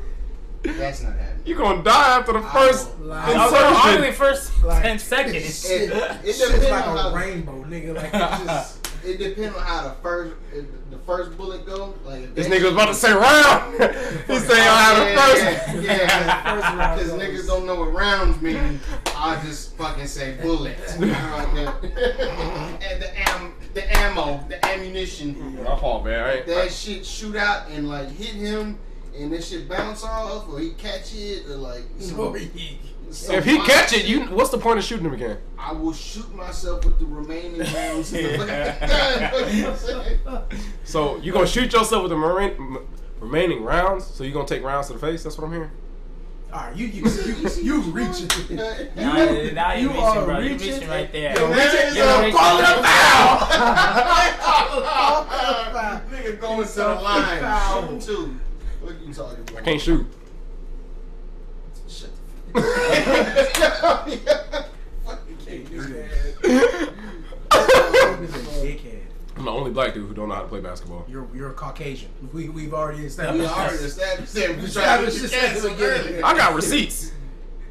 That's 0.62 1.02
not 1.04 1.13
happening. 1.15 1.41
you 1.45 1.56
gonna 1.56 1.82
die 1.84 2.17
after 2.19 2.34
the 2.34 2.41
first 2.41 2.98
will 3.00 3.08
lie. 3.08 3.91
Only 3.95 4.12
first 4.12 4.62
Like- 4.63 4.82
ten 4.84 5.00
seconds. 5.00 5.65
It, 5.69 5.89
it 5.91 6.26
Shit's 6.26 6.39
depends 6.52 6.69
like 6.69 6.86
a 6.86 7.15
rainbow, 7.15 7.63
nigga. 7.63 7.95
Like 7.95 8.10
it's 8.13 8.43
just. 8.45 8.78
It 9.05 9.17
depends 9.17 9.55
on 9.57 9.63
how 9.63 9.83
the 9.89 9.95
first 10.01 10.35
the 10.91 10.97
first 11.05 11.38
bullet 11.38 11.65
go. 11.65 11.93
Like 12.05 12.33
This 12.35 12.47
nigga 12.47 12.63
was 12.65 12.73
about 12.73 12.88
to 12.88 12.93
say 12.93 13.12
round. 13.27 13.73
He's 14.27 14.45
saying 14.45 14.67
I 14.67 14.81
had 14.81 14.95
the 14.99 15.21
first. 15.21 15.83
Yeah, 15.85 15.93
yeah, 15.93 16.43
First 16.62 16.75
round 16.77 16.99
because 16.99 17.13
niggas 17.13 17.47
don't 17.47 17.65
know 17.65 17.75
what 17.75 17.93
rounds 17.93 18.41
mean. 18.41 18.79
I 19.15 19.39
just 19.45 19.75
fucking 19.77 20.07
say 20.07 20.38
bullets. 20.41 20.93
and 20.97 21.12
the 23.01 23.12
am, 23.29 23.53
the 23.73 23.97
ammo, 23.97 24.43
the 24.49 24.63
ammunition. 24.67 25.63
My 25.63 25.75
fault, 25.79 26.05
man. 26.05 26.23
I 26.23 26.33
ain't- 26.38 26.45
That 26.47 26.71
shit 26.71 27.05
shoot 27.05 27.35
out 27.35 27.69
and 27.69 27.88
like 27.89 28.09
hit 28.12 28.35
him, 28.35 28.77
and 29.19 29.32
that 29.34 29.43
shit 29.43 29.67
bounce 29.69 30.03
off, 30.03 30.47
or 30.49 30.60
he 30.60 30.71
catch 30.71 31.13
it, 31.15 31.45
or 31.47 31.55
like. 31.55 31.84
some- 31.99 32.36
some 33.12 33.36
If 33.36 33.43
he 33.45 33.55
wild 33.55 33.67
catch 33.67 33.93
it, 33.93 34.05
you 34.05 34.25
what's 34.25 34.51
the 34.51 34.60
point 34.60 34.77
of 34.77 34.86
shooting 34.86 35.05
him 35.08 35.13
again? 35.13 35.38
I 35.58 35.71
will 35.73 35.93
shoot 35.93 36.32
myself 36.36 36.86
with 36.86 36.99
the 36.99 37.05
remaining 37.08 37.60
rounds. 37.73 38.13
in 38.13 38.23
the 38.23 38.38
fucking 38.38 38.88
gun. 38.88 39.55
You 39.55 39.63
know 39.63 39.71
what 39.71 39.79
I'm 40.27 40.45
saying? 40.47 40.65
So 40.84 41.17
you 41.17 41.32
gonna 41.32 41.47
shoot 41.47 41.73
yourself 41.73 42.03
with 42.03 42.12
the 42.12 42.15
remain, 42.17 42.51
m- 42.58 42.88
remaining 43.19 43.63
rounds? 43.63 44.05
So 44.05 44.23
you 44.23 44.32
gonna 44.32 44.45
take 44.47 44.62
rounds 44.63 44.88
to 44.88 44.93
the 44.93 44.99
face? 44.99 45.23
That's 45.23 45.38
what 45.39 45.45
I'm 45.47 45.53
hearing. 45.53 45.71
Alright, 46.53 46.75
you 46.75 46.86
you 46.88 47.03
you, 47.10 47.49
you 47.63 47.82
reaching. 47.82 48.27
Now, 48.95 49.23
You- 49.23 49.51
now 49.53 49.73
you 49.73 49.89
you're 49.91 49.97
are 50.01 50.27
reaching. 50.27 50.29
You're 50.29 50.49
reaching 50.51 50.73
reaching 50.73 50.89
right 50.89 51.12
there. 51.12 51.36
Yo, 51.36 51.47
reaching 51.47 51.62
You're 51.63 51.89
is 51.89 51.97
a 51.97 52.19
reaching. 52.21 52.38
calling 52.38 52.65
a 52.65 52.84
foul. 52.84 54.39
Nigga 56.12 56.39
going 56.39 56.67
to 56.67 56.73
the 56.75 56.95
line. 56.95 57.41
Shooting 57.82 57.99
two. 57.99 58.36
What 58.89 59.08
you 59.08 59.13
talking 59.13 59.39
about? 59.41 59.58
I 59.58 59.62
can't 59.62 59.80
shoot. 59.80 60.04
Shut 61.88 62.10
the 62.56 62.62
Fucking 65.06 65.38
can't 65.45 65.69
do 65.69 65.82
that. 65.82 66.89
Dickhead. 68.63 69.02
I'm 69.38 69.45
the 69.45 69.52
only 69.52 69.69
black 69.69 69.93
dude 69.93 70.08
who 70.08 70.13
don't 70.15 70.30
know 70.30 70.34
how 70.34 70.41
to 70.41 70.47
play 70.47 70.60
basketball. 70.60 71.06
You're 71.08 71.28
you're 71.36 71.52
a 71.52 71.54
Caucasian. 71.54 72.10
We 72.34 72.49
we've 72.49 72.73
already 72.73 73.02
We 73.02 73.06
established. 73.06 73.56
already 73.56 73.75
established 73.84 74.34
that. 74.34 74.49
We 74.49 74.56
tried 74.56 74.63
Established 75.04 75.21
this 75.21 75.34
at 75.36 75.62
the 75.62 75.69
beginning. 75.69 76.23
I 76.23 76.34
got 76.36 76.56
receipts. 76.56 77.12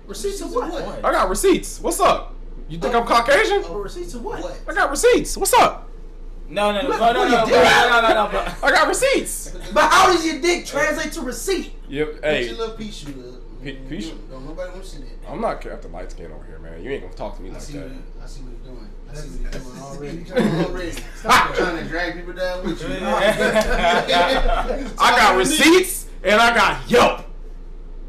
Receipts 0.07 0.41
of 0.43 0.53
what? 0.53 0.71
What? 0.71 1.05
I 1.05 1.11
got 1.11 1.29
receipts. 1.29 1.81
What's 1.81 1.99
up? 1.99 2.37
You 2.69 2.79
think 2.79 2.95
I'm 2.95 3.05
Caucasian? 3.05 3.65
Oh, 3.67 3.79
receipts 3.79 4.15
of 4.15 4.23
what? 4.23 4.41
What? 4.41 4.61
I 4.69 4.73
got 4.73 4.89
receipts. 4.91 5.37
What's 5.37 5.53
up? 5.55 5.88
No, 6.49 6.73
no, 6.73 6.81
no, 6.83 6.89
no, 6.89 6.99
no, 6.99 7.13
no, 7.13 7.45
no, 7.45 7.45
no, 7.45 8.01
no, 8.01 8.31
no. 8.33 8.53
I 8.63 8.71
got 8.71 8.89
receipts. 8.89 9.51
But 9.75 9.91
how 9.91 10.07
does 10.13 10.25
your 10.25 10.41
dick 10.41 10.65
translate 10.65 11.13
to 11.13 11.21
receipt? 11.21 11.75
Yep. 11.89 12.15
Put 12.15 12.25
Hey, 12.25 12.47
your 12.47 12.57
little 12.57 12.75
pea 12.75 12.91
shooter. 12.91 13.23
Pe- 13.63 13.77
pea 13.89 14.01
shoot- 14.01 14.31
Don't 14.31 14.47
nobody 14.47 14.71
want 14.71 14.83
to 14.85 14.89
see 14.89 14.99
that. 15.03 15.31
I'm 15.31 15.41
not 15.43 15.61
Captain 15.61 15.93
Light 15.93 16.11
Skin 16.11 16.33
over 16.33 16.45
here, 16.45 16.59
man. 16.59 16.83
You 16.83 16.91
ain't 16.91 17.03
gonna 17.03 17.15
talk 17.15 17.37
to 17.37 17.43
me 17.43 17.51
I 17.51 17.53
like 17.55 17.63
see, 17.63 17.73
that. 17.75 17.89
what, 17.91 18.23
I 18.23 18.27
see 18.27 18.41
what 18.43 18.53
you're 18.65 18.73
doing. 18.75 18.89
I 19.11 19.15
see 19.15 19.29
what 19.29 19.41
you're 19.55 19.63
doing 19.63 19.83
already. 19.83 20.25
Stop. 20.25 20.69
already. 20.71 20.91
Stop. 21.17 21.55
trying 21.55 21.77
to 21.79 21.85
drag 21.89 22.15
people 22.15 22.33
down 22.33 22.65
with 22.65 22.81
you. 22.81 22.89
I 23.89 24.93
got 24.99 25.37
receipts 25.37 26.07
and 26.23 26.41
I 26.41 26.55
got 26.55 26.91
Yelp. 26.91 27.25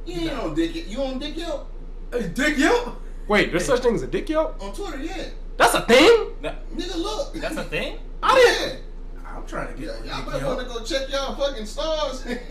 You 0.05 0.21
ain't 0.29 0.39
on 0.39 0.55
Dick. 0.55 0.87
You 0.89 1.01
on 1.03 1.19
Dick 1.19 1.35
Yelp 1.37 1.67
Hey, 2.11 2.27
dick 2.29 2.57
you? 2.57 2.95
Wait, 3.27 3.51
there's 3.51 3.65
such 3.65 3.81
thing 3.81 3.93
as 3.95 4.01
a 4.01 4.07
dick 4.07 4.27
Yelp? 4.29 4.61
on 4.63 4.73
Twitter? 4.73 4.97
Yeah. 5.03 5.25
That's 5.57 5.73
a 5.73 5.81
thing? 5.81 6.31
Nigga, 6.41 6.95
look. 6.95 7.33
That's 7.35 7.57
a 7.57 7.63
thing? 7.63 7.99
Oh, 8.21 8.27
I 8.27 8.35
didn't. 8.35 8.83
I'm 9.25 9.45
trying 9.47 9.75
to 9.75 9.81
Yeah, 9.81 9.87
get 9.87 10.05
y'all 10.05 10.17
dick 10.17 10.25
might 10.33 10.43
want 10.45 10.59
to 10.59 10.65
go 10.65 10.83
check 10.83 11.09
y'all 11.09 11.35
fucking 11.35 11.65
stars. 11.65 12.23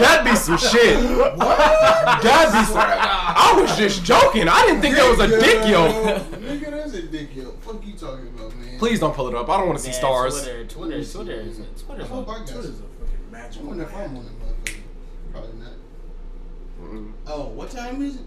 That'd 0.00 0.24
be 0.24 0.36
some 0.36 0.58
shit. 0.58 0.96
What? 1.16 1.38
That'd 1.38 2.52
be 2.52 2.64
some. 2.66 2.76
I 2.78 3.54
was 3.60 3.76
just 3.78 4.04
joking. 4.04 4.48
I 4.48 4.62
didn't 4.66 4.80
think 4.82 4.96
that 4.96 5.08
was 5.08 5.20
a 5.20 5.28
dick 5.40 5.66
Yelp. 5.68 5.94
Nigga, 6.40 6.70
that's 6.70 6.94
a 6.94 7.02
dick 7.02 7.34
Yelp. 7.34 7.62
Fuck 7.62 7.84
you 7.86 7.94
talking 7.94 8.28
about, 8.28 8.54
man? 8.56 8.78
Please 8.78 9.00
don't 9.00 9.14
pull 9.14 9.28
it 9.28 9.34
up. 9.34 9.48
I 9.48 9.56
don't 9.58 9.66
want 9.68 9.78
to 9.78 9.84
see 9.84 9.90
Man, 9.90 9.98
stars. 10.00 10.34
Twitter, 10.42 10.64
Twitter, 10.66 11.04
Twitter, 11.04 11.32
is 11.40 11.60
Twitter's 11.82 12.04
I 12.04 12.08
hope 12.08 12.28
I 12.28 12.38
got 12.38 12.46
Twitter's 12.46 12.64
a 12.70 12.72
some. 12.74 12.86
fucking 13.00 13.18
I 13.28 13.32
magical. 13.32 13.66
wonder 13.68 13.84
if 13.84 13.94
I'm 13.94 14.00
land. 14.00 14.16
on 14.18 14.24
that 14.24 14.32
motherfucker. 14.64 14.76
Probably 15.32 15.58
not. 15.60 15.72
Mm-mm. 16.82 17.12
Oh, 17.26 17.44
what 17.48 17.70
time 17.70 18.02
is 18.02 18.16
it? 18.16 18.22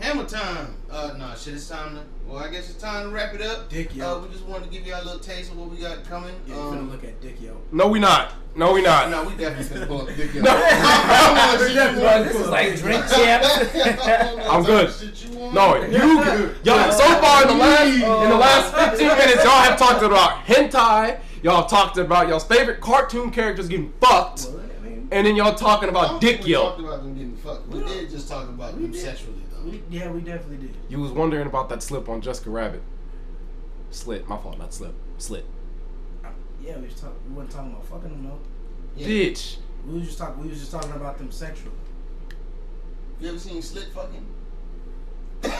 Hammer 0.00 0.24
time. 0.24 0.74
Uh, 0.90 1.14
no, 1.18 1.32
shit, 1.36 1.54
it's 1.54 1.68
time 1.68 1.94
to. 1.94 2.02
Well, 2.26 2.38
I 2.42 2.48
guess 2.50 2.70
it's 2.70 2.80
time 2.80 3.08
to 3.08 3.14
wrap 3.14 3.34
it 3.34 3.42
up. 3.42 3.68
Dick 3.68 3.90
Uh, 4.00 4.20
we 4.22 4.28
just 4.32 4.44
wanted 4.46 4.64
to 4.66 4.70
give 4.70 4.86
y'all 4.86 5.02
a 5.02 5.04
little 5.04 5.18
taste 5.20 5.50
of 5.52 5.58
what 5.58 5.68
we 5.68 5.76
got 5.76 6.04
coming. 6.04 6.34
Yeah, 6.46 6.54
you 6.54 6.60
um, 6.60 6.74
finna 6.88 6.90
look 6.92 7.04
at 7.04 7.20
dick 7.20 7.40
yo. 7.40 7.60
No, 7.70 7.88
we 7.88 7.98
not. 7.98 8.32
No, 8.56 8.72
we 8.72 8.82
not. 8.82 9.10
No, 9.10 9.24
we 9.24 9.36
definitely 9.36 9.78
finna 9.78 9.86
pull 9.86 10.02
up 10.02 10.08
Dick 10.08 10.32
Yelp. 10.34 10.44
No. 10.46 10.52
I 10.52 11.22
don't 11.26 11.36
know 11.36 12.00
Bro, 12.00 12.24
shit 12.24 12.32
this 12.32 12.40
is 12.40 12.48
like 12.48 12.76
drink 12.78 13.04
champs. 13.08 13.48
I 14.06 14.22
don't 14.24 14.38
know 14.38 14.50
I'm 14.50 14.64
good. 14.64 14.88
type 14.88 14.96
of 14.96 15.00
shit 15.18 15.30
you 15.30 15.38
want. 15.38 15.54
No, 15.54 15.74
you, 15.84 16.54
y'all. 16.64 16.92
So 16.92 17.04
far 17.20 17.42
in 17.42 17.48
the 17.48 17.54
last 17.54 17.92
in 17.92 18.30
the 18.30 18.36
last 18.36 18.90
15 18.98 19.06
minutes, 19.18 19.44
y'all 19.44 19.62
have 19.62 19.78
talked 19.78 20.02
about 20.02 20.44
hentai. 20.46 21.20
Y'all 21.42 21.66
talked 21.66 21.96
about 21.98 22.28
y'all's 22.28 22.44
favorite 22.44 22.80
cartoon 22.80 23.30
characters 23.30 23.68
getting 23.68 23.92
fucked, 24.00 24.46
Well, 24.50 24.60
I 24.60 24.84
mean, 24.84 25.08
and 25.10 25.26
then 25.26 25.36
y'all 25.36 25.54
talking 25.54 25.88
I 25.88 25.92
don't 25.92 26.04
about 26.04 26.20
think 26.20 26.38
dick 26.38 26.46
we 26.46 26.52
talked 26.54 26.80
about 26.80 27.02
them 27.02 27.14
getting 27.14 27.36
fucked. 27.36 27.68
We, 27.68 27.78
We 27.80 27.84
did 27.86 28.10
just 28.10 28.28
talk 28.28 28.48
about 28.48 28.74
we 28.76 28.82
them 28.82 28.92
did. 28.92 29.00
sexually 29.00 29.36
though. 29.49 29.49
We, 29.70 29.82
yeah, 29.90 30.10
we 30.10 30.20
definitely 30.20 30.66
did. 30.66 30.76
You 30.88 31.00
was 31.00 31.12
wondering 31.12 31.46
about 31.46 31.68
that 31.68 31.82
slip 31.82 32.08
on 32.08 32.20
Jessica 32.20 32.50
Rabbit. 32.50 32.82
Slit, 33.90 34.26
my 34.28 34.36
fault, 34.36 34.58
not 34.58 34.72
slip. 34.74 34.94
Slit. 35.18 35.44
Yeah, 36.62 36.76
we 36.78 36.86
was 36.86 36.94
talking. 36.94 37.16
We 37.28 37.34
wasn't 37.34 37.52
talking 37.52 37.72
about 37.72 37.86
fucking 37.86 38.10
them, 38.10 38.22
no. 38.24 38.38
Yeah. 38.96 39.06
Bitch. 39.06 39.56
We 39.86 39.94
was 39.98 40.06
just 40.08 40.18
talking. 40.18 40.42
We 40.42 40.48
was 40.50 40.58
just 40.60 40.72
talking 40.72 40.92
about 40.92 41.16
them 41.18 41.30
sexually. 41.32 41.72
You 43.20 43.28
ever 43.30 43.38
seen 43.38 43.62
Slit 43.62 43.88
fucking? 43.94 44.26
Alright, 45.42 45.56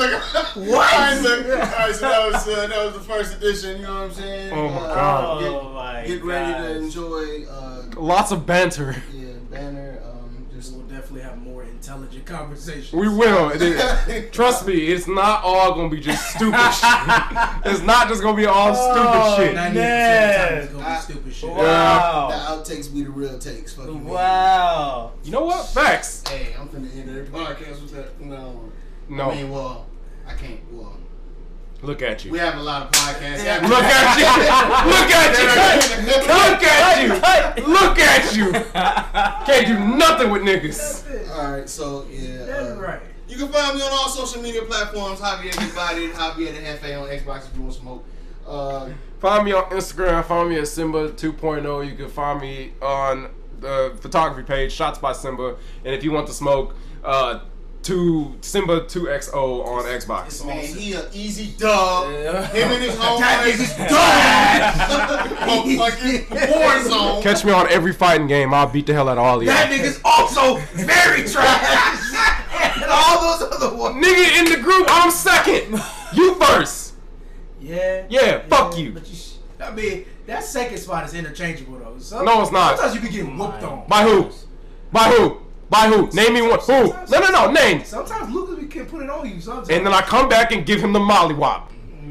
look. 0.00 0.22
What? 0.56 0.92
Alright, 0.92 1.22
look. 1.22 1.46
Alright, 1.46 1.94
so 1.94 2.08
that 2.08 2.32
was 2.32 2.48
uh, 2.48 2.66
that 2.66 2.84
was 2.84 2.94
the 2.94 3.00
first 3.00 3.36
edition. 3.36 3.76
You 3.80 3.86
know 3.86 3.94
what 3.94 4.02
I'm 4.02 4.12
saying? 4.12 4.52
Oh 4.52 4.68
my 4.70 4.76
Uh, 4.80 4.94
God. 4.94 5.40
Get, 5.40 5.52
Oh 5.52 5.68
my 5.72 6.04
get 6.06 6.24
ready 6.24 6.52
to 6.52 6.76
enjoy. 6.84 7.44
Uh, 7.48 7.82
Lots 7.96 8.32
of 8.32 8.44
banter. 8.46 8.96
yeah, 9.14 9.34
banter. 9.50 10.02
Um, 10.04 10.46
just 10.52 10.72
We'll 10.74 10.82
definitely 10.86 11.20
have 11.22 11.38
more 11.38 11.43
intelligent 11.88 12.24
conversations. 12.26 12.92
We 12.92 13.08
will. 13.08 13.50
It 13.50 13.60
is- 13.62 14.30
Trust 14.30 14.66
me, 14.66 14.74
it's 14.74 15.06
not 15.06 15.42
all 15.44 15.74
gonna 15.74 15.88
be 15.90 16.00
just 16.00 16.26
stupid 16.30 16.58
shit. 16.72 17.72
It's 17.72 17.82
not 17.82 18.08
just 18.08 18.22
gonna 18.22 18.36
be 18.36 18.46
all 18.46 18.72
Oh, 18.74 19.34
stupid 19.36 19.46
shit. 19.46 19.54
man. 19.54 19.74
90% 19.74 20.68
the 20.68 20.72
gonna 20.78 20.88
I- 20.88 20.94
be 20.96 21.02
stupid 21.02 21.34
shit. 21.34 21.54
the 21.54 21.60
outtakes 21.62 22.92
be 22.92 23.02
the 23.04 23.10
real 23.10 23.38
takes. 23.38 23.74
Fuck 23.74 23.86
you, 23.86 23.94
man. 23.94 24.04
Wow. 24.04 25.12
You 25.24 25.32
know 25.32 25.44
what? 25.44 25.66
Facts. 25.68 26.26
Hey, 26.28 26.54
I'm 26.58 26.68
finna 26.68 26.94
end 26.96 27.10
every 27.10 27.24
podcast 27.26 27.82
with 27.82 27.92
that. 27.94 28.18
No. 28.20 28.70
No. 29.08 29.30
I 29.30 29.34
mean, 29.34 29.50
well, 29.50 29.86
I 30.26 30.32
can't. 30.32 30.60
Well, 30.72 30.96
Look 31.84 32.02
at 32.02 32.24
you. 32.24 32.32
we 32.32 32.38
have 32.38 32.56
a 32.56 32.62
lot 32.62 32.82
of 32.82 32.90
podcasts. 32.92 33.68
Look 33.68 33.84
at 33.84 34.18
you. 34.18 34.24
Look 34.90 35.10
at 35.12 37.02
you. 37.02 37.08
Look 37.12 37.18
at 37.18 37.56
you. 37.58 37.72
Look 37.72 37.98
at 37.98 38.36
you. 38.36 38.52
Can't 39.46 39.66
do 39.66 39.96
nothing 39.96 40.30
with 40.30 40.42
niggas. 40.42 41.30
All 41.36 41.52
right, 41.52 41.68
so 41.68 42.06
yeah. 42.10 42.46
That's 42.46 42.70
uh, 42.70 42.80
right. 42.80 43.00
You 43.28 43.36
can 43.36 43.48
find 43.48 43.76
me 43.76 43.82
on 43.82 43.90
all 43.90 44.08
social 44.08 44.42
media 44.42 44.62
platforms. 44.62 45.20
Javier 45.20 45.54
Everybody, 45.56 46.08
Bodied, 46.08 46.12
Javier 46.12 46.52
the 46.52 46.60
Hefe 46.88 47.02
on 47.02 47.08
Xbox 47.08 47.48
if 47.48 47.56
you 47.56 47.62
want 47.62 47.74
to 47.74 47.80
smoke. 47.80 48.04
Uh, 48.46 48.90
Find 49.20 49.44
me 49.44 49.52
on 49.52 49.64
Instagram. 49.70 50.24
Find 50.24 50.50
me 50.50 50.58
at 50.58 50.68
Simba 50.68 51.10
2.0. 51.10 51.88
You 51.90 51.96
can 51.96 52.08
find 52.08 52.40
me 52.40 52.72
on 52.82 53.30
the 53.60 53.96
photography 54.00 54.46
page, 54.46 54.72
Shots 54.72 54.98
by 54.98 55.12
Simba. 55.12 55.56
And 55.84 55.94
if 55.94 56.04
you 56.04 56.12
want 56.12 56.26
to 56.26 56.34
smoke, 56.34 56.76
uh, 57.02 57.40
to 57.84 58.34
Simba 58.40 58.80
2XO 58.82 59.64
on 59.66 59.84
Xbox. 59.84 60.44
man, 60.46 60.64
he 60.64 60.94
a 60.94 61.08
easy 61.12 61.54
dub. 61.58 62.10
Yeah. 62.12 62.46
Him 62.48 62.72
and 62.72 62.82
his 62.82 62.94
That 62.98 63.44
homies 63.44 63.54
nigga's 63.56 63.70
on 65.48 65.76
fucking 65.76 66.20
Warzone. 66.52 67.22
Catch 67.22 67.44
me 67.44 67.52
on 67.52 67.68
every 67.70 67.92
fighting 67.92 68.26
game. 68.26 68.52
I'll 68.54 68.66
beat 68.68 68.86
the 68.86 68.94
hell 68.94 69.08
out 69.08 69.18
of 69.18 69.24
all 69.24 69.40
of 69.40 69.46
That 69.46 69.70
y'all. 69.70 69.78
nigga's 69.78 70.00
also 70.04 70.56
very 70.74 71.28
trash. 71.28 72.12
and 72.82 72.84
all 72.90 73.38
those 73.38 73.52
other 73.52 73.76
ones. 73.76 74.04
Nigga 74.04 74.38
in 74.38 74.50
the 74.52 74.58
group, 74.62 74.86
I'm 74.88 75.10
second. 75.10 75.80
You 76.14 76.34
first. 76.36 76.94
Yeah. 77.60 78.04
Yeah, 78.08 78.38
fuck 78.48 78.76
you. 78.78 78.92
But 78.92 79.08
you 79.08 79.14
sh- 79.16 79.34
I 79.60 79.70
mean, 79.70 80.04
that 80.26 80.44
second 80.44 80.78
spot 80.78 81.04
is 81.06 81.14
interchangeable 81.14 81.78
though. 81.78 81.98
Some- 81.98 82.24
No, 82.24 82.42
it's 82.42 82.52
not. 82.52 82.76
Sometimes 82.78 82.94
you 82.94 83.00
can 83.00 83.10
get 83.28 83.38
whooped 83.38 83.62
on. 83.62 83.86
By 83.88 84.02
who? 84.02 84.30
By 84.92 85.10
who? 85.10 85.38
By 85.74 85.88
who? 85.88 86.08
Name 86.12 86.34
me 86.34 86.42
one. 86.42 86.60
Who? 86.60 86.94
No, 87.10 87.18
no, 87.18 87.30
no. 87.30 87.50
Name. 87.50 87.84
Sometimes 87.84 88.32
Lucas 88.32 88.72
can 88.72 88.86
put 88.86 89.02
it 89.02 89.10
on 89.10 89.28
you. 89.28 89.40
Sometimes. 89.40 89.68
And 89.70 89.84
then 89.84 89.92
I 89.92 90.02
come 90.02 90.28
back 90.28 90.52
and 90.52 90.64
give 90.64 90.80
him 90.80 90.92
the 90.92 91.00
mollywop. 91.00 91.64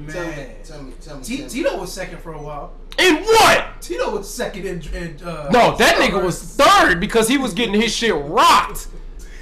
Tell 0.10 0.28
me, 0.28 0.36
man. 0.36 0.56
tell 0.66 0.84
me, 0.84 0.92
tell 1.00 1.18
me. 1.18 1.24
T- 1.24 1.38
tell 1.38 1.46
me. 1.46 1.50
Tito 1.50 1.80
was 1.80 1.90
second 1.94 2.20
for 2.20 2.34
a 2.34 2.42
while. 2.42 2.74
In 3.00 3.24
what? 3.24 3.68
Tito 3.80 4.18
was 4.18 4.30
second 4.30 4.66
in. 4.66 4.82
in 4.94 5.26
uh, 5.26 5.50
No, 5.50 5.78
that 5.78 5.96
nigga 5.96 6.22
was 6.22 6.42
third 6.44 7.00
because 7.00 7.30
he 7.30 7.38
was 7.38 7.54
getting 7.54 7.80
his 7.80 7.96
shit 7.96 8.14
rocked. 8.14 8.90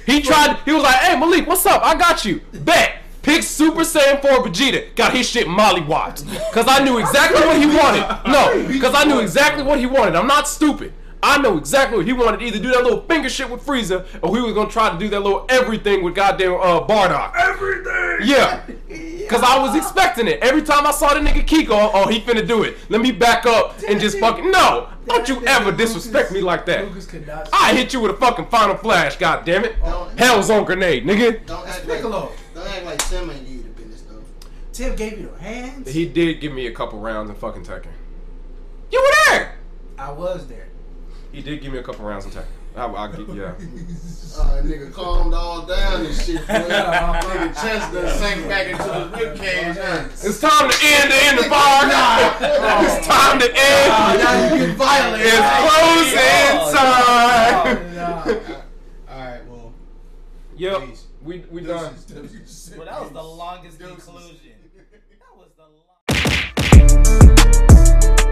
He 0.06 0.22
tried. 0.22 0.56
He 0.64 0.70
was 0.70 0.84
like, 0.84 0.94
"Hey 0.96 1.18
Malik, 1.18 1.48
what's 1.48 1.66
up? 1.66 1.82
I 1.84 1.96
got 1.96 2.24
you." 2.24 2.42
Bet. 2.52 2.98
Pick 3.22 3.42
Super 3.44 3.82
Saiyan 3.82 4.20
4 4.20 4.30
Vegeta. 4.44 4.94
Got 4.96 5.14
his 5.14 5.28
shit 5.28 5.46
mollywopped. 5.46 6.26
Cause 6.52 6.64
I 6.68 6.82
knew 6.82 6.98
exactly 6.98 7.40
what 7.40 7.56
he 7.56 7.66
wanted. 7.66 8.30
No, 8.30 8.66
because 8.66 8.94
I 8.96 9.04
knew 9.04 9.20
exactly 9.20 9.62
what 9.62 9.78
he 9.78 9.86
wanted. 9.86 10.16
I'm 10.16 10.26
not 10.26 10.48
stupid. 10.48 10.92
I 11.22 11.38
know 11.38 11.56
exactly 11.56 11.98
what 11.98 12.06
he 12.06 12.12
wanted. 12.12 12.42
Either 12.42 12.58
do 12.58 12.70
that 12.72 12.82
little 12.82 13.02
finger 13.02 13.28
shit 13.28 13.48
with 13.48 13.64
Frieza, 13.64 14.04
or 14.22 14.34
he 14.36 14.42
was 14.42 14.54
gonna 14.54 14.68
try 14.70 14.90
to 14.90 14.98
do 14.98 15.08
that 15.10 15.20
little 15.20 15.46
everything 15.48 16.02
with 16.02 16.14
goddamn 16.16 16.54
uh, 16.54 16.84
Bardock. 16.86 17.34
everything. 17.36 18.28
Yeah. 18.28 18.62
Cause 19.28 19.42
I 19.42 19.58
was 19.62 19.76
expecting 19.76 20.26
it. 20.26 20.40
Every 20.42 20.62
time 20.62 20.86
I 20.86 20.90
saw 20.90 21.14
the 21.14 21.20
nigga 21.20 21.46
Kiko, 21.46 21.90
oh 21.94 22.08
he 22.08 22.20
finna 22.20 22.46
do 22.46 22.64
it. 22.64 22.76
Let 22.90 23.00
me 23.00 23.12
back 23.12 23.46
up 23.46 23.76
and 23.88 24.00
just 24.00 24.18
fucking 24.18 24.50
no. 24.50 24.88
Don't 25.06 25.28
you 25.28 25.42
ever 25.46 25.72
disrespect 25.72 26.32
me 26.32 26.40
like 26.40 26.66
that. 26.66 26.84
Lucas 26.86 27.06
could 27.06 27.26
not. 27.26 27.48
I 27.52 27.72
hit 27.74 27.92
you 27.92 28.00
with 28.00 28.10
a 28.10 28.16
fucking 28.16 28.46
final 28.46 28.76
flash, 28.76 29.16
god 29.16 29.44
damn 29.44 29.64
it. 29.64 29.80
Hellzone 29.80 30.66
Grenade, 30.66 31.04
nigga. 31.04 31.46
Don't 31.46 31.66
act 31.66 31.86
Piccolo. 31.86 32.20
like 32.20 32.30
don't 32.54 32.68
act 32.68 32.84
like 32.84 32.98
Tim 33.08 33.30
ain't 33.30 33.44
give 33.46 33.54
you 33.54 33.62
the 33.62 33.68
business 33.70 34.02
though. 34.02 34.22
Tim 34.72 34.96
gave 34.96 35.18
you 35.18 35.30
the 35.30 35.42
hands. 35.42 35.90
He 35.90 36.04
did 36.06 36.40
give 36.40 36.52
me 36.52 36.66
a 36.66 36.72
couple 36.72 36.98
rounds 36.98 37.30
in 37.30 37.36
fucking 37.36 37.64
Tekken. 37.64 37.86
You 38.90 39.00
were 39.00 39.30
there. 39.30 39.54
I 39.96 40.12
was 40.12 40.46
there. 40.48 40.68
He 41.32 41.40
did 41.40 41.62
give 41.62 41.72
me 41.72 41.78
a 41.78 41.82
couple 41.82 42.04
rounds 42.04 42.26
of 42.26 42.32
Tekken. 42.32 42.44
I, 42.76 42.84
I, 42.86 43.06
yeah. 43.34 43.54
Uh, 44.34 44.62
nigga 44.62 44.90
calmed 44.90 45.34
all 45.34 45.66
down 45.66 46.06
and 46.06 46.14
shit. 46.14 46.40
nigga 46.46 47.54
chest 47.54 47.92
done 47.92 48.08
sank 48.16 48.48
back 48.48 48.66
into 48.68 48.82
the 48.82 49.10
rib 49.14 49.36
cage. 49.36 49.76
Huh? 49.76 50.08
It's 50.10 50.40
time 50.40 50.70
to 50.70 50.76
end 50.82 51.10
the 51.10 51.16
end 51.22 51.38
of 51.38 51.50
bar. 51.50 51.82
It's 52.82 53.06
time 53.06 53.38
to 53.40 53.46
end. 53.46 54.22
now 54.22 54.54
you 54.54 54.66
get 54.66 54.76
violated. 54.78 55.26
It's 55.34 55.38
closing 55.68 56.74
time. 56.74 57.94
Nah. 57.94 58.24
All 59.10 59.18
right, 59.18 59.46
well. 59.46 59.74
Yep. 60.56 60.80
Peace. 60.80 61.06
We 61.22 61.44
we 61.50 61.60
done. 61.60 61.94
Well, 62.78 62.86
that 62.86 63.00
was 63.02 63.10
the 63.10 63.22
longest 63.22 63.78
conclusion. 63.78 64.38
That 65.20 65.36
was 65.36 65.50
the 65.58 65.64
longest. 67.04 68.31